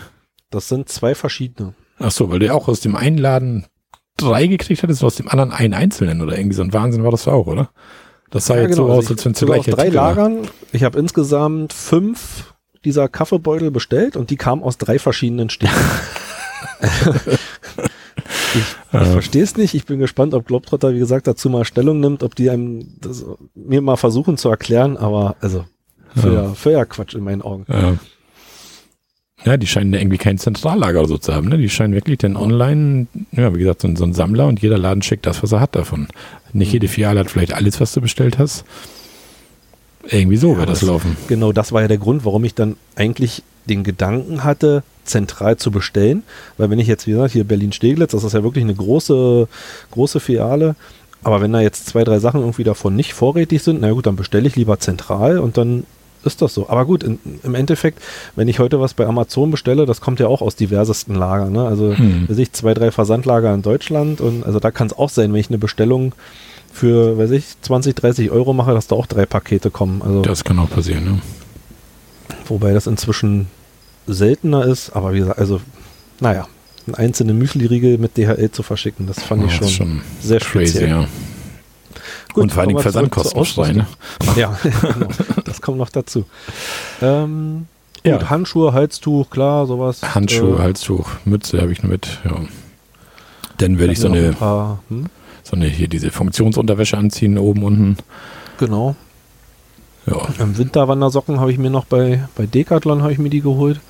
Das 0.50 0.69
sind 0.69 0.88
zwei 0.88 1.14
verschiedene. 1.14 1.75
Ach 1.99 2.11
so, 2.11 2.31
weil 2.31 2.38
du 2.38 2.47
ja 2.47 2.55
auch 2.55 2.69
aus 2.69 2.81
dem 2.81 2.97
einen 2.97 3.19
Laden 3.19 3.67
drei 4.17 4.47
gekriegt 4.47 4.83
hattest 4.83 5.03
und 5.03 5.07
aus 5.07 5.17
dem 5.17 5.29
anderen 5.29 5.53
einen 5.53 5.75
einzelnen 5.75 6.23
oder 6.23 6.38
irgendwie 6.38 6.57
so 6.57 6.62
ein 6.62 6.73
Wahnsinn 6.73 7.05
war 7.05 7.11
das 7.11 7.26
auch, 7.29 7.47
oder? 7.47 7.71
Das 8.31 8.47
sah 8.47 8.57
ja, 8.57 8.62
jetzt 8.62 8.76
genau, 8.76 8.88
so 8.88 8.93
aus, 8.93 9.11
als 9.11 9.25
wenn 9.25 9.33
es 9.33 9.41
gleich 9.41 9.64
drei 9.67 9.88
Lagern. 9.88 10.49
Ich 10.73 10.83
habe 10.83 10.99
insgesamt 10.99 11.73
fünf 11.73 12.55
dieser 12.85 13.09
Kaffeebeutel 13.09 13.71
bestellt 13.71 14.17
und 14.17 14.31
die 14.31 14.37
kamen 14.37 14.62
aus 14.62 14.79
drei 14.79 14.99
verschiedenen 14.99 15.50
Städten. 15.50 15.75
ich, 18.55 18.61
ich 18.93 19.09
verstehe 19.09 19.43
es 19.43 19.57
nicht. 19.57 19.75
Ich 19.75 19.87
bin 19.87 19.99
gespannt, 19.99 20.35
ob 20.35 20.47
Globetrotter, 20.47 20.95
wie 20.95 20.99
gesagt, 20.99 21.26
dazu 21.26 21.49
mal 21.49 21.64
Stellung 21.64 22.00
nimmt, 22.00 22.23
ob 22.23 22.35
die 22.35 22.50
einem 22.50 22.87
das, 23.00 23.25
mir 23.55 23.81
mal 23.81 23.97
versuchen 23.97 24.37
zu 24.37 24.49
erklären, 24.49 24.97
aber 24.97 25.37
also 25.41 25.64
für, 26.14 26.54
ja. 26.71 26.78
ja 26.78 26.85
Quatsch 26.85 27.14
in 27.14 27.25
meinen 27.25 27.42
Augen. 27.42 27.66
Ja. 27.68 27.94
Ja, 29.44 29.59
die 29.59 29.66
scheinen 29.66 29.92
irgendwie 29.92 30.16
kein 30.16 30.38
Zentrallager 30.38 31.00
oder 31.00 31.09
so 31.09 31.18
zu 31.18 31.35
haben. 31.35 31.49
Ne? 31.49 31.59
Die 31.59 31.68
scheinen 31.68 31.92
wirklich 31.92 32.18
dann 32.18 32.37
online, 32.37 33.09
ja, 33.33 33.54
wie 33.54 33.59
gesagt, 33.59 33.83
so, 33.83 33.94
so 33.94 34.04
ein 34.04 34.14
Sammler 34.14 34.47
und 34.47 34.62
jeder 34.62 34.78
Laden 34.78 35.02
schickt 35.02 35.26
das, 35.26 35.42
was 35.42 35.52
er 35.52 35.61
hat 35.61 35.76
davon. 35.76 36.09
Nicht 36.54 36.73
jede. 36.73 36.88
Filiale 36.88 37.21
hat 37.21 37.30
vielleicht 37.30 37.52
alles, 37.52 37.80
was 37.80 37.92
du 37.92 38.00
bestellt 38.00 38.38
hast. 38.38 38.64
Irgendwie 40.09 40.37
so 40.37 40.52
ja, 40.52 40.59
wird 40.59 40.71
das, 40.71 40.80
das 40.80 40.88
laufen. 40.88 41.16
Genau, 41.28 41.52
das 41.52 41.73
war 41.73 41.83
ja 41.83 41.88
der 41.88 41.99
Grund, 41.99 42.25
warum 42.25 42.44
ich 42.44 42.54
dann 42.54 42.76
eigentlich 42.97 43.42
den 43.66 43.85
Gedanken 43.85 44.44
hatte, 44.44 44.83
zentral 45.04 45.56
zu 45.56 45.71
bestellen. 45.71 46.23
Weil 46.56 46.71
wenn 46.71 46.78
ich 46.78 46.87
jetzt, 46.87 47.06
wie 47.06 47.12
gesagt, 47.12 47.33
hier 47.33 47.44
Berlin-Steglitz, 47.44 48.12
das 48.12 48.25
ist 48.25 48.33
ja 48.33 48.42
wirklich 48.42 48.64
eine 48.64 48.75
große, 48.75 49.49
große 49.90 50.21
Filiale. 50.21 50.75
Aber 51.23 51.40
wenn 51.40 51.52
da 51.52 51.61
jetzt 51.61 51.87
zwei, 51.87 52.04
drei 52.04 52.18
Sachen 52.18 52.40
irgendwie 52.40 52.64
davon 52.64 52.97
nicht 52.97 53.14
vorrätig 53.14 53.62
sind, 53.62 53.80
na 53.80 53.90
gut, 53.90 54.06
dann 54.06 54.16
bestelle 54.16 54.47
ich 54.47 54.56
lieber 54.56 54.78
zentral 54.78 55.38
und 55.38 55.56
dann 55.56 55.85
ist 56.25 56.43
das 56.43 56.54
so. 56.54 56.69
Aber 56.69 56.85
gut, 56.85 57.02
in, 57.02 57.19
im 57.43 57.54
Endeffekt, 57.54 58.00
wenn 58.37 58.49
ich 58.49 58.59
heute 58.59 58.81
was 58.81 58.95
bei 58.95 59.07
Amazon 59.07 59.50
bestelle, 59.50 59.87
das 59.87 60.00
kommt 60.00 60.21
ja 60.21 60.26
auch 60.26 60.43
aus 60.43 60.57
diversesten 60.57 61.14
Lagern. 61.14 61.52
Ne? 61.52 61.66
Also 61.66 61.97
hm. 61.97 62.28
weiß 62.28 62.38
ich 62.38 62.52
zwei, 62.52 62.75
drei 62.75 62.90
Versandlager 62.90 63.52
in 63.54 63.62
Deutschland 63.62 64.21
und 64.21 64.45
also 64.45 64.61
da 64.61 64.71
kann 64.71 64.87
es 64.87 64.93
auch 64.97 65.11
sein, 65.11 65.33
wenn 65.33 65.40
ich 65.40 65.49
eine 65.49 65.59
Bestellung 65.59 66.14
für, 66.73 67.16
weiß 67.16 67.31
ich, 67.31 67.45
20, 67.62 67.95
30 67.95 68.31
Euro 68.31 68.52
mache, 68.52 68.75
dass 68.75 68.88
da 68.88 68.97
auch 68.97 69.07
drei 69.07 69.26
Pakete 69.26 69.71
kommen. 69.71 70.02
Also, 70.02 70.23
das 70.23 70.43
kann 70.43 70.59
auch 70.59 70.69
passieren, 70.69 71.04
ne? 71.04 71.21
Wobei 72.47 72.73
das 72.75 72.88
inzwischen 72.88 73.47
seltener 74.07 74.64
ist, 74.64 74.90
aber 74.90 75.14
wie 75.14 75.21
gesagt, 75.21 75.38
also, 75.38 75.61
naja, 76.21 76.49
einen 76.87 76.97
einzelnen 76.97 77.38
Müsli-Riegel 77.38 77.99
mit 77.99 78.19
DHL 78.19 78.50
zu 78.50 78.62
verschicken, 78.62 79.07
das 79.07 79.23
fand 79.23 79.45
oh, 79.45 79.47
ich 79.47 79.54
schon, 79.54 79.69
schon 79.69 80.00
sehr 80.21 80.40
crazy, 80.40 80.73
speziell. 80.73 80.88
ja. 80.88 81.09
Gut, 82.35 82.43
und 82.43 82.53
vor 82.53 82.64
allem 82.64 82.79
Versandkosten 82.79 83.45
frei, 83.45 83.73
ne? 83.73 83.87
Ja, 84.37 84.59
genau, 84.62 85.09
das 85.45 85.62
kommt 85.62 85.79
noch 85.79 85.88
dazu. 85.88 86.25
Ähm, 87.00 87.67
ja. 88.05 88.19
Gut, 88.19 88.29
Handschuhe, 88.29 88.73
Halstuch, 88.73 89.31
klar, 89.31 89.67
sowas. 89.67 90.03
Handschuhe, 90.03 90.57
äh, 90.57 90.62
Halstuch, 90.62 91.09
Mütze 91.25 91.61
habe 91.61 91.73
ich 91.73 91.83
nur 91.83 91.93
mit, 91.93 92.21
ja. 92.25 92.37
Dann 93.59 93.79
werde 93.79 93.93
ich 93.93 94.00
so 94.00 94.09
eine, 94.09 94.29
ein 94.29 94.35
paar, 94.35 94.83
hm? 94.88 95.07
so 95.45 95.55
eine, 95.55 95.67
hier 95.67 95.87
diese 95.87 96.11
Funktionsunterwäsche 96.11 96.99
anziehen, 96.99 97.38
oben, 97.38 97.62
unten. 97.62 97.97
Genau. 98.59 98.97
Ja. 100.07 100.21
Im 100.41 100.59
Winterwandersocken 100.59 101.38
habe 101.38 101.53
ich 101.53 101.59
mir 101.59 101.71
noch 101.71 101.85
bei, 101.85 102.29
bei 102.35 102.47
Decathlon 102.47 103.03
habe 103.03 103.12
ich 103.12 103.19
mir 103.19 103.31
die 103.31 103.41
geholt. 103.41 103.81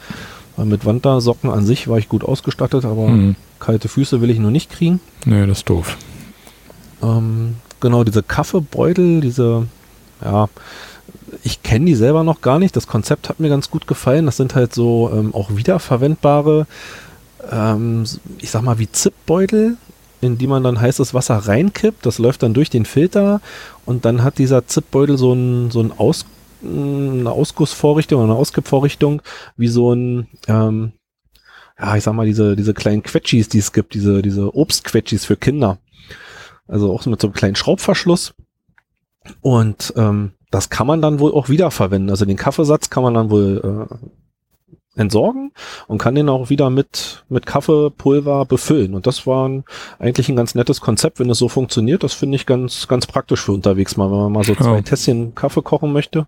Weil 0.57 0.67
mit 0.67 0.85
Wandersocken 0.85 1.51
an 1.51 1.67
sich 1.67 1.89
war 1.89 1.99
ich 1.99 2.09
gut 2.09 2.23
ausgestattet, 2.23 2.85
aber 2.85 3.09
mhm. 3.09 3.35
kalte 3.59 3.89
Füße 3.89 4.21
will 4.21 4.31
ich 4.31 4.39
nur 4.39 4.53
nicht 4.53 4.71
kriegen. 4.71 5.01
Nee, 5.25 5.47
das 5.47 5.59
ist 5.59 5.69
doof. 5.69 5.97
Ähm, 7.03 7.57
genau, 7.85 8.03
diese 8.03 8.23
Kaffeebeutel, 8.23 9.21
diese, 9.21 9.67
ja, 10.25 10.49
ich 11.43 11.63
kenne 11.63 11.85
die 11.85 11.95
selber 11.95 12.25
noch 12.25 12.41
gar 12.41 12.59
nicht. 12.59 12.75
Das 12.75 12.87
Konzept 12.87 13.29
hat 13.29 13.41
mir 13.41 13.51
ganz 13.51 13.71
gut 13.71 13.87
gefallen. 13.87 14.25
Das 14.25 14.39
sind 14.39 14.55
halt 14.55 14.75
so 14.75 15.11
ähm, 15.13 15.35
auch 15.35 15.55
wiederverwendbare, 15.55 16.67
ähm, 17.53 18.05
ich 18.39 18.51
sag 18.51 18.63
mal 18.63 18.79
wie 18.79 18.91
Zipbeutel, 18.91 19.77
in 20.23 20.39
die 20.39 20.47
man 20.47 20.65
dann 20.65 20.81
heißes 20.81 21.13
Wasser 21.13 21.37
reinkippt. 21.37 22.07
Das 22.07 22.19
läuft 22.19 22.43
dann 22.43 22.55
durch 22.55 22.71
den 22.71 22.87
Filter 22.87 23.43
und 23.85 24.07
dann 24.07 24.23
hat 24.23 24.39
dieser 24.39 24.67
Zipbeutel 24.67 25.19
so 25.19 25.35
ein, 25.35 25.71
so 25.71 25.85
Aus, 25.99 26.25
eine 26.63 27.31
Ausgussvorrichtung 27.31 28.23
oder 28.23 28.33
eine 28.33 28.41
Auskippvorrichtung, 28.41 29.21
wie 29.59 29.69
so 29.69 29.93
ein, 29.93 30.29
ähm, 30.49 30.93
ja, 31.79 31.97
ich 31.97 32.05
sag 32.05 32.15
mal, 32.15 32.25
diese, 32.25 32.57
diese 32.57 32.73
kleinen 32.73 33.03
Quetschis, 33.03 33.51
die 33.51 33.59
es 33.59 33.73
gibt, 33.73 33.93
diese, 33.93 34.23
diese 34.23 34.57
Obstquetschis 34.57 35.27
für 35.27 35.37
Kinder. 35.37 35.79
Also 36.67 36.93
auch 36.93 37.05
mit 37.07 37.21
so 37.21 37.29
einem 37.29 37.35
kleinen 37.35 37.57
Schraubverschluss. 37.57 38.35
Und 39.41 39.93
ähm, 39.97 40.33
das 40.51 40.71
kann 40.71 40.87
man 40.87 41.03
dann 41.03 41.19
wohl 41.19 41.33
auch 41.33 41.49
wiederverwenden. 41.49 42.11
Also 42.11 42.25
den 42.25 42.37
Kaffeesatz 42.37 42.91
kann 42.91 43.03
man 43.03 43.15
dann 43.15 43.31
wohl 43.31 43.89
äh, 43.91 45.01
entsorgen 45.01 45.53
und 45.89 45.99
kann 45.99 46.15
den 46.15 46.29
auch 46.29 46.51
wieder 46.51 46.71
mit, 46.71 47.25
mit 47.29 47.47
Kaffeepulver 47.47 48.45
befüllen. 48.45 48.95
Und 48.95 49.07
das 49.07 49.27
war 49.27 49.49
ein, 49.49 49.65
eigentlich 49.99 50.29
ein 50.29 50.37
ganz 50.37 50.55
nettes 50.55 50.81
Konzept, 50.81 51.19
wenn 51.19 51.31
es 51.31 51.39
so 51.39 51.49
funktioniert. 51.49 52.05
Das 52.05 52.13
finde 52.13 52.37
ich 52.37 52.47
ganz, 52.47 52.87
ganz 52.87 53.07
praktisch 53.07 53.41
für 53.41 53.53
unterwegs 53.53 53.97
mal, 53.97 54.11
wenn 54.11 54.19
man 54.19 54.33
mal 54.33 54.45
so 54.45 54.55
zwei 54.55 54.77
ja. 54.77 54.83
Tässchen 54.83 55.35
Kaffee 55.35 55.63
kochen 55.63 55.93
möchte. 55.93 56.27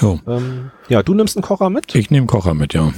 Ja. 0.00 0.18
Ähm, 0.26 0.70
ja, 0.88 1.02
du 1.02 1.14
nimmst 1.14 1.36
einen 1.36 1.44
Kocher 1.44 1.70
mit? 1.70 1.94
Ich 1.94 2.10
nehme 2.10 2.26
Kocher 2.26 2.54
mit, 2.54 2.74
ja. 2.74 2.92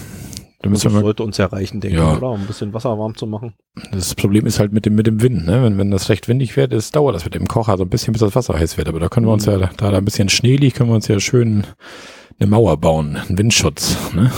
Da 0.61 0.71
das 0.71 0.83
sollte 0.83 1.23
uns 1.23 1.37
ja 1.37 1.47
reichen, 1.47 1.81
denke 1.81 1.99
ja. 1.99 2.13
ich, 2.13 2.19
oder? 2.19 2.31
Um 2.31 2.41
ein 2.41 2.47
bisschen 2.47 2.75
Wasser 2.75 2.99
warm 2.99 3.17
zu 3.17 3.27
machen. 3.29 3.55
Das 3.93 4.17
Problem 4.17 4.45
ist 4.45 4.59
halt 4.59 4.73
mit 4.73 4.87
dem, 4.87 4.97
mit 4.97 5.07
dem 5.07 5.23
Wind, 5.23 5.47
ne? 5.47 5.63
Wenn, 5.63 5.79
wenn 5.79 5.91
das 5.93 6.09
recht 6.09 6.27
windig 6.27 6.57
wird, 6.57 6.73
ist, 6.73 6.97
dauert 6.97 7.15
das 7.15 7.25
mit 7.25 7.35
dem 7.35 7.47
Kocher 7.47 7.77
so 7.77 7.85
ein 7.85 7.89
bisschen, 7.89 8.13
bis 8.13 8.21
das 8.21 8.35
Wasser 8.35 8.55
heiß 8.55 8.77
wird. 8.77 8.89
Aber 8.89 8.99
da 8.99 9.09
können 9.09 9.27
wir 9.27 9.33
uns 9.33 9.47
mhm. 9.47 9.53
ja, 9.53 9.71
da 9.77 9.91
da 9.93 9.99
ein 9.99 10.05
bisschen 10.05 10.29
Schnee 10.29 10.57
liegt, 10.57 10.77
können 10.77 10.91
wir 10.91 10.97
uns 10.97 11.07
ja 11.07 11.21
schön 11.21 11.65
eine 12.41 12.51
Mauer 12.51 12.77
bauen, 12.77 13.17
einen 13.17 13.39
Windschutz, 13.39 13.97
ne? 14.15 14.33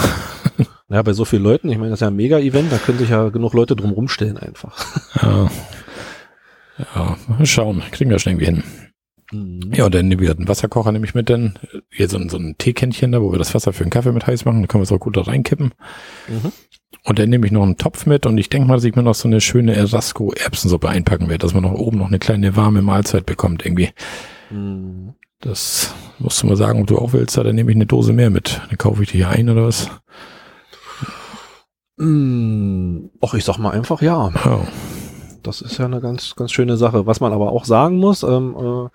Ja, 0.93 1.03
bei 1.03 1.13
so 1.13 1.25
vielen 1.25 1.45
Leuten, 1.45 1.69
ich 1.69 1.79
meine, 1.79 1.91
das 1.91 1.99
ist 1.99 2.03
ja 2.03 2.09
ein 2.09 2.17
Mega-Event, 2.17 2.73
da 2.73 2.77
können 2.77 2.99
sich 2.99 3.11
ja 3.11 3.29
genug 3.29 3.55
Leute 3.55 3.77
drum 3.77 3.93
rumstellen 3.93 4.39
einfach. 4.39 4.77
Ja. 5.23 5.49
Ja, 6.95 7.17
mal 7.29 7.47
schauen, 7.47 7.83
kriegen 7.93 8.11
wir 8.11 8.19
schon 8.19 8.33
irgendwie 8.33 8.47
hin. 8.47 8.65
Mhm. 9.31 9.73
Ja, 9.75 9.87
und 9.87 9.95
dann 9.95 10.19
wieder 10.19 10.37
einen 10.37 10.49
Wasserkocher 10.49 10.93
nehme 10.93 11.07
ich 11.07 11.14
mit, 11.14 11.31
dann 11.31 11.59
hier 11.90 12.09
so, 12.09 12.19
ein, 12.19 12.29
so 12.29 12.37
ein 12.37 12.57
Teekännchen 12.59 13.12
da, 13.12 13.23
wo 13.23 13.33
wir 13.33 13.38
das 13.38 13.55
Wasser 13.55 13.73
für 13.73 13.85
den 13.85 13.90
Kaffee 13.90 14.12
mit 14.12 14.27
heiß 14.27 14.45
machen, 14.45 14.62
da 14.62 14.66
können 14.66 14.81
wir 14.81 14.85
es 14.85 14.93
auch 14.93 15.01
gut 15.01 15.16
da 15.16 15.23
reinkippen. 15.23 15.73
Mhm. 16.29 16.53
Und 17.05 17.19
dann 17.19 17.31
nehme 17.31 17.47
ich 17.47 17.53
noch 17.53 17.62
einen 17.62 17.77
Topf 17.77 18.07
mit 18.07 18.27
und 18.27 18.37
ich 18.38 18.51
denke 18.51 18.69
mal, 18.69 18.75
dass 18.75 18.85
ich 18.85 18.95
mir 18.95 19.03
noch 19.03 19.14
so 19.14 19.29
eine 19.29 19.40
schöne 19.40 19.75
Erasco-Erbsensuppe 19.75 20.88
einpacken 20.88 21.29
werde, 21.29 21.38
dass 21.38 21.55
man 21.55 21.62
noch 21.62 21.73
oben 21.73 21.99
noch 21.99 22.09
eine 22.09 22.19
kleine 22.19 22.57
warme 22.57 22.83
Mahlzeit 22.83 23.27
bekommt 23.27 23.64
irgendwie. 23.64 23.90
Mhm. 24.51 25.14
Das 25.40 25.95
musst 26.19 26.43
du 26.43 26.49
mal 26.49 26.57
sagen, 26.57 26.83
ob 26.83 26.87
du 26.87 26.99
auch 26.99 27.14
willst, 27.14 27.38
dann 27.38 27.55
nehme 27.55 27.71
ich 27.71 27.77
eine 27.77 27.87
Dose 27.87 28.12
mehr 28.12 28.29
mit. 28.29 28.61
Dann 28.69 28.77
kaufe 28.77 29.03
ich 29.03 29.11
die 29.11 29.19
hier 29.19 29.31
ein 29.31 29.49
oder 29.49 29.64
was? 29.64 29.88
Mm, 31.97 33.07
ach, 33.21 33.35
ich 33.35 33.45
sag 33.45 33.59
mal 33.59 33.71
einfach 33.71 34.03
ja. 34.03 34.31
Oh. 34.47 34.66
Das 35.42 35.61
ist 35.62 35.79
ja 35.79 35.85
eine 35.87 36.00
ganz, 36.00 36.35
ganz 36.37 36.53
schöne 36.53 36.76
Sache. 36.76 37.07
Was 37.07 37.20
man 37.20 37.33
aber 37.33 37.53
auch 37.53 37.64
sagen 37.64 37.98
muss, 37.98 38.22
ähm, 38.22 38.57
äh, 38.59 38.88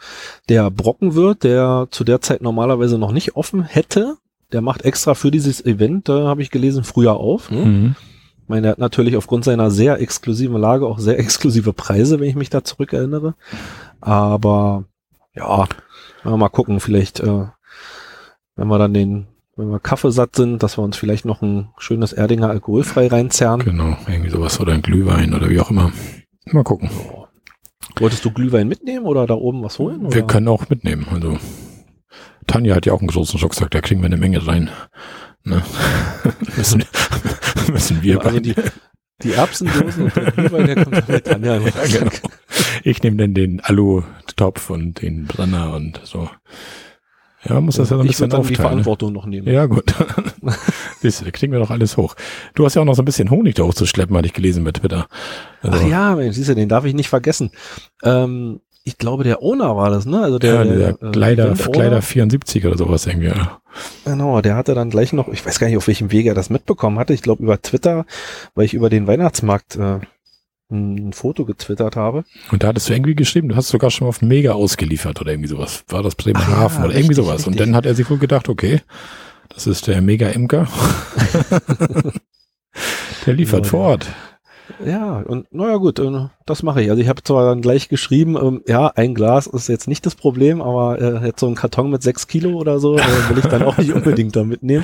der 0.49 0.71
Brockenwirt, 0.71 1.43
der 1.43 1.87
zu 1.91 2.03
der 2.03 2.21
Zeit 2.21 2.41
normalerweise 2.41 2.97
noch 2.97 3.11
nicht 3.11 3.35
offen 3.35 3.63
hätte, 3.63 4.17
der 4.51 4.61
macht 4.61 4.83
extra 4.83 5.15
für 5.15 5.31
dieses 5.31 5.65
Event, 5.65 6.09
äh, 6.09 6.23
habe 6.23 6.41
ich 6.41 6.51
gelesen, 6.51 6.83
früher 6.83 7.15
auf. 7.15 7.51
Ne? 7.51 7.65
Mhm. 7.65 7.95
Ich 8.43 8.49
meine, 8.49 8.67
er 8.67 8.71
hat 8.71 8.79
natürlich 8.79 9.17
aufgrund 9.17 9.43
seiner 9.43 9.71
sehr 9.71 9.99
exklusiven 9.99 10.57
Lage 10.57 10.85
auch 10.85 10.99
sehr 10.99 11.19
exklusive 11.19 11.73
Preise, 11.73 12.19
wenn 12.19 12.29
ich 12.29 12.35
mich 12.35 12.49
da 12.49 12.63
zurückerinnere. 12.63 13.35
Aber 14.01 14.85
ja, 15.35 15.67
mal 16.23 16.49
gucken, 16.49 16.79
vielleicht, 16.79 17.19
äh, 17.19 17.45
wenn 18.55 18.67
wir 18.67 18.77
dann 18.77 18.93
den, 18.93 19.27
wenn 19.55 19.69
wir 19.69 19.79
Kaffeesatt 19.79 20.35
sind, 20.35 20.63
dass 20.63 20.77
wir 20.77 20.83
uns 20.83 20.97
vielleicht 20.97 21.25
noch 21.25 21.41
ein 21.41 21.69
schönes 21.77 22.13
Erdinger 22.13 22.49
alkoholfrei 22.49 23.07
reinzerren. 23.07 23.61
Genau, 23.61 23.97
irgendwie 24.07 24.29
sowas 24.29 24.59
oder 24.59 24.73
ein 24.73 24.81
Glühwein 24.81 25.33
oder 25.33 25.49
wie 25.49 25.59
auch 25.59 25.71
immer. 25.71 25.91
Mal 26.51 26.63
gucken. 26.63 26.89
Wolltest 27.97 28.25
du 28.25 28.31
Glühwein 28.31 28.67
mitnehmen 28.67 29.05
oder 29.05 29.25
da 29.25 29.35
oben 29.35 29.63
was 29.63 29.79
holen? 29.79 30.13
Wir 30.13 30.23
können 30.23 30.47
auch 30.47 30.69
mitnehmen. 30.69 31.07
Also 31.11 31.37
Tanja 32.47 32.75
hat 32.75 32.85
ja 32.85 32.93
auch 32.93 32.99
einen 32.99 33.07
großen 33.07 33.39
Rucksack, 33.39 33.71
da 33.71 33.81
kriegen 33.81 34.01
wir 34.01 34.07
eine 34.07 34.17
Menge 34.17 34.45
rein. 34.45 34.69
Ne? 35.43 35.61
müssen, 36.57 36.83
müssen 37.71 38.01
wir 38.01 38.23
also 38.25 38.39
die, 38.39 38.55
die 39.21 39.33
Erbsendosen 39.33 40.05
und 40.05 40.15
der 40.15 40.31
Glühwein, 40.31 40.65
der 40.67 40.83
kommt 40.83 41.07
mit 41.07 41.25
Tanja. 41.25 41.57
Ja, 41.57 41.99
genau. 41.99 42.11
Ich 42.83 43.01
nehme 43.01 43.17
dann 43.17 43.33
den 43.33 43.59
Alu-Topf 43.61 44.69
und 44.69 45.01
den 45.01 45.25
Brenner 45.25 45.73
und 45.73 46.01
so. 46.03 46.29
Ja, 47.47 47.61
muss 47.61 47.75
das 47.75 47.89
ja, 47.89 47.97
ja 47.97 48.01
ein 48.01 48.07
bisschen 48.07 48.31
aufteilen. 48.31 48.47
die 48.47 48.53
ne? 48.53 48.57
Verantwortung 48.57 49.13
noch 49.13 49.25
nehmen. 49.25 49.47
Ja, 49.47 49.65
gut. 49.67 49.93
Siehst 51.01 51.21
du, 51.21 51.25
da 51.25 51.31
kriegen 51.31 51.51
wir 51.51 51.59
doch 51.59 51.69
alles 51.69 51.97
hoch. 51.97 52.15
Du 52.55 52.65
hast 52.65 52.75
ja 52.75 52.81
auch 52.81 52.85
noch 52.85 52.95
so 52.95 53.01
ein 53.01 53.05
bisschen 53.05 53.29
Honig 53.29 53.55
da 53.55 53.63
hochzuschleppen, 53.63 54.15
hatte 54.17 54.27
ich 54.27 54.33
gelesen 54.33 54.63
bei 54.63 54.71
Twitter. 54.71 55.07
Also, 55.61 55.79
Ach 55.81 55.87
ja, 55.87 56.31
siehst 56.31 56.49
du, 56.49 56.55
den 56.55 56.69
darf 56.69 56.85
ich 56.85 56.93
nicht 56.93 57.09
vergessen. 57.09 57.51
Ähm, 58.03 58.61
ich 58.83 58.97
glaube, 58.99 59.23
der 59.23 59.41
Owner 59.41 59.75
war 59.75 59.89
das, 59.89 60.05
ne? 60.05 60.21
Also 60.21 60.37
der, 60.37 60.53
ja, 60.53 60.63
der, 60.63 60.93
der 60.93 61.11
Kleider, 61.11 61.51
äh, 61.51 61.55
Kleider 61.55 62.01
74 62.03 62.65
oder 62.65 62.77
sowas 62.77 63.07
irgendwie. 63.07 63.29
Ja. 63.29 63.59
Genau, 64.05 64.41
der 64.41 64.55
hatte 64.55 64.75
dann 64.75 64.91
gleich 64.91 65.11
noch, 65.11 65.27
ich 65.27 65.45
weiß 65.45 65.59
gar 65.59 65.67
nicht, 65.67 65.77
auf 65.77 65.87
welchem 65.87 66.11
Wege 66.11 66.29
er 66.29 66.35
das 66.35 66.51
mitbekommen 66.51 66.99
hatte. 66.99 67.13
Ich 67.13 67.23
glaube 67.23 67.43
über 67.43 67.59
Twitter, 67.61 68.05
weil 68.53 68.65
ich 68.65 68.75
über 68.75 68.89
den 68.89 69.07
Weihnachtsmarkt 69.07 69.75
äh, 69.75 69.99
ein 70.75 71.13
Foto 71.13 71.45
getwittert 71.45 71.95
habe. 71.95 72.23
Und 72.51 72.63
da 72.63 72.67
hattest 72.67 72.89
du 72.89 72.93
irgendwie 72.93 73.15
geschrieben, 73.15 73.49
du 73.49 73.55
hast 73.55 73.69
sogar 73.69 73.91
schon 73.91 74.07
auf 74.07 74.21
Mega 74.21 74.53
ausgeliefert 74.53 75.21
oder 75.21 75.31
irgendwie 75.31 75.49
sowas. 75.49 75.83
War 75.89 76.03
das 76.03 76.15
Bremerhaven 76.15 76.79
ja, 76.79 76.85
oder 76.85 76.95
irgendwie 76.95 77.15
sowas. 77.15 77.39
Richtig. 77.39 77.47
Und 77.47 77.59
dann 77.59 77.75
hat 77.75 77.85
er 77.85 77.95
sich 77.95 78.09
wohl 78.09 78.17
gedacht, 78.17 78.49
okay, 78.49 78.81
das 79.49 79.67
ist 79.67 79.87
der 79.87 80.01
Mega 80.01 80.27
Imker. 80.29 80.67
der 83.25 83.33
liefert 83.33 83.65
ja, 83.65 83.69
vor 83.69 83.79
Ort. 83.81 84.07
Ja, 84.83 85.19
und 85.19 85.53
naja 85.53 85.77
gut, 85.77 85.99
äh, 85.99 86.27
das 86.45 86.63
mache 86.63 86.81
ich. 86.81 86.89
Also 86.89 87.01
ich 87.01 87.07
habe 87.07 87.23
zwar 87.23 87.45
dann 87.45 87.61
gleich 87.61 87.87
geschrieben, 87.87 88.35
ähm, 88.35 88.63
ja, 88.67 88.87
ein 88.95 89.13
Glas 89.13 89.47
ist 89.47 89.67
jetzt 89.69 89.87
nicht 89.87 90.05
das 90.05 90.15
Problem, 90.15 90.61
aber 90.61 90.99
äh, 90.99 91.27
jetzt 91.27 91.39
so 91.39 91.47
ein 91.47 91.55
Karton 91.55 91.91
mit 91.91 92.01
sechs 92.01 92.27
Kilo 92.27 92.57
oder 92.57 92.79
so, 92.79 92.97
äh, 92.97 93.29
will 93.29 93.37
ich 93.37 93.45
dann 93.45 93.63
auch 93.63 93.77
nicht 93.77 93.93
unbedingt 93.93 94.35
da 94.35 94.43
mitnehmen. 94.43 94.83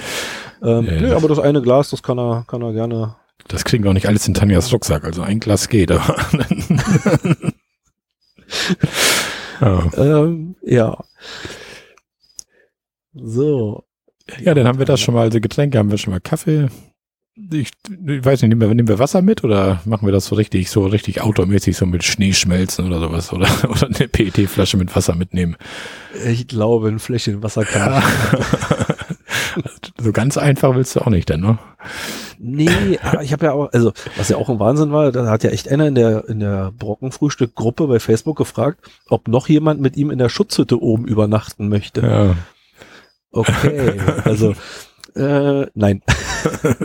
Ähm, 0.63 0.85
Ja, 0.85 1.01
nö, 1.01 1.15
aber 1.15 1.27
das 1.27 1.39
eine 1.39 1.61
Glas, 1.61 1.89
das 1.89 2.03
kann 2.03 2.19
er, 2.19 2.43
kann 2.47 2.61
er 2.61 2.73
gerne. 2.73 3.15
Das 3.47 3.65
kriegen 3.65 3.83
wir 3.83 3.91
auch 3.91 3.95
nicht 3.95 4.07
alles 4.07 4.27
in 4.27 4.33
Tanjas 4.33 4.71
Rucksack, 4.71 5.03
also 5.03 5.21
ein 5.21 5.39
Glas 5.39 5.69
geht, 5.69 5.91
aber. 5.91 6.15
ja. 9.61 9.91
Ähm, 9.97 10.55
ja. 10.63 10.97
So. 13.13 13.83
ja, 14.39 14.53
dann 14.53 14.67
haben 14.67 14.79
wir 14.79 14.85
das 14.85 15.01
schon 15.01 15.13
mal, 15.13 15.21
also 15.23 15.41
Getränke 15.41 15.77
haben 15.77 15.91
wir 15.91 15.97
schon 15.97 16.11
mal 16.11 16.21
Kaffee. 16.21 16.69
Ich, 17.51 17.71
ich 17.89 18.25
weiß 18.25 18.41
nicht, 18.41 18.49
nehmen 18.49 18.61
wir, 18.61 18.67
nehmen 18.67 18.87
wir 18.87 18.99
Wasser 18.99 19.21
mit 19.21 19.43
oder 19.43 19.81
machen 19.85 20.05
wir 20.05 20.11
das 20.11 20.25
so 20.25 20.35
richtig, 20.35 20.69
so 20.69 20.85
richtig 20.85 21.21
outdoormäßig, 21.21 21.75
so 21.75 21.85
mit 21.85 22.03
Schneeschmelzen 22.03 22.85
oder 22.85 22.99
sowas 22.99 23.31
oder, 23.33 23.47
oder 23.69 23.87
eine 23.87 24.07
PET-Flasche 24.07 24.77
mit 24.77 24.95
Wasser 24.95 25.15
mitnehmen? 25.15 25.55
Ich 26.25 26.47
glaube, 26.47 26.89
ein 26.89 26.99
Fläschchen 26.99 27.41
Wasser 27.41 27.65
kann 27.65 28.03
so 30.01 30.11
ganz 30.11 30.37
einfach 30.37 30.75
willst 30.75 30.95
du 30.95 31.01
auch 31.01 31.09
nicht, 31.09 31.29
denn, 31.29 31.41
ne? 31.41 31.57
Nee, 32.43 32.97
aber 33.03 33.21
ich 33.21 33.33
habe 33.33 33.45
ja 33.45 33.51
auch, 33.53 33.71
also 33.71 33.93
was 34.17 34.29
ja 34.29 34.37
auch 34.37 34.49
ein 34.49 34.59
Wahnsinn 34.59 34.91
war, 34.91 35.11
da 35.11 35.27
hat 35.29 35.43
ja 35.43 35.51
echt 35.51 35.69
einer 35.69 35.87
in 35.87 35.93
der 35.95 36.27
in 36.27 36.39
der 36.39 36.71
Brockenfrühstück-Gruppe 36.77 37.85
bei 37.87 37.99
Facebook 37.99 38.37
gefragt, 38.37 38.89
ob 39.09 39.27
noch 39.27 39.47
jemand 39.47 39.79
mit 39.79 39.95
ihm 39.95 40.09
in 40.09 40.17
der 40.17 40.29
Schutzhütte 40.29 40.81
oben 40.81 41.05
übernachten 41.05 41.69
möchte. 41.69 42.01
Ja. 42.01 42.35
Okay, 43.31 43.93
also 44.25 44.55
äh, 45.15 45.67
nein. 45.75 46.01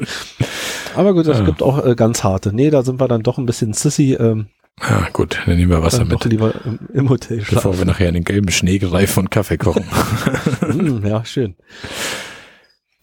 aber 0.95 1.15
gut, 1.15 1.27
es 1.27 1.39
Ja. 1.39 1.45
gibt 1.45 1.63
auch 1.63 1.85
äh, 1.85 1.95
ganz 1.95 2.23
harte. 2.23 2.53
Nee, 2.53 2.71
da 2.71 2.83
sind 2.83 3.01
wir 3.01 3.09
dann 3.09 3.23
doch 3.23 3.39
ein 3.39 3.47
bisschen 3.47 3.73
sissy. 3.73 4.15
Ähm, 4.15 4.49
ja, 4.81 5.09
gut, 5.13 5.39
dann 5.47 5.57
nehmen 5.57 5.71
wir 5.71 5.83
Wasser 5.83 6.05
mit, 6.05 6.23
lieber 6.25 6.53
im, 6.67 6.79
im 6.93 7.09
Hotel 7.09 7.39
bevor 7.39 7.61
schlafen. 7.63 7.79
wir 7.79 7.85
nachher 7.87 8.09
in 8.09 8.15
den 8.15 8.25
gelben 8.25 8.51
Schnee 8.51 8.79
greifen 8.79 9.21
und 9.21 9.31
Kaffee 9.31 9.57
kochen. 9.57 9.85
Hm, 10.61 11.07
ja, 11.07 11.25
schön. 11.25 11.57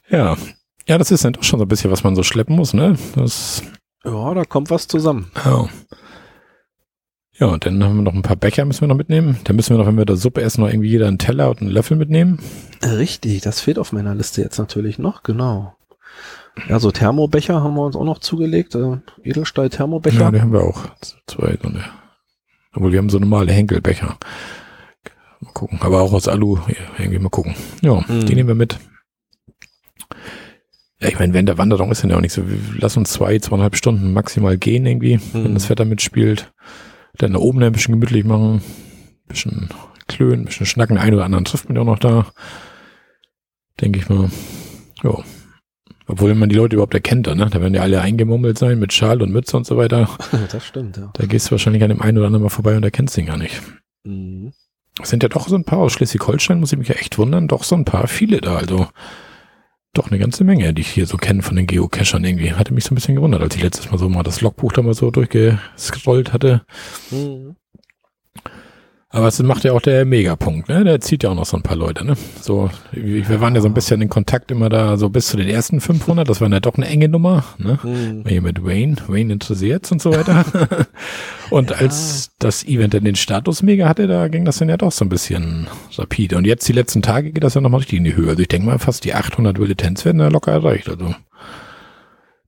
ja. 0.10 0.38
Ja, 0.88 0.98
das 0.98 1.12
ist 1.12 1.24
dann 1.26 1.34
doch 1.34 1.44
schon 1.44 1.60
so 1.60 1.66
ein 1.66 1.70
bisschen, 1.70 1.92
was 1.92 2.04
man 2.04 2.16
so 2.16 2.24
schleppen 2.24 2.56
muss, 2.56 2.74
ne? 2.74 2.98
Das, 3.16 3.64
Ja, 4.04 4.34
da 4.34 4.44
kommt 4.44 4.70
was 4.70 4.88
zusammen. 4.88 5.32
ja. 5.46 5.68
Ja, 7.40 7.48
und 7.48 7.66
dann 7.66 7.84
haben 7.84 7.96
wir 7.96 8.04
noch 8.04 8.14
ein 8.14 8.22
paar 8.22 8.36
Becher, 8.36 8.64
müssen 8.64 8.82
wir 8.82 8.88
noch 8.90 8.96
mitnehmen. 8.96 9.40
Dann 9.46 9.56
müssen 9.56 9.72
wir 9.74 9.80
noch, 9.80 9.88
wenn 9.88 9.98
wir 9.98 10.06
da 10.06 10.16
Suppe 10.16 10.42
essen, 10.44 10.62
noch 10.62 10.68
irgendwie 10.70 10.90
jeder 10.90 11.08
einen 11.08 11.18
Teller 11.18 11.50
und 11.50 11.62
einen 11.62 11.72
Löffel 11.72 11.98
mitnehmen. 11.98 12.40
Richtig, 12.84 13.42
das 13.42 13.60
fehlt 13.60 13.80
auf 13.80 13.92
meiner 13.92 14.14
Liste 14.14 14.44
jetzt 14.44 14.60
natürlich 14.60 15.00
noch, 15.00 15.24
genau. 15.24 15.76
Ja, 16.70 16.80
so 16.80 16.92
Thermobecher 16.92 17.64
haben 17.64 17.74
wir 17.74 17.82
uns 17.86 17.96
auch 17.96 18.04
noch 18.04 18.20
zugelegt. 18.20 18.76
Äh, 18.76 18.98
Edelstahl-Thermobecher. 19.24 20.20
Ja, 20.20 20.32
die 20.32 20.42
haben 20.42 20.54
wir 20.54 20.62
auch. 20.62 20.86
Zwei, 21.26 21.58
so 21.60 21.70
eine. 21.70 21.84
Obwohl, 22.76 22.92
wir 22.92 23.00
haben 23.00 23.10
so 23.10 23.18
normale 23.18 23.52
Henkelbecher. 23.52 24.16
Mal 25.40 25.54
gucken. 25.54 25.80
Aber 25.82 26.02
auch 26.04 26.14
aus 26.14 26.28
Alu. 26.28 26.58
Ja, 26.68 26.76
irgendwie 27.00 27.18
mal 27.18 27.30
gucken. 27.30 27.56
Ja, 27.82 27.96
Mhm. 28.08 28.28
die 28.28 28.36
nehmen 28.36 28.50
wir 28.50 28.56
mit. 28.56 28.78
Ja, 31.04 31.10
ich 31.10 31.20
meine, 31.20 31.34
während 31.34 31.50
der 31.50 31.58
Wanderung 31.58 31.92
ist 31.92 32.02
dann 32.04 32.10
ja 32.10 32.18
auch 32.18 32.22
nicht 32.22 32.34
so. 32.34 32.42
Lassen 32.80 33.00
uns 33.00 33.12
zwei, 33.12 33.38
zweieinhalb 33.40 33.76
Stunden 33.76 34.14
maximal 34.14 34.58
gehen 34.58 34.86
irgendwie, 34.86 35.20
wenn 35.34 35.52
Mhm. 35.52 35.54
das 35.54 35.70
Wetter 35.70 35.86
mitspielt. 35.86 36.52
Dann 37.18 37.34
da 37.34 37.40
oben 37.40 37.62
ein 37.62 37.72
bisschen 37.74 37.94
gemütlich 37.94 38.24
machen. 38.24 38.56
Ein 38.56 39.28
bisschen 39.28 39.70
klönen, 40.08 40.44
ein 40.44 40.46
bisschen 40.46 40.66
schnacken. 40.66 40.98
Ein 40.98 41.14
oder 41.14 41.26
anderen 41.26 41.46
trifft 41.46 41.68
man 41.70 41.76
ja 41.76 41.82
auch 41.82 41.86
noch 41.88 42.00
da. 42.00 42.28
Denke 43.82 44.00
ich 44.00 44.10
mal. 44.10 44.30
Ja. 45.04 45.18
Obwohl 46.08 46.36
man 46.36 46.50
die 46.50 46.56
Leute 46.56 46.76
überhaupt 46.76 46.94
erkennt, 46.94 47.28
da, 47.28 47.36
ne? 47.36 47.48
Da 47.50 47.62
werden 47.62 47.74
ja 47.74 47.82
alle 47.82 48.02
eingemummelt 48.02 48.58
sein 48.58 48.78
mit 48.80 48.92
Schal 48.94 49.22
und 49.22 49.32
Mütze 49.32 49.56
und 49.58 49.66
so 49.66 49.78
weiter. 49.78 50.10
das 50.52 50.66
stimmt, 50.66 50.98
ja. 50.98 51.12
Da 51.14 51.26
gehst 51.26 51.48
du 51.48 51.52
wahrscheinlich 51.52 51.84
an 51.84 51.90
dem 51.90 52.02
einen 52.02 52.18
oder 52.18 52.28
anderen 52.28 52.44
mal 52.44 52.50
vorbei 52.50 52.76
und 52.76 52.84
erkennst 52.84 53.16
den 53.18 53.26
gar 53.26 53.38
nicht. 53.38 53.62
Mhm. 54.04 54.52
Es 55.02 55.10
sind 55.10 55.24
ja 55.24 55.30
doch 55.30 55.48
so 55.48 55.56
ein 55.56 55.64
paar 55.64 55.80
aus 55.80 55.94
Schleswig-Holstein, 55.94 56.60
muss 56.60 56.72
ich 56.72 56.78
mich 56.78 56.88
ja 56.90 56.96
echt 56.96 57.18
wundern, 57.18 57.48
doch 57.48 57.64
so 57.64 57.76
ein 57.76 57.86
paar, 57.86 58.08
viele 58.08 58.42
da, 58.42 58.58
also 58.58 58.88
doch 59.94 60.10
eine 60.10 60.20
ganze 60.20 60.44
Menge, 60.44 60.74
die 60.74 60.82
ich 60.82 60.90
hier 60.90 61.06
so 61.06 61.18
kenne 61.18 61.44
von 61.44 61.56
den 61.56 61.68
Geocachern 61.68 62.24
irgendwie. 62.24 62.54
Hatte 62.54 62.74
mich 62.74 62.84
so 62.84 62.92
ein 62.94 62.96
bisschen 62.96 63.16
gewundert, 63.16 63.42
als 63.42 63.56
ich 63.56 63.62
letztes 63.62 63.92
Mal 63.92 63.98
so 63.98 64.10
mal 64.10 64.24
das 64.24 64.42
Logbuch 64.42 64.74
da 64.74 64.82
mal 64.82 64.94
so 64.94 65.12
durchgescrollt 65.12 66.34
hatte. 66.34 66.66
Mhm. 67.12 67.56
Aber 69.16 69.28
es 69.28 69.42
macht 69.44 69.64
ja 69.64 69.74
auch 69.74 69.80
der 69.82 70.06
Megapunkt, 70.06 70.70
ne? 70.70 70.84
Der 70.84 71.00
zieht 71.00 71.22
ja 71.22 71.30
auch 71.30 71.36
noch 71.36 71.46
so 71.46 71.56
ein 71.56 71.62
paar 71.62 71.76
Leute, 71.78 72.04
ne? 72.04 72.16
So, 72.42 72.72
wir 72.92 73.40
waren 73.42 73.54
ja 73.54 73.62
so 73.62 73.68
ein 73.68 73.74
bisschen 73.76 74.02
in 74.02 74.10
Kontakt 74.10 74.50
immer 74.50 74.70
da, 74.70 74.98
so 74.98 75.10
bis 75.10 75.28
zu 75.28 75.38
den 75.38 75.48
ersten 75.48 75.82
500, 75.82 76.28
das 76.28 76.42
war 76.42 76.50
ja 76.50 76.60
doch 76.60 76.76
eine 76.78 76.88
enge 76.88 77.08
Nummer, 77.10 77.44
ne? 77.60 77.78
Mhm. 77.84 78.24
Hier 78.28 78.42
mit 78.42 78.66
Wayne, 78.66 78.96
Wayne 79.08 79.32
interessiert's 79.34 79.92
und 79.92 80.02
so 80.02 80.12
weiter. 80.12 80.44
und 81.52 81.70
Ja. 81.70 81.76
als 81.78 82.32
das 82.40 82.66
Event 82.66 82.96
dann 82.96 83.04
den 83.04 83.16
Status 83.16 83.62
mega 83.62 83.88
hatte, 83.88 84.08
da 84.08 84.30
ging 84.30 84.46
das 84.46 84.58
dann 84.58 84.70
ja 84.70 84.78
doch 84.78 84.92
so 84.92 85.06
ein 85.06 85.10
bisschen 85.10 85.68
rapide. 85.96 86.36
Und 86.36 86.46
jetzt 86.48 86.68
die 86.68 86.74
letzten 86.74 87.04
Tage 87.04 87.32
geht 87.32 87.44
das 87.44 87.54
ja 87.54 87.62
nochmal 87.62 87.82
richtig 87.82 88.00
in 88.00 88.06
die 88.06 88.16
Höhe. 88.16 88.30
Also 88.30 88.42
ich 88.42 88.48
denke 88.48 88.66
mal, 88.66 88.80
fast 88.80 89.06
die 89.06 89.14
800 89.14 89.60
Militanz 89.60 90.06
werden 90.06 90.18
da 90.18 90.30
locker 90.30 90.54
erreicht. 90.54 90.90
Also 90.90 91.14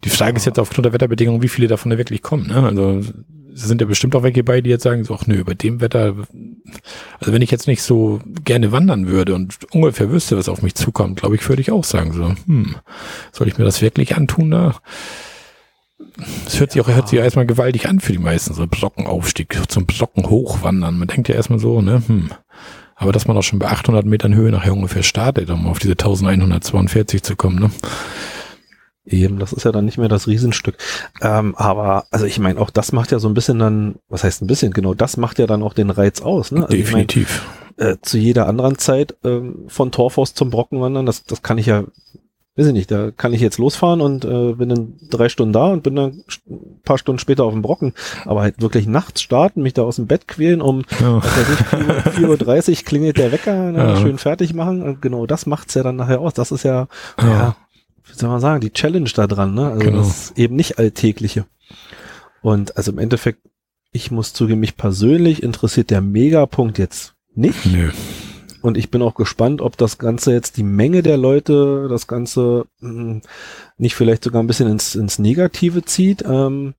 die 0.06 0.10
Frage 0.10 0.38
ist 0.38 0.46
jetzt 0.46 0.60
aufgrund 0.60 0.86
der 0.86 0.94
Wetterbedingungen, 0.94 1.41
wie 1.41 1.50
viele 1.50 1.68
davon 1.68 1.91
da 1.91 1.98
wirklich 1.98 2.22
kommen. 2.22 2.48
Ne? 2.48 2.63
Also 2.63 3.02
sind 3.56 3.82
ja 3.82 3.88
bestimmt 3.88 4.15
auch 4.15 4.24
welche 4.24 4.44
bei, 4.44 4.62
die 4.62 4.70
jetzt 4.70 4.84
sagen, 4.84 5.04
so, 5.04 5.15
ach 5.15 5.28
nö, 5.28 5.44
bei 5.44 5.54
dem 5.54 5.82
Wetter, 5.82 6.13
also 7.20 7.34
wenn 7.34 7.41
ich 7.41 7.52
jetzt 7.52 7.68
nicht 7.68 7.82
so 7.82 8.20
gerne 8.44 8.72
wandern 8.72 9.08
würde 9.08 9.34
und 9.34 9.58
ungefähr 9.72 10.12
wüsste, 10.12 10.38
was 10.38 10.50
auf 10.50 10.62
mich 10.62 10.76
zukommt, 10.76 11.20
glaube 11.20 11.36
ich, 11.36 11.48
würde 11.48 11.62
ich 11.62 11.72
auch 11.72 11.84
sagen, 11.84 12.12
so, 12.12 12.36
hm, 12.46 12.76
soll 13.32 13.48
ich 13.48 13.58
mir 13.58 13.63
das 13.63 13.82
wirklich 13.82 14.15
antun 14.15 14.52
da? 14.52 14.76
Es 16.46 16.60
hört 16.60 16.72
sich 16.72 16.82
auch, 16.82 16.88
hört 16.88 17.08
sich 17.08 17.18
ja 17.18 17.24
erstmal 17.24 17.46
gewaltig 17.46 17.88
an 17.88 18.02
für 18.02 18.12
die 18.12 18.20
meisten, 18.20 18.54
so 18.54 18.68
Brockenaufstieg, 18.68 19.58
zum 19.70 19.86
Brocken 19.86 20.30
hochwandern. 20.30 20.98
Man 20.98 21.08
denkt 21.08 21.30
ja 21.30 21.36
erstmal 21.36 21.60
so, 21.60 21.82
ne, 21.82 22.04
hm. 22.06 22.30
Aber 22.98 23.12
dass 23.12 23.28
man 23.28 23.38
auch 23.38 23.44
schon 23.44 23.60
bei 23.60 23.68
800 23.68 24.06
Metern 24.06 24.36
Höhe 24.36 24.52
nachher 24.52 24.74
ungefähr 24.74 25.04
startet, 25.04 25.50
um 25.50 25.68
auf 25.68 25.80
diese 25.80 25.94
1142 25.94 27.24
zu 27.24 27.36
kommen, 27.36 27.60
ne? 27.60 27.72
Eben, 29.06 29.38
das 29.39 29.54
ist 29.54 29.63
ja 29.65 29.72
dann 29.72 29.86
nicht 29.86 29.98
mehr 30.00 30.08
das 30.10 30.28
Riesenstück. 30.28 30.78
Ähm, 31.22 31.54
aber, 31.56 32.06
also 32.10 32.26
ich 32.26 32.39
meine, 32.39 32.60
auch 32.60 32.70
das 32.72 32.91
macht 32.91 33.12
ja 33.12 33.20
so 33.20 33.28
ein 33.28 33.34
bisschen 33.36 33.60
dann, 33.60 33.96
was 34.10 34.24
heißt 34.24 34.41
ein 34.41 34.48
bisschen, 34.48 34.74
genau 34.74 34.94
das 34.96 35.18
macht 35.18 35.38
ja 35.39 35.46
dann 35.48 35.62
auch 35.63 35.74
den 35.74 35.91
Reiz 35.91 36.22
aus. 36.22 36.52
Ne? 36.52 36.63
Also 36.63 36.76
ich 36.76 36.91
mein, 36.91 37.06
Definitiv. 37.08 37.46
äh, 37.78 37.98
zu 38.02 38.18
jeder 38.18 38.48
anderen 38.48 38.78
Zeit 38.80 39.15
ähm, 39.24 39.65
von 39.68 39.91
Torfhaus 39.91 40.34
zum 40.34 40.50
Brocken 40.50 40.82
wandern, 40.82 41.06
das, 41.06 41.24
das 41.24 41.44
kann 41.44 41.60
ich 41.60 41.68
ja, 41.68 41.84
weiß 42.58 42.68
ich 42.68 42.74
nicht, 42.74 42.89
da 42.89 43.12
kann 43.12 43.34
ich 43.34 43.41
jetzt 43.41 43.58
losfahren 43.60 44.02
und 44.02 44.26
äh, 44.26 44.54
bin 44.54 44.70
dann 44.70 44.94
drei 45.12 45.30
Stunden 45.30 45.54
da 45.54 45.68
und 45.68 45.84
bin 45.84 45.96
dann 45.98 46.24
ein 46.50 46.80
paar 46.84 46.98
Stunden 46.98 47.20
später 47.20 47.44
auf 47.44 47.52
dem 47.54 47.62
Brocken. 47.62 47.94
Aber 48.26 48.41
halt 48.41 48.60
wirklich 48.62 48.88
nachts 48.88 49.22
starten, 49.22 49.62
mich 49.62 49.74
da 49.74 49.84
aus 49.84 49.98
dem 49.98 50.08
Bett 50.08 50.28
quälen, 50.28 50.62
um 50.62 50.84
weiß 50.89 51.50
ich, 52.15 52.18
4.30 52.26 52.70
Uhr 52.80 52.86
klingelt 52.86 53.18
der 53.18 53.32
Wecker, 53.32 53.72
ne, 53.72 53.78
Ja. 53.78 53.98
schön 53.98 54.18
fertig 54.18 54.54
machen. 54.56 54.82
Und 54.82 55.02
genau 55.02 55.26
das 55.28 55.46
macht's 55.46 55.74
ja 55.76 55.84
dann 55.84 55.98
nachher 55.98 56.22
aus. 56.22 56.34
Das 56.34 56.52
ist 56.52 56.63
ja, 56.63 56.88
Ja. 57.22 57.28
ja, 57.28 57.56
wie 58.08 58.13
soll 58.13 58.30
man 58.30 58.39
sagen, 58.41 58.62
die 58.62 58.72
Challenge 58.72 59.10
da 59.13 59.28
dran, 59.28 59.54
ne? 59.54 59.68
Also 59.72 59.80
Genau. 59.80 59.98
das 60.00 60.08
ist 60.32 60.38
eben 60.38 60.56
nicht 60.56 60.78
alltägliche. 60.80 61.46
Und 62.41 62.78
also 62.78 62.91
im 62.91 63.00
Endeffekt, 63.00 63.39
ich 63.91 64.12
muss 64.12 64.34
zugeben, 64.34 64.60
mich 64.60 64.78
persönlich 64.78 65.41
interessiert 65.44 65.89
der 65.89 66.02
Megapunkt 66.02 66.78
jetzt 66.78 67.15
nicht. 67.34 67.65
Nö. 67.65 67.91
Und 68.62 68.78
ich 68.78 68.89
bin 68.89 69.02
auch 69.02 69.13
gespannt, 69.15 69.62
ob 69.62 69.78
das 69.78 69.98
Ganze 70.00 70.32
jetzt 70.34 70.58
die 70.58 70.63
Menge 70.63 71.04
der 71.04 71.18
Leute, 71.18 71.88
das 71.89 72.08
Ganze 72.08 72.65
mh, 72.80 73.22
nicht 73.78 73.96
vielleicht 73.96 74.24
sogar 74.24 74.41
ein 74.41 74.48
bisschen 74.48 74.70
ins, 74.70 74.96
ins 74.96 75.20
Negative 75.20 75.84
zieht. 75.86 76.24
Ähm, 76.28 76.74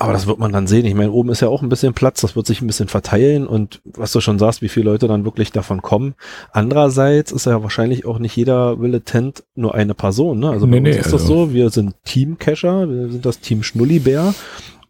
aber 0.00 0.12
das 0.12 0.26
wird 0.26 0.38
man 0.38 0.52
dann 0.52 0.66
sehen. 0.66 0.84
Ich 0.86 0.94
meine, 0.94 1.12
oben 1.12 1.30
ist 1.30 1.40
ja 1.40 1.48
auch 1.48 1.62
ein 1.62 1.68
bisschen 1.68 1.94
Platz, 1.94 2.20
das 2.22 2.34
wird 2.34 2.46
sich 2.46 2.60
ein 2.60 2.66
bisschen 2.66 2.88
verteilen 2.88 3.46
und 3.46 3.80
was 3.84 4.12
du 4.12 4.20
schon 4.20 4.38
sagst, 4.38 4.62
wie 4.62 4.68
viele 4.68 4.90
Leute 4.90 5.06
dann 5.08 5.24
wirklich 5.24 5.52
davon 5.52 5.82
kommen. 5.82 6.14
Andererseits 6.52 7.32
ist 7.32 7.46
ja 7.46 7.62
wahrscheinlich 7.62 8.06
auch 8.06 8.18
nicht 8.18 8.34
jeder 8.36 8.80
Wille 8.80 9.02
Tent 9.02 9.44
nur 9.54 9.74
eine 9.74 9.94
Person. 9.94 10.40
Ne? 10.40 10.50
Also 10.50 10.66
bei 10.66 10.72
Nee, 10.80 10.88
uns 10.88 10.96
nee, 10.96 11.00
ist 11.00 11.12
das 11.12 11.22
also- 11.22 11.46
so, 11.46 11.52
wir 11.54 11.70
sind 11.70 11.94
Team-Cacher, 12.04 12.88
wir 12.88 13.10
sind 13.10 13.24
das 13.26 13.40
Team 13.40 13.62
Schnullibär 13.62 14.34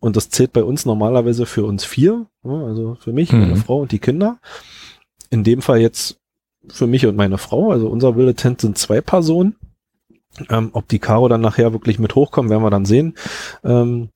und 0.01 0.17
das 0.17 0.31
zählt 0.31 0.53
bei 0.53 0.65
uns 0.65 0.87
normalerweise 0.87 1.45
für 1.47 1.65
uns 1.65 1.85
vier, 1.85 2.27
ne? 2.43 2.65
also 2.67 2.97
für 3.01 3.13
mich, 3.13 3.33
meine 3.33 3.55
Mhm. 3.55 3.57
Frau 3.57 3.81
und 3.81 3.93
die 3.93 3.99
Kinder. 3.99 4.39
In 5.31 5.45
dem 5.45 5.61
Fall 5.63 5.81
jetzt 5.81 6.19
für 6.69 6.87
mich 6.87 7.07
und 7.07 7.17
meine 7.17 7.39
Frau, 7.39 7.71
also 7.71 7.89
unser 7.89 8.17
Wilde 8.17 8.35
Tent 8.35 8.61
sind 8.61 8.79
zwei 8.79 9.01
Personen. 9.01 9.57
Ähm, 10.49 10.71
ob 10.73 10.87
die 10.89 11.01
Caro 11.01 11.27
dann 11.29 11.41
nachher 11.41 11.73
wirklich 11.73 11.99
mit 11.99 12.15
hochkommt, 12.15 12.51
werden 12.51 12.63
wir 12.63 12.71
dann 12.71 12.85
sehen. 12.85 13.15
Ähm, 13.65 14.11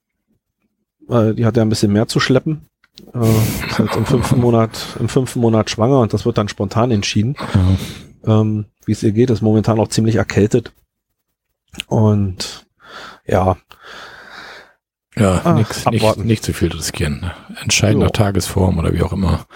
weil 1.06 1.34
die 1.34 1.44
hat 1.46 1.56
ja 1.56 1.62
ein 1.62 1.68
bisschen 1.68 1.92
mehr 1.92 2.08
zu 2.08 2.20
schleppen. 2.20 2.68
Äh, 3.12 3.28
ist 3.68 3.78
jetzt 3.78 3.96
im 3.96 4.06
fünften 4.06 4.40
Monat, 4.40 4.96
im 5.00 5.08
fünften 5.08 5.40
Monat 5.40 5.68
schwanger 5.70 6.00
und 6.00 6.12
das 6.12 6.24
wird 6.24 6.38
dann 6.38 6.48
spontan 6.48 6.90
entschieden. 6.90 7.36
Ja. 8.24 8.40
Ähm, 8.40 8.66
Wie 8.86 8.92
es 8.92 9.02
ihr 9.02 9.12
geht, 9.12 9.30
ist 9.30 9.42
momentan 9.42 9.78
auch 9.80 9.88
ziemlich 9.88 10.16
erkältet. 10.16 10.72
Und 11.88 12.66
ja, 13.26 13.56
Ja, 15.16 15.40
Ach, 15.44 15.54
nix, 15.54 15.84
nicht, 15.86 16.16
nicht 16.18 16.44
zu 16.44 16.52
viel 16.52 16.72
riskieren. 16.72 17.20
ne? 17.20 17.32
Entscheiden 17.62 18.00
nach 18.00 18.10
Tagesform 18.10 18.78
oder 18.78 18.92
wie 18.92 19.02
auch 19.02 19.12
immer. 19.12 19.46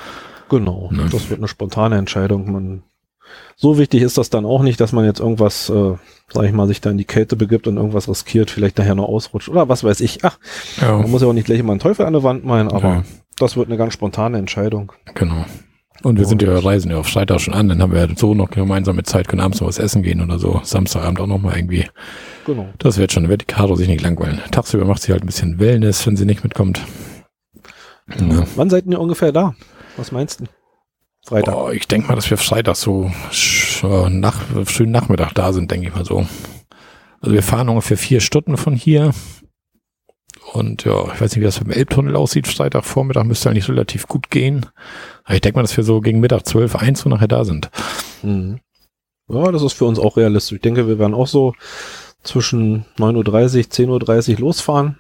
genau. 0.49 0.89
Ne. 0.93 1.09
Das 1.11 1.31
wird 1.31 1.41
eine 1.41 1.49
spontane 1.49 1.97
Entscheidung. 1.99 2.51
Man, 2.53 2.83
so 3.57 3.79
wichtig 3.79 4.03
ist 4.03 4.19
das 4.19 4.31
dann 4.31 4.45
auch 4.45 4.63
nicht, 4.63 4.81
dass 4.81 4.93
man 4.93 5.05
jetzt 5.05 5.21
irgendwas 5.21 5.69
äh, 5.69 5.95
sag 6.33 6.45
ich 6.45 6.53
mal, 6.53 6.67
sich 6.67 6.81
da 6.81 6.91
in 6.91 6.99
die 6.99 7.05
Kälte 7.05 7.37
begibt 7.37 7.67
und 7.67 7.77
irgendwas 7.77 8.09
riskiert, 8.09 8.51
vielleicht 8.51 8.79
nachher 8.79 8.95
noch 8.95 9.09
ausrutscht 9.09 9.49
oder 9.49 9.69
was 9.69 9.83
weiß 9.83 10.01
ich. 10.01 10.25
Ach, 10.25 10.39
ja. 10.81 10.99
man 10.99 11.11
muss 11.11 11.23
ja 11.23 11.29
auch 11.29 11.33
nicht 11.33 11.47
gleich 11.47 11.59
immer 11.59 11.73
einen 11.73 11.81
Teufel 11.81 12.07
an 12.07 12.13
der 12.13 12.23
Wand 12.23 12.45
meinen, 12.45 12.71
aber 12.71 12.89
ja. 12.89 13.05
das 13.39 13.57
wird 13.57 13.69
eine 13.69 13.77
ganz 13.77 13.95
spontane 13.95 14.39
Entscheidung. 14.39 14.93
Genau. 15.15 15.45
Und 16.05 16.17
wir 16.17 16.27
sind 16.27 16.43
ja 16.43 16.57
reisen 16.57 16.93
ja 16.93 16.99
auf 16.99 17.09
Freitag 17.09 17.41
schon 17.41 17.55
an, 17.55 17.69
dann 17.69 17.83
haben 17.83 17.93
wir 17.93 18.07
ja 18.07 18.15
so 18.15 18.33
noch 18.33 18.51
gemeinsame 18.51 19.03
Zeit, 19.03 19.27
können 19.27 19.41
abends 19.41 19.61
noch 19.61 19.67
was 19.67 19.79
essen 19.79 20.05
gehen 20.05 20.21
oder 20.21 20.39
so, 20.39 20.61
Samstagabend 20.63 21.19
auch 21.21 21.27
noch 21.27 21.39
mal 21.39 21.57
irgendwie. 21.57 21.87
Genau. 22.47 22.69
Das 22.79 22.99
wird 22.99 23.13
schon, 23.13 23.29
wird 23.29 23.41
die 23.43 23.47
Caro 23.47 23.75
sich 23.75 23.89
nicht 23.89 24.03
langweilen. 24.03 24.41
Tagsüber 24.53 24.85
macht 24.85 25.03
sie 25.03 25.11
halt 25.11 25.25
ein 25.25 25.27
bisschen 25.27 25.59
Wellness, 25.59 26.07
wenn 26.07 26.17
sie 26.17 26.25
nicht 26.25 26.45
mitkommt. 26.45 26.87
Ja. 28.17 28.45
Wann 28.55 28.71
seid 28.71 28.87
ihr 28.87 29.01
ungefähr 29.01 29.33
da? 29.33 29.55
Was 29.97 30.13
meinst 30.13 30.41
du? 30.41 30.45
Freitag? 31.29 31.55
Oh, 31.55 31.69
ich 31.69 31.87
denke 31.87 32.09
mal, 32.09 32.15
dass 32.15 32.31
wir 32.31 32.39
Freitag 32.39 32.77
so 32.77 33.11
nach, 34.09 34.41
frühen 34.65 34.91
Nachmittag 34.91 35.35
da 35.35 35.53
sind, 35.53 35.71
denke 35.71 35.89
ich 35.89 35.95
mal 35.95 36.07
so. 36.07 36.27
Also 37.21 37.35
wir 37.35 37.43
fahren 37.43 37.69
ungefähr 37.69 37.99
vier 37.99 38.21
Stunden 38.21 38.57
von 38.57 38.75
hier. 38.75 39.13
Und 40.55 40.85
ja, 40.85 41.13
ich 41.13 41.21
weiß 41.21 41.33
nicht, 41.33 41.41
wie 41.41 41.45
das 41.45 41.61
mit 41.61 41.69
dem 41.69 41.79
Elbtunnel 41.79 42.17
aussieht. 42.17 42.47
Freitag 42.47 42.87
Vormittag 42.87 43.27
müsste 43.27 43.51
eigentlich 43.51 43.69
relativ 43.69 44.07
gut 44.07 44.31
gehen. 44.31 44.65
Aber 45.25 45.35
ich 45.35 45.43
denke 45.43 45.59
mal, 45.59 45.63
dass 45.63 45.77
wir 45.77 45.85
so 45.85 46.01
gegen 46.01 46.21
Mittag 46.21 46.47
12, 46.47 46.77
1 46.77 47.05
Uhr 47.05 47.11
nachher 47.11 47.29
da 47.29 47.45
sind. 47.45 47.71
Mhm. 48.23 48.61
Ja, 49.29 49.53
das 49.53 49.63
ist 49.63 49.75
für 49.75 49.85
uns 49.85 49.99
auch 49.99 50.17
realistisch. 50.17 50.57
Ich 50.57 50.63
denke, 50.63 50.89
wir 50.89 50.99
werden 50.99 51.13
auch 51.13 51.27
so 51.27 51.53
zwischen 52.23 52.87
9.30 52.97 53.87
Uhr, 53.87 53.99
10.30 53.99 54.35
Uhr 54.35 54.39
losfahren. 54.41 54.99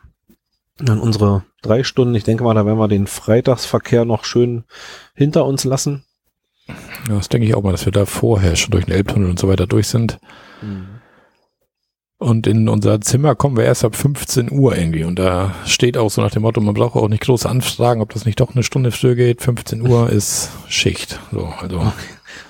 Dann 0.76 1.00
unsere 1.00 1.44
drei 1.62 1.82
Stunden. 1.84 2.14
Ich 2.14 2.24
denke 2.24 2.44
mal, 2.44 2.54
da 2.54 2.66
werden 2.66 2.78
wir 2.78 2.88
den 2.88 3.06
Freitagsverkehr 3.06 4.04
noch 4.04 4.24
schön 4.24 4.64
hinter 5.14 5.46
uns 5.46 5.64
lassen. 5.64 6.04
Ja, 7.08 7.16
das 7.16 7.28
denke 7.28 7.46
ich 7.46 7.54
auch 7.54 7.62
mal, 7.62 7.72
dass 7.72 7.84
wir 7.84 7.92
da 7.92 8.06
vorher 8.06 8.56
schon 8.56 8.70
durch 8.72 8.86
den 8.86 8.94
Elbtunnel 8.94 9.30
und 9.30 9.38
so 9.38 9.48
weiter 9.48 9.66
durch 9.66 9.88
sind. 9.88 10.18
Mhm. 10.62 10.98
Und 12.20 12.48
in 12.48 12.68
unser 12.68 13.00
Zimmer 13.00 13.36
kommen 13.36 13.56
wir 13.56 13.64
erst 13.64 13.84
ab 13.84 13.94
15 13.94 14.50
Uhr 14.50 14.76
irgendwie. 14.76 15.04
Und 15.04 15.20
da 15.20 15.54
steht 15.66 15.96
auch 15.96 16.10
so 16.10 16.20
nach 16.20 16.32
dem 16.32 16.42
Motto, 16.42 16.60
man 16.60 16.74
braucht 16.74 16.96
auch 16.96 17.08
nicht 17.08 17.22
groß 17.22 17.46
anfragen, 17.46 18.00
ob 18.00 18.12
das 18.12 18.24
nicht 18.24 18.40
doch 18.40 18.54
eine 18.54 18.64
Stunde 18.64 18.90
früher 18.90 19.14
geht. 19.14 19.40
15 19.40 19.86
Uhr 19.86 20.10
ist 20.10 20.50
Schicht. 20.68 21.20
So, 21.30 21.52
also. 21.60 21.92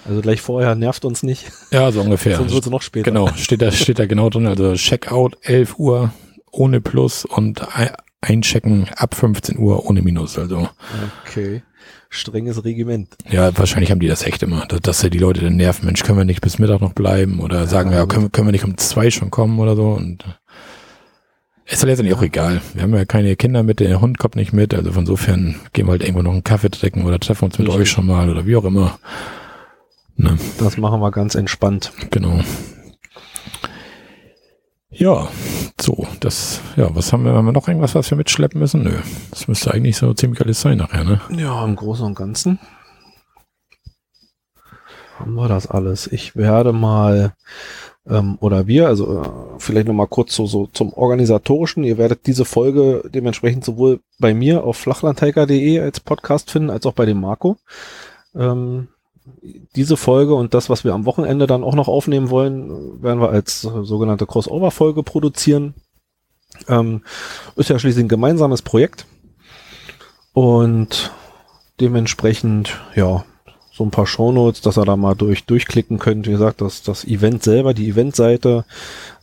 Also 0.07 0.23
gleich 0.23 0.41
vorher 0.41 0.75
nervt 0.75 1.05
uns 1.05 1.23
nicht. 1.23 1.53
Ja, 1.71 1.93
so 1.93 2.01
ungefähr. 2.01 2.37
Sonst 2.37 2.55
wird 2.55 2.65
es 2.65 2.71
noch 2.71 2.81
später. 2.81 3.11
Genau, 3.11 3.29
steht 3.37 3.61
da, 3.61 3.71
steht 3.71 3.99
da 3.99 4.07
genau 4.07 4.31
drin. 4.31 4.47
Also 4.47 4.73
Checkout 4.73 5.37
11 5.43 5.79
Uhr 5.79 6.13
ohne 6.51 6.81
Plus 6.81 7.27
und 7.27 7.61
einchecken 8.23 8.89
ab 8.97 9.15
15 9.15 9.59
Uhr 9.59 9.85
ohne 9.85 10.01
Minus. 10.01 10.39
Also. 10.39 10.71
Okay 11.27 11.63
strenges 12.09 12.65
Regiment. 12.65 13.17
Ja, 13.31 13.57
wahrscheinlich 13.57 13.91
haben 13.91 14.01
die 14.01 14.09
das 14.09 14.23
echt 14.23 14.43
immer, 14.43 14.67
dass 14.67 15.01
sie 15.01 15.11
die 15.11 15.19
Leute 15.19 15.43
dann 15.43 15.57
nerven. 15.57 15.87
Mensch, 15.87 16.03
können 16.03 16.19
wir 16.19 16.25
nicht 16.25 16.41
bis 16.41 16.59
Mittag 16.59 16.81
noch 16.81 16.93
bleiben 16.93 17.41
oder 17.41 17.67
sagen, 17.67 17.93
ja, 17.93 18.07
können, 18.07 18.33
können 18.33 18.49
wir 18.49 18.53
nicht 18.53 18.65
um 18.65 18.77
zwei 18.79 19.11
schon 19.11 19.31
kommen 19.31 19.59
oder 19.59 19.77
so 19.77 19.93
und 19.93 20.25
ist 21.67 21.83
ja 21.83 21.89
letztendlich 21.89 22.17
auch 22.17 22.23
egal. 22.23 22.63
Wir 22.73 22.83
haben 22.83 22.95
ja 22.95 23.05
keine 23.05 23.37
Kinder 23.37 23.63
mit, 23.63 23.81
der 23.81 24.01
Hund 24.01 24.19
kommt 24.19 24.37
nicht 24.37 24.55
mit, 24.55 24.73
also 24.73 24.91
von 24.91 25.05
sofern 25.05 25.57
gehen 25.75 25.87
wir 25.87 25.93
halt 25.93 26.03
irgendwo 26.03 26.23
noch 26.23 26.33
einen 26.33 26.45
Kaffee 26.45 26.71
trinken 26.71 27.05
oder 27.05 27.21
treffen 27.21 27.45
uns 27.45 27.59
mit 27.59 27.69
euch 27.69 27.91
schon 27.91 28.07
mal 28.07 28.31
oder 28.31 28.47
wie 28.47 28.57
auch 28.57 28.65
immer. 28.65 28.99
Ne? 30.17 30.39
Das 30.59 30.79
machen 30.79 31.01
wir 31.01 31.11
ganz 31.11 31.35
entspannt. 31.35 31.93
Genau. 32.11 32.41
Ja, 34.99 35.29
so, 35.81 36.09
das, 36.19 36.61
ja, 36.77 36.93
was 36.93 37.13
haben 37.13 37.25
wir, 37.25 37.33
haben 37.33 37.47
wir 37.47 37.53
noch 37.53 37.69
irgendwas, 37.69 37.95
was 37.95 38.11
wir 38.11 38.19
mitschleppen 38.19 38.59
müssen? 38.59 38.83
Nö, 38.83 38.99
das 39.31 39.47
müsste 39.47 39.73
eigentlich 39.73 39.97
so 39.97 40.13
ziemlich 40.13 40.41
alles 40.41 40.61
sein 40.61 40.79
nachher, 40.79 41.05
ne? 41.05 41.21
Ja, 41.31 41.65
im 41.65 41.77
Großen 41.77 42.05
und 42.05 42.17
Ganzen 42.17 42.59
haben 45.21 45.35
wir 45.35 45.47
das 45.49 45.69
alles. 45.69 46.09
Ich 46.09 46.35
werde 46.35 46.73
mal, 46.73 47.35
ähm, 48.09 48.39
oder 48.41 48.67
wir, 48.67 48.89
also 48.89 49.23
äh, 49.23 49.29
vielleicht 49.59 49.87
nochmal 49.87 50.09
kurz 50.09 50.35
so, 50.35 50.47
so 50.47 50.67
zum 50.67 50.93
Organisatorischen. 50.93 51.85
Ihr 51.85 51.97
werdet 51.99 52.27
diese 52.27 52.45
Folge 52.45 53.09
dementsprechend 53.09 53.65
sowohl 53.65 54.01
bei 54.19 54.35
mir 54.35 54.65
auf 54.65 54.77
flachlandtiger.de 54.79 55.81
als 55.81 56.01
Podcast 56.01 56.51
finden, 56.51 56.71
als 56.71 56.87
auch 56.87 56.93
bei 56.93 57.07
dem 57.07 57.21
Marco. 57.21 57.57
Ähm, 58.35 58.89
diese 59.77 59.97
Folge 59.97 60.35
und 60.35 60.55
das, 60.55 60.71
was 60.71 60.85
wir 60.85 60.95
am 60.95 61.05
Wochenende 61.05 61.47
dann 61.47 61.65
auch 61.65 61.75
noch 61.75 61.89
aufnehmen 61.89 62.31
wollen, 62.31 63.03
werden 63.03 63.21
wir 63.21 63.31
als 63.31 63.63
sogenannte 63.63 64.27
Crossover-Folge 64.27 65.03
produzieren. 65.03 65.75
Ähm, 66.67 67.03
ist 67.57 67.71
ja 67.71 67.79
schließlich 67.79 68.05
ein 68.05 68.09
gemeinsames 68.09 68.63
Projekt. 68.63 69.07
Und 70.33 71.13
dementsprechend, 71.81 72.81
ja, 72.95 73.25
so 73.73 73.85
ein 73.85 73.91
paar 73.91 74.07
Shownotes, 74.07 74.61
dass 74.61 74.77
ihr 74.77 74.85
da 74.85 74.97
mal 74.97 75.15
durch, 75.15 75.45
durchklicken 75.45 75.99
könnt. 75.99 76.27
Wie 76.27 76.33
gesagt, 76.33 76.61
das, 76.61 76.83
das 76.83 77.05
Event 77.05 77.45
selber, 77.45 77.75
die 77.75 77.89
Eventseite. 77.89 78.65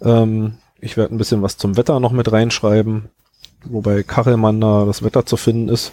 Ähm, 0.02 0.58
ich 0.80 0.96
werde 0.98 1.14
ein 1.14 1.18
bisschen 1.18 1.42
was 1.42 1.58
zum 1.58 1.78
Wetter 1.78 2.00
noch 2.00 2.12
mit 2.12 2.32
reinschreiben, 2.32 3.10
wobei 3.66 4.04
Kachelmann 4.04 4.62
da 4.62 4.86
das 4.86 5.04
Wetter 5.04 5.26
zu 5.26 5.36
finden 5.36 5.68
ist. 5.68 5.92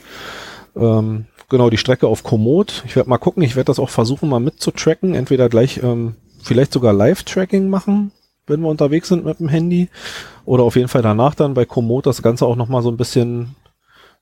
Ähm, 0.76 1.26
genau 1.52 1.70
die 1.70 1.76
Strecke 1.76 2.08
auf 2.08 2.24
Komoot. 2.24 2.82
Ich 2.84 2.96
werde 2.96 3.08
mal 3.08 3.18
gucken, 3.18 3.44
ich 3.44 3.54
werde 3.54 3.66
das 3.66 3.78
auch 3.78 3.90
versuchen 3.90 4.28
mal 4.28 4.40
mitzutracken, 4.40 5.14
entweder 5.14 5.48
gleich 5.48 5.80
ähm, 5.82 6.16
vielleicht 6.42 6.72
sogar 6.72 6.92
Live-Tracking 6.92 7.70
machen, 7.70 8.10
wenn 8.48 8.60
wir 8.60 8.68
unterwegs 8.68 9.06
sind 9.06 9.24
mit 9.24 9.38
dem 9.38 9.48
Handy 9.48 9.88
oder 10.44 10.64
auf 10.64 10.74
jeden 10.74 10.88
Fall 10.88 11.02
danach 11.02 11.36
dann 11.36 11.54
bei 11.54 11.64
Komoot 11.64 12.06
das 12.06 12.22
Ganze 12.22 12.46
auch 12.46 12.56
nochmal 12.56 12.82
so 12.82 12.90
ein 12.90 12.96
bisschen 12.96 13.54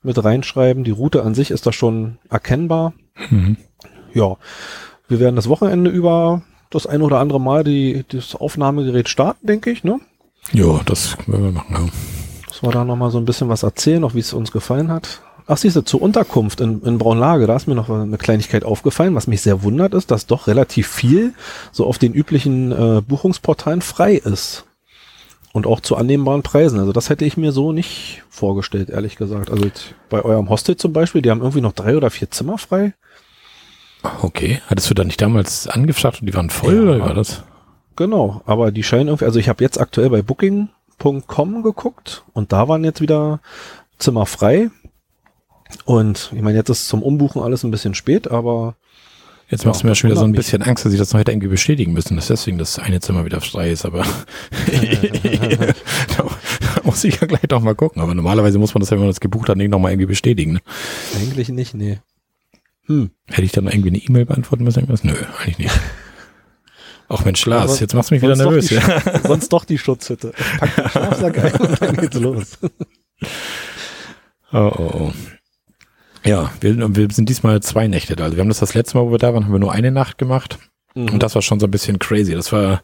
mit 0.03 0.23
reinschreiben. 0.23 0.83
Die 0.83 0.91
Route 0.91 1.23
an 1.23 1.33
sich 1.33 1.49
ist 1.49 1.65
da 1.65 1.73
schon 1.73 2.19
erkennbar. 2.29 2.93
Mhm. 3.29 3.57
Ja, 4.13 4.37
wir 5.07 5.19
werden 5.19 5.35
das 5.35 5.49
Wochenende 5.49 5.89
über 5.89 6.43
das 6.69 6.85
ein 6.85 7.01
oder 7.01 7.19
andere 7.19 7.39
Mal 7.39 7.63
die, 7.63 8.05
das 8.07 8.35
Aufnahmegerät 8.35 9.09
starten, 9.09 9.47
denke 9.47 9.71
ich, 9.71 9.83
ne? 9.83 9.99
Ja, 10.53 10.79
das 10.85 11.17
werden 11.27 11.43
wir 11.43 11.51
machen. 11.51 11.73
Ja. 11.73 11.89
Dass 12.47 12.63
wir 12.63 12.71
da 12.71 12.83
nochmal 12.83 13.11
so 13.11 13.17
ein 13.17 13.25
bisschen 13.25 13.49
was 13.49 13.63
erzählen, 13.63 14.03
auch 14.03 14.15
wie 14.15 14.19
es 14.19 14.33
uns 14.33 14.51
gefallen 14.51 14.91
hat. 14.91 15.21
Ach, 15.51 15.57
siehst 15.57 15.75
du, 15.75 15.81
zur 15.81 16.01
Unterkunft 16.01 16.61
in, 16.61 16.81
in 16.83 16.97
Braunlage, 16.97 17.45
da 17.45 17.57
ist 17.57 17.67
mir 17.67 17.75
noch 17.75 17.89
eine 17.89 18.17
Kleinigkeit 18.17 18.63
aufgefallen, 18.63 19.15
was 19.15 19.27
mich 19.27 19.41
sehr 19.41 19.63
wundert 19.63 19.93
ist, 19.93 20.09
dass 20.09 20.25
doch 20.25 20.47
relativ 20.47 20.87
viel 20.87 21.33
so 21.73 21.85
auf 21.85 21.97
den 21.97 22.13
üblichen 22.13 22.71
äh, 22.71 23.01
Buchungsportalen 23.01 23.81
frei 23.81 24.13
ist. 24.13 24.63
Und 25.51 25.67
auch 25.67 25.81
zu 25.81 25.97
annehmbaren 25.97 26.41
Preisen. 26.41 26.79
Also 26.79 26.93
das 26.93 27.09
hätte 27.09 27.25
ich 27.25 27.35
mir 27.35 27.51
so 27.51 27.73
nicht 27.73 28.23
vorgestellt, 28.29 28.89
ehrlich 28.89 29.17
gesagt. 29.17 29.51
Also 29.51 29.69
bei 30.09 30.21
eurem 30.21 30.47
Hostel 30.47 30.77
zum 30.77 30.93
Beispiel, 30.93 31.21
die 31.21 31.29
haben 31.29 31.41
irgendwie 31.41 31.59
noch 31.59 31.73
drei 31.73 31.97
oder 31.97 32.11
vier 32.11 32.31
Zimmer 32.31 32.57
frei. 32.57 32.93
Okay. 34.21 34.61
Hattest 34.67 34.89
du 34.89 34.93
da 34.93 35.03
nicht 35.03 35.21
damals 35.21 35.67
angefragt 35.67 36.21
und 36.21 36.27
die 36.27 36.33
waren 36.33 36.49
voll 36.49 36.75
ja, 36.75 36.81
oder 36.83 36.99
war 37.01 37.13
das? 37.13 37.43
Genau, 37.97 38.41
aber 38.45 38.71
die 38.71 38.83
scheinen 38.83 39.09
irgendwie, 39.09 39.25
also 39.25 39.37
ich 39.37 39.49
habe 39.49 39.61
jetzt 39.61 39.81
aktuell 39.81 40.11
bei 40.11 40.21
Booking.com 40.21 41.61
geguckt 41.61 42.23
und 42.31 42.53
da 42.53 42.69
waren 42.69 42.85
jetzt 42.85 43.01
wieder 43.01 43.41
Zimmer 43.97 44.25
frei. 44.25 44.69
Und 45.85 46.31
ich 46.35 46.41
meine, 46.41 46.57
jetzt 46.57 46.69
ist 46.69 46.87
zum 46.87 47.03
Umbuchen 47.03 47.41
alles 47.41 47.63
ein 47.63 47.71
bisschen 47.71 47.93
spät, 47.93 48.29
aber. 48.29 48.75
Jetzt 49.49 49.65
machst 49.65 49.81
ja, 49.81 49.83
du 49.83 49.89
mir 49.89 49.95
schon 49.95 50.09
wieder 50.09 50.19
so 50.19 50.25
ein 50.25 50.31
bisschen 50.31 50.61
Angst, 50.61 50.85
dass 50.85 50.93
ich 50.93 50.99
das 50.99 51.11
noch 51.11 51.19
hätte 51.19 51.33
irgendwie 51.33 51.49
bestätigen 51.49 51.91
müssen, 51.91 52.15
dass 52.15 52.27
deswegen 52.27 52.57
das 52.57 52.79
eine 52.79 53.01
Zimmer 53.01 53.25
wieder 53.25 53.41
frei 53.41 53.69
ist, 53.69 53.83
aber 53.83 53.99
da 56.17 56.25
muss 56.85 57.03
ich 57.03 57.19
ja 57.19 57.27
gleich 57.27 57.41
doch 57.49 57.59
mal 57.59 57.75
gucken. 57.75 58.01
Aber 58.01 58.15
normalerweise 58.15 58.59
muss 58.59 58.73
man 58.73 58.79
das 58.79 58.89
ja, 58.89 58.95
wenn 58.95 59.01
man 59.01 59.09
das 59.09 59.19
gebucht 59.19 59.49
hat, 59.49 59.57
nicht 59.57 59.69
nochmal 59.69 59.91
irgendwie 59.91 60.05
bestätigen. 60.05 60.53
Ne? 60.53 60.61
Eigentlich 61.17 61.49
nicht, 61.49 61.73
nee. 61.73 61.99
Hm. 62.85 63.11
Hätte 63.27 63.43
ich 63.43 63.51
dann 63.51 63.67
irgendwie 63.67 63.89
eine 63.89 63.97
E-Mail 63.97 64.25
beantworten 64.25 64.63
müssen? 64.63 64.79
Irgendwas? 64.79 65.03
Nö, 65.03 65.13
eigentlich 65.39 65.57
nicht. 65.57 65.79
Auch 67.09 67.25
wenn 67.25 67.35
Schlaf, 67.35 67.81
jetzt 67.81 67.93
machst 67.93 68.09
du 68.09 68.15
mich 68.15 68.21
wieder 68.21 68.37
nervös. 68.37 68.67
Die, 68.67 68.79
sonst 69.27 69.51
doch 69.51 69.65
die 69.65 69.77
Schutzhütte. 69.77 70.31
Pack 70.59 70.75
den 70.75 70.89
Schlafsack 70.89 71.37
ein 71.39 71.53
und 71.55 71.81
dann 71.81 71.97
geht's 71.97 72.17
los. 72.17 72.57
Oh, 74.53 74.71
oh, 74.77 74.91
oh. 74.93 75.11
Ja, 76.23 76.51
wir, 76.61 76.95
wir 76.95 77.07
sind 77.11 77.29
diesmal 77.29 77.61
zwei 77.61 77.87
Nächte 77.87 78.15
da. 78.15 78.25
Also 78.25 78.37
wir 78.37 78.41
haben 78.41 78.49
das 78.49 78.59
das 78.59 78.73
letzte 78.73 78.97
Mal, 78.97 79.05
wo 79.05 79.11
wir 79.11 79.17
da 79.17 79.33
waren, 79.33 79.45
haben 79.45 79.51
wir 79.51 79.59
nur 79.59 79.71
eine 79.71 79.91
Nacht 79.91 80.17
gemacht. 80.17 80.59
Mhm. 80.95 81.09
Und 81.09 81.23
das 81.23 81.35
war 81.35 81.41
schon 81.41 81.59
so 81.59 81.67
ein 81.67 81.71
bisschen 81.71 81.99
crazy. 81.99 82.33
Das 82.33 82.51
war, 82.51 82.81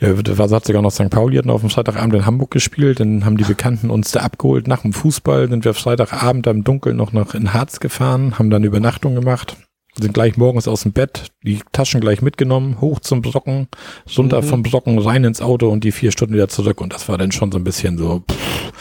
ja, 0.00 0.12
da 0.12 0.38
war, 0.38 0.50
hat 0.50 0.64
sogar 0.64 0.82
noch 0.82 0.90
St. 0.90 1.10
Pauli 1.10 1.36
hatten 1.36 1.50
auf 1.50 1.60
dem 1.60 1.70
Freitagabend 1.70 2.14
in 2.14 2.26
Hamburg 2.26 2.50
gespielt. 2.50 3.00
Dann 3.00 3.24
haben 3.24 3.36
die 3.36 3.44
Bekannten 3.44 3.90
uns 3.90 4.10
da 4.12 4.20
abgeholt. 4.20 4.66
Nach 4.66 4.82
dem 4.82 4.92
Fußball 4.92 5.48
sind 5.48 5.64
wir 5.64 5.74
Freitagabend 5.74 6.46
im 6.46 6.64
Dunkeln 6.64 6.96
noch 6.96 7.12
nach 7.12 7.34
in 7.34 7.52
Harz 7.52 7.80
gefahren, 7.80 8.38
haben 8.38 8.50
dann 8.50 8.64
Übernachtung 8.64 9.14
gemacht, 9.14 9.56
sind 9.94 10.12
gleich 10.12 10.36
morgens 10.36 10.68
aus 10.68 10.82
dem 10.82 10.92
Bett, 10.92 11.28
die 11.42 11.60
Taschen 11.72 12.00
gleich 12.00 12.20
mitgenommen, 12.20 12.80
hoch 12.80 13.00
zum 13.00 13.22
Brocken, 13.22 13.68
runter 14.16 14.42
mhm. 14.42 14.46
vom 14.46 14.62
Brocken, 14.62 14.98
rein 14.98 15.24
ins 15.24 15.40
Auto 15.40 15.68
und 15.68 15.84
die 15.84 15.92
vier 15.92 16.10
Stunden 16.10 16.34
wieder 16.34 16.48
zurück. 16.48 16.80
Und 16.80 16.92
das 16.92 17.08
war 17.08 17.16
dann 17.16 17.32
schon 17.32 17.52
so 17.52 17.58
ein 17.58 17.64
bisschen 17.64 17.96
so, 17.96 18.22
pff, 18.30 18.72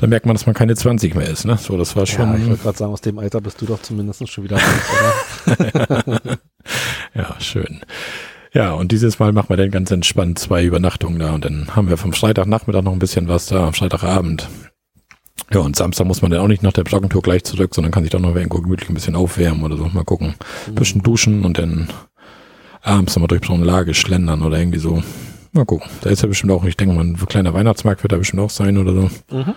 da 0.00 0.06
merkt 0.06 0.24
man, 0.24 0.34
dass 0.34 0.46
man 0.46 0.54
keine 0.54 0.74
20 0.74 1.14
mehr 1.14 1.28
ist. 1.28 1.44
Ne? 1.44 1.58
So, 1.58 1.76
das 1.76 1.94
war 1.94 2.06
schon. 2.06 2.30
Ja, 2.30 2.36
ich 2.36 2.46
wollte 2.46 2.62
gerade 2.62 2.78
sagen, 2.78 2.92
aus 2.92 3.02
dem 3.02 3.18
Alter 3.18 3.42
bist 3.42 3.60
du 3.60 3.66
doch 3.66 3.82
zumindest 3.82 4.26
schon 4.30 4.44
wieder 4.44 4.56
alt, 4.56 5.58
oder? 5.58 6.38
ja, 7.14 7.36
schön. 7.38 7.80
Ja, 8.54 8.72
und 8.72 8.92
dieses 8.92 9.18
Mal 9.18 9.32
machen 9.32 9.50
wir 9.50 9.58
dann 9.58 9.70
ganz 9.70 9.90
entspannt 9.90 10.38
zwei 10.38 10.64
Übernachtungen 10.64 11.18
da 11.18 11.32
und 11.34 11.44
dann 11.44 11.76
haben 11.76 11.90
wir 11.90 11.98
vom 11.98 12.14
Freitagnachmittag 12.14 12.80
noch 12.80 12.94
ein 12.94 12.98
bisschen 12.98 13.28
was 13.28 13.46
da, 13.46 13.66
am 13.66 13.74
Freitagabend. 13.74 14.48
Ja, 15.52 15.60
und 15.60 15.76
Samstag 15.76 16.06
muss 16.06 16.22
man 16.22 16.30
dann 16.30 16.40
auch 16.40 16.48
nicht 16.48 16.62
nach 16.62 16.72
der 16.72 16.84
Joggentour 16.84 17.20
gleich 17.20 17.44
zurück, 17.44 17.74
sondern 17.74 17.92
kann 17.92 18.02
sich 18.02 18.10
dann 18.10 18.22
noch 18.22 18.34
irgendwo 18.34 18.62
gemütlich 18.62 18.88
ein 18.88 18.94
bisschen 18.94 19.16
aufwärmen 19.16 19.62
oder 19.64 19.76
so. 19.76 19.84
Mal 19.84 20.04
gucken. 20.04 20.34
Ein 20.66 20.76
bisschen 20.76 21.02
duschen 21.02 21.44
und 21.44 21.58
dann 21.58 21.88
abends 22.80 23.14
nochmal 23.16 23.28
durch 23.28 23.44
so 23.44 23.52
eine 23.52 23.64
Lage 23.64 23.92
schlendern 23.92 24.40
oder 24.40 24.58
irgendwie 24.58 24.78
so. 24.78 25.02
Mal 25.52 25.66
gucken. 25.66 25.90
Da 26.00 26.08
ist 26.08 26.22
ja 26.22 26.28
bestimmt 26.28 26.52
auch, 26.52 26.64
ich 26.64 26.78
denke 26.78 26.94
mal, 26.94 27.04
ein 27.04 27.16
kleiner 27.16 27.52
Weihnachtsmarkt 27.52 28.02
wird 28.02 28.12
da 28.12 28.16
bestimmt 28.16 28.40
auch 28.40 28.50
sein 28.50 28.78
oder 28.78 28.94
so. 28.94 29.10
Mhm. 29.30 29.54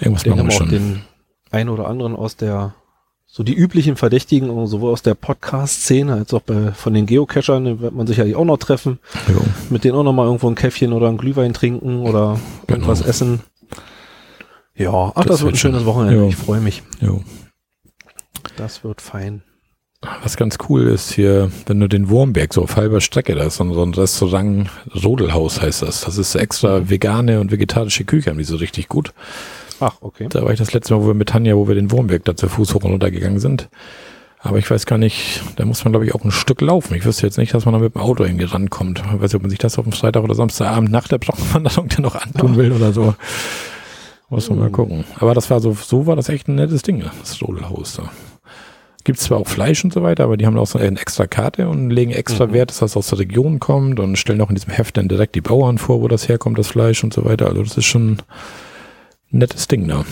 Irgendwas 0.00 0.26
machen 0.26 0.38
haben 0.40 0.48
wir 0.48 0.54
wir 0.58 0.62
auch 0.66 0.68
den 0.68 1.02
einen 1.50 1.68
oder 1.70 1.86
anderen 1.88 2.16
aus 2.16 2.36
der, 2.36 2.74
so 3.26 3.42
die 3.42 3.54
üblichen 3.54 3.96
Verdächtigen, 3.96 4.66
sowohl 4.66 4.92
aus 4.92 5.02
der 5.02 5.14
Podcast-Szene 5.14 6.12
als 6.14 6.34
auch 6.34 6.42
bei, 6.42 6.72
von 6.72 6.92
den 6.94 7.06
Geocachern, 7.06 7.64
den 7.64 7.80
wird 7.80 7.94
man 7.94 8.06
sicherlich 8.06 8.36
auch 8.36 8.44
noch 8.44 8.58
treffen, 8.58 8.98
Jo. 9.28 9.40
mit 9.70 9.84
denen 9.84 9.94
auch 9.96 10.02
noch 10.04 10.12
mal 10.12 10.26
irgendwo 10.26 10.48
ein 10.48 10.54
Käffchen 10.54 10.92
oder 10.92 11.08
ein 11.08 11.16
Glühwein 11.18 11.52
trinken 11.54 12.00
oder 12.00 12.38
irgendwas 12.68 12.98
Genau. 13.00 13.10
essen. 13.10 13.40
Ja, 14.74 14.90
ach, 15.14 15.24
das, 15.24 15.26
Das 15.26 15.42
wird 15.42 15.54
ein 15.54 15.58
schönes. 15.58 15.84
Wochenende. 15.86 16.22
Ja. 16.22 16.28
Ich 16.28 16.36
freue 16.36 16.60
mich. 16.60 16.82
Jo. 17.00 17.22
Das 18.56 18.84
wird 18.84 19.00
fein. 19.00 19.42
Was 20.22 20.36
ganz 20.36 20.58
cool 20.68 20.82
ist 20.88 21.10
hier, 21.12 21.50
wenn 21.66 21.80
du 21.80 21.88
den 21.88 22.10
Wurmberg 22.10 22.52
so 22.52 22.62
auf 22.62 22.76
halber 22.76 23.00
Strecke, 23.00 23.34
da 23.34 23.44
ist 23.44 23.56
so 23.56 23.64
ein, 23.64 23.72
so 23.72 23.82
ein 23.82 23.94
Restaurant, 23.94 24.68
Rodelhaus 24.94 25.60
heißt 25.62 25.82
das. 25.82 26.02
Das 26.02 26.18
ist 26.18 26.34
extra 26.34 26.88
vegane 26.90 27.40
und 27.40 27.50
vegetarische 27.50 28.04
Küche, 28.04 28.30
haben 28.30 28.38
die 28.38 28.44
so 28.44 28.56
richtig 28.56 28.88
gut. 28.88 29.12
Ach, 29.80 29.96
okay. 30.00 30.26
Da 30.30 30.42
war 30.42 30.52
ich 30.52 30.58
das 30.58 30.72
letzte 30.72 30.94
Mal, 30.94 31.02
wo 31.02 31.06
wir 31.08 31.14
mit 31.14 31.28
Tanja, 31.28 31.54
wo 31.56 31.68
wir 31.68 31.74
den 31.74 31.90
Wurmberg 31.90 32.24
da 32.24 32.36
zu 32.36 32.48
Fuß 32.48 32.74
hoch 32.74 32.84
und 32.84 32.92
runter 32.92 33.10
gegangen 33.10 33.38
sind. 33.40 33.68
Aber 34.40 34.58
ich 34.58 34.70
weiß 34.70 34.86
gar 34.86 34.96
nicht, 34.98 35.42
da 35.56 35.64
muss 35.64 35.84
man 35.84 35.92
glaube 35.92 36.06
ich 36.06 36.14
auch 36.14 36.22
ein 36.24 36.30
Stück 36.30 36.60
laufen. 36.60 36.94
Ich 36.94 37.04
wüsste 37.04 37.26
jetzt 37.26 37.36
nicht, 37.36 37.52
dass 37.52 37.64
man 37.64 37.74
da 37.74 37.80
mit 37.80 37.94
dem 37.94 38.00
Auto 38.00 38.22
irgendwie 38.24 38.44
rankommt. 38.44 39.00
Ich 39.00 39.12
weiß 39.12 39.20
nicht, 39.32 39.34
ob 39.34 39.42
man 39.42 39.50
sich 39.50 39.58
das 39.58 39.76
auf 39.78 39.84
dem 39.84 39.92
Freitag 39.92 40.22
oder 40.22 40.34
Samstagabend 40.34 40.90
nach 40.90 41.08
der 41.08 41.18
Brockenwanderung 41.18 41.88
dann 41.94 42.02
noch 42.02 42.14
antun 42.14 42.56
will 42.56 42.72
oder 42.72 42.92
so. 42.92 43.14
Muss 44.28 44.48
man 44.48 44.58
mal 44.60 44.68
Oh. 44.68 44.72
gucken. 44.72 45.04
Aber 45.18 45.34
das 45.34 45.50
war 45.50 45.60
so, 45.60 45.72
so 45.74 46.06
war 46.06 46.16
das 46.16 46.28
echt 46.28 46.48
ein 46.48 46.54
nettes 46.56 46.82
Ding, 46.82 47.04
das 47.20 47.40
Rodelhaus 47.42 47.94
da. 47.96 48.10
Gibt 49.04 49.20
zwar 49.20 49.38
auch 49.38 49.46
Fleisch 49.46 49.84
und 49.84 49.92
so 49.92 50.02
weiter, 50.02 50.24
aber 50.24 50.36
die 50.36 50.46
haben 50.46 50.58
auch 50.58 50.66
so 50.66 50.78
eine 50.80 51.00
extra 51.00 51.26
Karte 51.28 51.68
und 51.68 51.90
legen 51.90 52.10
extra 52.10 52.46
Mhm. 52.46 52.52
Wert, 52.52 52.70
dass 52.70 52.78
das 52.78 52.96
aus 52.96 53.08
der 53.08 53.20
Region 53.20 53.60
kommt 53.60 54.00
und 54.00 54.16
stellen 54.16 54.40
auch 54.40 54.48
in 54.48 54.56
diesem 54.56 54.72
Heft 54.72 54.96
dann 54.96 55.08
direkt 55.08 55.34
die 55.36 55.40
Bauern 55.40 55.78
vor, 55.78 56.00
wo 56.02 56.08
das 56.08 56.28
herkommt, 56.28 56.58
das 56.58 56.68
Fleisch 56.68 57.02
und 57.04 57.14
so 57.14 57.24
weiter. 57.24 57.46
Also 57.46 57.62
das 57.62 57.76
ist 57.76 57.84
schon 57.84 58.18
nettes 59.38 59.68
Ding 59.68 59.86
da. 59.88 60.04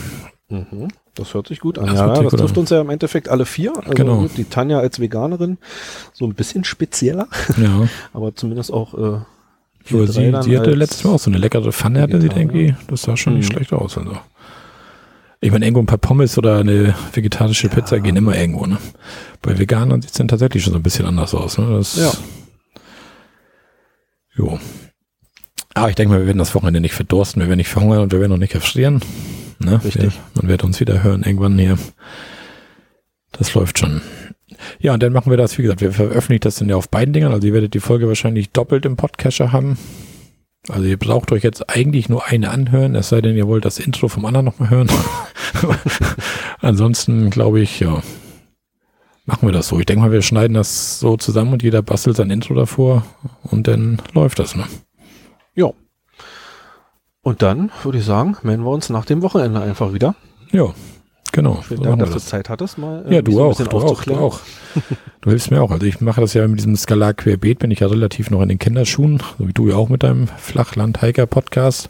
Mhm. 0.48 0.88
Das 1.14 1.32
hört 1.34 1.46
sich 1.48 1.60
gut 1.60 1.78
an. 1.78 1.86
Das 1.86 1.94
ja, 1.96 2.08
das 2.08 2.32
trifft 2.32 2.54
an. 2.54 2.58
uns 2.58 2.70
ja 2.70 2.80
im 2.80 2.90
Endeffekt 2.90 3.28
alle 3.28 3.46
vier. 3.46 3.72
Also 3.76 3.90
Genau. 3.90 4.18
gut, 4.18 4.36
die 4.36 4.44
Tanja 4.44 4.78
als 4.80 4.98
Veganerin, 5.00 5.58
so 6.12 6.24
ein 6.26 6.34
bisschen 6.34 6.64
spezieller, 6.64 7.28
Ja. 7.56 7.88
aber 8.12 8.34
zumindest 8.34 8.72
auch 8.72 8.94
äh, 8.94 9.20
drei 9.90 10.06
sie, 10.06 10.32
sie 10.42 10.58
hatte 10.58 10.70
letztes 10.74 11.04
Mal 11.04 11.12
auch 11.12 11.18
so 11.20 11.30
eine 11.30 11.38
leckere 11.38 11.72
Pfanne, 11.72 12.02
hatte 12.02 12.20
sie 12.20 12.28
irgendwie. 12.28 12.74
Das 12.88 13.02
sah 13.02 13.16
schon 13.16 13.34
nicht 13.36 13.48
Mhm. 13.50 13.54
schlecht 13.56 13.72
aus. 13.72 13.96
Also. 13.96 14.16
Ich 15.40 15.52
meine, 15.52 15.66
irgendwo 15.66 15.82
ein 15.82 15.86
paar 15.86 15.98
Pommes 15.98 16.36
oder 16.38 16.58
eine 16.58 16.94
vegetarische 17.12 17.68
Ja. 17.68 17.74
Pizza 17.74 18.00
gehen 18.00 18.16
immer 18.16 18.36
irgendwo. 18.36 18.64
Ne? 18.66 18.78
Bei 19.42 19.58
Veganern 19.58 20.00
sieht 20.02 20.10
es 20.12 20.16
dann 20.16 20.26
tatsächlich 20.28 20.64
schon 20.64 20.72
so 20.72 20.78
ein 20.78 20.82
bisschen 20.82 21.04
anders 21.06 21.34
aus. 21.34 21.58
Ne? 21.58 21.66
Das, 21.76 21.96
Ja. 21.96 22.12
Jo. 24.36 24.58
Aber 25.74 25.88
ich 25.88 25.96
denke 25.96 26.14
mal, 26.14 26.20
wir 26.20 26.26
werden 26.26 26.38
das 26.38 26.54
Wochenende 26.54 26.80
nicht 26.80 26.94
verdursten, 26.94 27.42
wir 27.42 27.48
werden 27.48 27.58
nicht 27.58 27.68
verhungern 27.68 28.00
und 28.00 28.12
wir 28.12 28.20
werden 28.20 28.32
auch 28.32 28.38
nicht 28.38 28.54
erfrieren. 28.54 29.02
Ne? 29.58 29.82
Richtig. 29.84 30.02
Wir, 30.02 30.12
man 30.34 30.48
wird 30.48 30.64
uns 30.64 30.78
wieder 30.80 31.02
hören 31.02 31.24
irgendwann 31.24 31.58
hier. 31.58 31.76
Das 33.32 33.52
läuft 33.54 33.80
schon. 33.80 34.00
Ja, 34.78 34.94
und 34.94 35.02
dann 35.02 35.12
machen 35.12 35.30
wir 35.30 35.36
das, 35.36 35.58
wie 35.58 35.62
gesagt, 35.62 35.80
wir 35.80 35.92
veröffentlichen 35.92 36.42
das 36.42 36.56
dann 36.56 36.68
ja 36.68 36.76
auf 36.76 36.88
beiden 36.88 37.12
Dingern. 37.12 37.32
Also 37.32 37.46
ihr 37.48 37.52
werdet 37.52 37.74
die 37.74 37.80
Folge 37.80 38.06
wahrscheinlich 38.06 38.50
doppelt 38.50 38.86
im 38.86 38.96
Podcatcher 38.96 39.52
haben. 39.52 39.76
Also 40.68 40.84
ihr 40.84 40.96
braucht 40.96 41.32
euch 41.32 41.42
jetzt 41.42 41.68
eigentlich 41.68 42.08
nur 42.08 42.26
eine 42.26 42.50
anhören, 42.50 42.94
es 42.94 43.10
sei 43.10 43.20
denn, 43.20 43.36
ihr 43.36 43.46
wollt 43.46 43.66
das 43.66 43.78
Intro 43.78 44.08
vom 44.08 44.24
anderen 44.24 44.46
nochmal 44.46 44.70
hören. 44.70 44.88
Ansonsten 46.60 47.28
glaube 47.28 47.60
ich, 47.60 47.80
ja, 47.80 48.02
machen 49.26 49.46
wir 49.46 49.52
das 49.52 49.68
so. 49.68 49.78
Ich 49.78 49.84
denke 49.84 50.02
mal, 50.02 50.12
wir 50.12 50.22
schneiden 50.22 50.54
das 50.54 51.00
so 51.00 51.18
zusammen 51.18 51.52
und 51.52 51.62
jeder 51.62 51.82
bastelt 51.82 52.16
sein 52.16 52.30
Intro 52.30 52.54
davor 52.54 53.04
und 53.42 53.68
dann 53.68 54.00
läuft 54.14 54.38
das. 54.38 54.56
Ne? 54.56 54.64
Ja. 55.54 55.70
Und 57.22 57.42
dann 57.42 57.70
würde 57.82 57.98
ich 57.98 58.04
sagen, 58.04 58.36
melden 58.42 58.64
wir 58.64 58.70
uns 58.70 58.90
nach 58.90 59.04
dem 59.04 59.22
Wochenende 59.22 59.60
einfach 59.60 59.92
wieder. 59.92 60.14
Ja, 60.52 60.74
genau. 61.32 61.62
Vielen 61.66 61.82
Dank, 61.82 61.98
dass 62.00 62.10
du 62.10 62.18
Zeit 62.18 62.48
hattest, 62.48 62.76
mal 62.76 63.04
Ja, 63.08 63.18
äh, 63.18 63.22
mich 63.22 63.34
du 63.34 63.42
auch, 63.42 63.56
bisschen 63.56 63.68
du 63.70 63.78
auch, 63.78 64.04
du 64.04 64.14
auch. 64.14 64.40
Du 65.22 65.30
hilfst 65.30 65.50
mir 65.50 65.62
auch. 65.62 65.70
Also 65.70 65.86
ich 65.86 66.02
mache 66.02 66.20
das 66.20 66.34
ja 66.34 66.46
mit 66.46 66.58
diesem 66.58 66.76
Skalar 66.76 67.14
querbeet, 67.14 67.60
bin 67.60 67.70
ich 67.70 67.80
ja 67.80 67.86
relativ 67.86 68.30
noch 68.30 68.42
in 68.42 68.50
den 68.50 68.58
Kinderschuhen, 68.58 69.22
so 69.38 69.48
wie 69.48 69.54
du 69.54 69.68
ja 69.70 69.76
auch 69.76 69.88
mit 69.88 70.02
deinem 70.02 70.26
Flachland-Hiker-Podcast. 70.26 71.88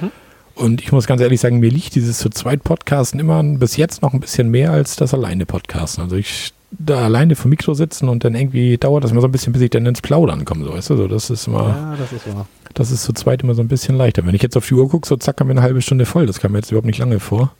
Mhm. 0.00 0.12
Und 0.54 0.80
ich 0.80 0.92
muss 0.92 1.06
ganz 1.06 1.20
ehrlich 1.20 1.40
sagen, 1.40 1.58
mir 1.58 1.70
liegt 1.70 1.96
dieses 1.96 2.18
zu 2.18 2.30
zweit 2.30 2.62
Podcasten 2.62 3.18
immer 3.18 3.42
bis 3.42 3.76
jetzt 3.76 4.02
noch 4.02 4.14
ein 4.14 4.20
bisschen 4.20 4.50
mehr 4.50 4.70
als 4.70 4.94
das 4.96 5.12
alleine 5.12 5.46
Podcasten. 5.46 6.04
Also 6.04 6.16
ich 6.16 6.52
da 6.70 7.04
alleine 7.04 7.36
vor 7.36 7.48
Mikro 7.48 7.74
sitzen 7.74 8.08
und 8.08 8.24
dann 8.24 8.34
irgendwie 8.34 8.76
dauert 8.76 9.04
das 9.04 9.12
immer 9.12 9.20
so 9.20 9.28
ein 9.28 9.32
bisschen, 9.32 9.52
bis 9.52 9.62
ich 9.62 9.70
dann 9.70 9.86
ins 9.86 10.02
Plaudern 10.02 10.44
komme, 10.44 10.64
so 10.64 10.72
weißt 10.72 10.90
du, 10.90 10.96
so 10.96 11.08
das 11.08 11.30
ist 11.30 11.46
immer, 11.46 11.68
Ja, 11.68 11.96
das 11.98 12.12
ist 12.12 12.26
wahr. 12.34 12.46
das 12.74 12.90
ist 12.90 13.04
zu 13.04 13.12
zweit 13.12 13.42
immer 13.42 13.54
so 13.54 13.62
ein 13.62 13.68
bisschen 13.68 13.96
leichter. 13.96 14.26
Wenn 14.26 14.34
ich 14.34 14.42
jetzt 14.42 14.56
auf 14.56 14.66
die 14.66 14.74
Uhr 14.74 14.88
gucke, 14.88 15.06
so 15.08 15.16
zack, 15.16 15.40
haben 15.40 15.48
wir 15.48 15.52
eine 15.52 15.62
halbe 15.62 15.80
Stunde 15.80 16.04
voll. 16.06 16.26
Das 16.26 16.40
kam 16.40 16.52
mir 16.52 16.58
jetzt 16.58 16.70
überhaupt 16.70 16.86
nicht 16.86 16.98
lange 16.98 17.20
vor. 17.20 17.52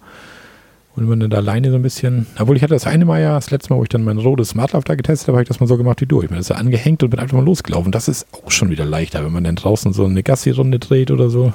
Und 0.95 1.03
wenn 1.03 1.09
man 1.11 1.21
dann 1.21 1.31
da 1.31 1.37
alleine 1.37 1.71
so 1.71 1.77
ein 1.77 1.83
bisschen, 1.83 2.27
obwohl 2.39 2.57
ich 2.57 2.63
hatte 2.63 2.73
das 2.75 2.87
eine 2.87 3.05
Mal 3.05 3.21
ja, 3.21 3.35
das 3.35 3.51
letzte 3.51 3.71
Mal, 3.73 3.79
wo 3.79 3.83
ich 3.83 3.91
dann 3.91 4.03
mein 4.03 4.17
rotes 4.19 4.49
Smartlauf 4.51 4.83
da 4.85 4.95
getestet 4.95 5.29
habe, 5.29 5.37
habe 5.37 5.43
ich 5.43 5.49
das 5.49 5.61
mal 5.61 5.67
so 5.67 5.77
gemacht 5.77 6.01
wie 6.01 6.07
du. 6.07 6.23
Ich 6.23 6.29
bin 6.29 6.39
das 6.39 6.49
ja 6.49 6.57
angehängt 6.57 7.03
und 7.03 7.11
bin 7.11 7.21
einfach 7.21 7.37
mal 7.37 7.45
losgelaufen. 7.45 7.93
Das 7.93 8.09
ist 8.09 8.27
auch 8.33 8.51
schon 8.51 8.71
wieder 8.71 8.87
leichter, 8.87 9.23
wenn 9.25 9.33
man 9.33 9.45
dann 9.45 9.57
draußen 9.57 9.93
so 9.93 10.05
eine 10.07 10.23
Gassi-Runde 10.23 10.79
dreht 10.79 11.11
oder 11.11 11.29
so. 11.29 11.53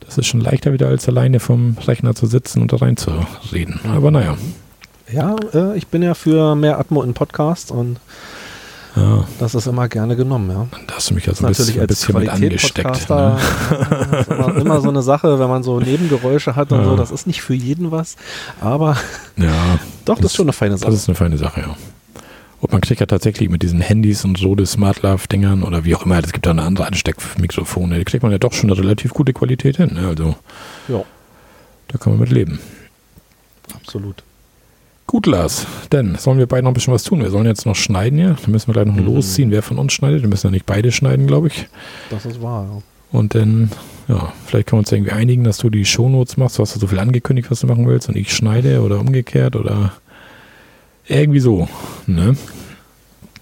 Das 0.00 0.18
ist 0.18 0.26
schon 0.26 0.40
leichter 0.40 0.72
wieder 0.74 0.88
als 0.88 1.08
alleine 1.08 1.40
vom 1.40 1.76
Rechner 1.86 2.14
zu 2.14 2.26
sitzen 2.26 2.60
und 2.62 2.72
da 2.72 2.76
reinzureden. 2.76 3.80
Aber 3.88 4.10
naja. 4.10 4.36
Ja, 5.12 5.36
äh, 5.54 5.76
ich 5.76 5.86
bin 5.88 6.02
ja 6.02 6.14
für 6.14 6.54
mehr 6.54 6.78
Atmo 6.78 7.02
in 7.02 7.14
Podcasts 7.14 7.70
und 7.70 7.98
Ja, 8.96 9.24
das 9.38 9.54
ist 9.54 9.66
immer 9.66 9.88
gerne 9.88 10.16
genommen, 10.16 10.50
ja. 10.50 10.66
da 10.88 10.94
hast 10.96 11.10
du 11.10 11.14
mich 11.14 11.28
also 11.28 11.44
ein 11.46 11.48
bisschen, 11.52 11.80
ein 11.80 11.86
bisschen 11.86 12.16
mit 12.18 12.28
angesteckt. 12.28 13.08
Ne? 13.08 13.38
äh, 13.70 14.20
ist 14.20 14.28
immer, 14.30 14.56
immer 14.56 14.80
so 14.80 14.88
eine 14.88 15.02
Sache, 15.02 15.38
wenn 15.38 15.48
man 15.48 15.62
so 15.62 15.78
Nebengeräusche 15.80 16.56
hat 16.56 16.72
und 16.72 16.80
Ja. 16.80 16.84
so, 16.84 16.96
das 16.96 17.10
ist 17.12 17.26
nicht 17.26 17.40
für 17.42 17.54
jeden 17.54 17.90
was, 17.92 18.16
aber 18.60 18.96
Ja, 19.36 19.78
doch, 20.04 20.16
das 20.16 20.26
ist 20.32 20.36
schon 20.36 20.46
eine 20.46 20.52
feine 20.52 20.72
das 20.72 20.80
Sache. 20.80 20.92
ist 20.92 21.08
eine 21.08 21.14
feine 21.16 21.38
Sache, 21.38 21.60
ja. 21.60 21.76
Und 22.60 22.72
man 22.72 22.80
kriegt 22.82 23.00
ja 23.00 23.06
tatsächlich 23.06 23.48
mit 23.48 23.62
diesen 23.62 23.80
Handys 23.80 24.22
und 24.24 24.36
so 24.36 24.54
des 24.54 24.72
Smartlav-Dingern 24.72 25.62
oder 25.62 25.84
wie 25.84 25.94
auch 25.94 26.04
immer, 26.04 26.18
es 26.22 26.32
gibt 26.32 26.44
da 26.44 26.50
eine 26.50 26.62
andere 26.62 26.86
Ansteckmikrofone, 26.88 27.98
die 27.98 28.04
kriegt 28.04 28.22
man 28.22 28.32
ja 28.32 28.38
doch 28.38 28.52
schon 28.52 28.70
eine 28.70 28.78
relativ 28.78 29.14
gute 29.14 29.32
Qualität 29.32 29.76
hin. 29.78 29.94
Ne? 29.94 30.08
Also 30.08 30.34
Ja, 30.88 31.02
da 31.88 31.96
kann 31.98 32.12
man 32.12 32.20
mit 32.20 32.30
leben. 32.30 32.58
absolut. 33.74 34.22
Gut, 35.10 35.26
Lars, 35.26 35.66
dann 35.90 36.14
sollen 36.14 36.38
wir 36.38 36.46
beide 36.46 36.62
noch 36.62 36.70
ein 36.70 36.74
bisschen 36.74 36.94
was 36.94 37.02
tun. 37.02 37.20
Wir 37.20 37.30
sollen 37.30 37.44
jetzt 37.44 37.66
noch 37.66 37.74
schneiden 37.74 38.16
hier. 38.16 38.36
Dann 38.40 38.52
müssen 38.52 38.68
wir 38.68 38.74
gleich 38.74 38.86
noch 38.86 38.94
Mhm. 38.94 39.06
losziehen, 39.06 39.50
wer 39.50 39.60
von 39.60 39.76
uns 39.80 39.92
schneidet. 39.92 40.22
Wir 40.22 40.28
müssen 40.28 40.46
ja 40.46 40.50
nicht 40.52 40.66
beide 40.66 40.92
schneiden, 40.92 41.26
glaube 41.26 41.48
ich. 41.48 41.66
Das 42.10 42.24
ist 42.26 42.40
wahr, 42.40 42.64
ja. 42.70 42.82
Und 43.18 43.34
dann, 43.34 43.72
ja, 44.06 44.32
vielleicht 44.46 44.68
können 44.68 44.76
wir 44.78 44.82
uns 44.82 44.92
irgendwie 44.92 45.10
einigen, 45.10 45.42
dass 45.42 45.58
du 45.58 45.68
die 45.68 45.84
Shownotes 45.84 46.36
machst. 46.36 46.58
Du 46.58 46.62
hast 46.62 46.76
ja 46.76 46.80
so 46.80 46.86
viel 46.86 47.00
angekündigt, 47.00 47.50
was 47.50 47.58
du 47.58 47.66
machen 47.66 47.88
willst 47.88 48.08
und 48.08 48.16
ich 48.16 48.32
schneide 48.32 48.82
oder 48.82 49.00
umgekehrt 49.00 49.56
oder 49.56 49.94
irgendwie 51.08 51.40
so. 51.40 51.68
Ne? 52.06 52.36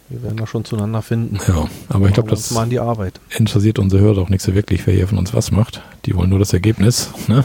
Wir 0.09 0.23
werden 0.23 0.39
da 0.39 0.47
schon 0.47 0.65
zueinander 0.65 1.03
finden. 1.03 1.39
Ja, 1.49 1.69
aber 1.91 2.07
ich 2.07 2.15
glaube, 2.15 2.31
das 2.31 2.51
mal 2.53 2.63
an 2.63 2.71
die 2.71 2.81
Arbeit. 2.81 3.21
interessiert 3.37 3.79
unsere 3.79 4.01
Hörer 4.01 4.23
auch 4.23 4.31
nicht 4.31 4.41
so 4.41 4.55
wirklich, 4.55 4.87
wer 4.87 4.95
hier 4.95 5.07
von 5.07 5.19
uns 5.19 5.35
was 5.35 5.51
macht. 5.51 5.83
Die 6.07 6.17
wollen 6.17 6.31
nur 6.31 6.39
das 6.39 6.55
Ergebnis. 6.55 7.11
Ne? 7.27 7.45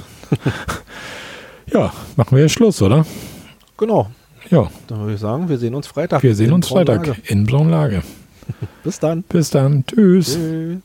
ja, 1.73 1.91
machen 2.15 2.37
wir 2.37 2.43
jetzt 2.43 2.53
Schluss, 2.53 2.81
oder? 2.81 3.05
Genau. 3.77 4.09
Ja, 4.49 4.69
Dann 4.87 4.99
würde 4.99 5.13
ich 5.13 5.19
sagen, 5.19 5.47
wir 5.47 5.57
sehen 5.57 5.73
uns 5.73 5.87
Freitag. 5.87 6.21
wir 6.21 6.35
sehen 6.35 6.51
uns 6.51 6.67
Freitag 6.67 7.29
in 7.29 7.45
Braunlage. 7.45 8.03
Bis 8.83 8.99
dann. 8.99 9.23
Bis 9.23 9.49
dann. 9.49 9.85
Tschüss. 9.87 10.37
Tschüss. 10.37 10.79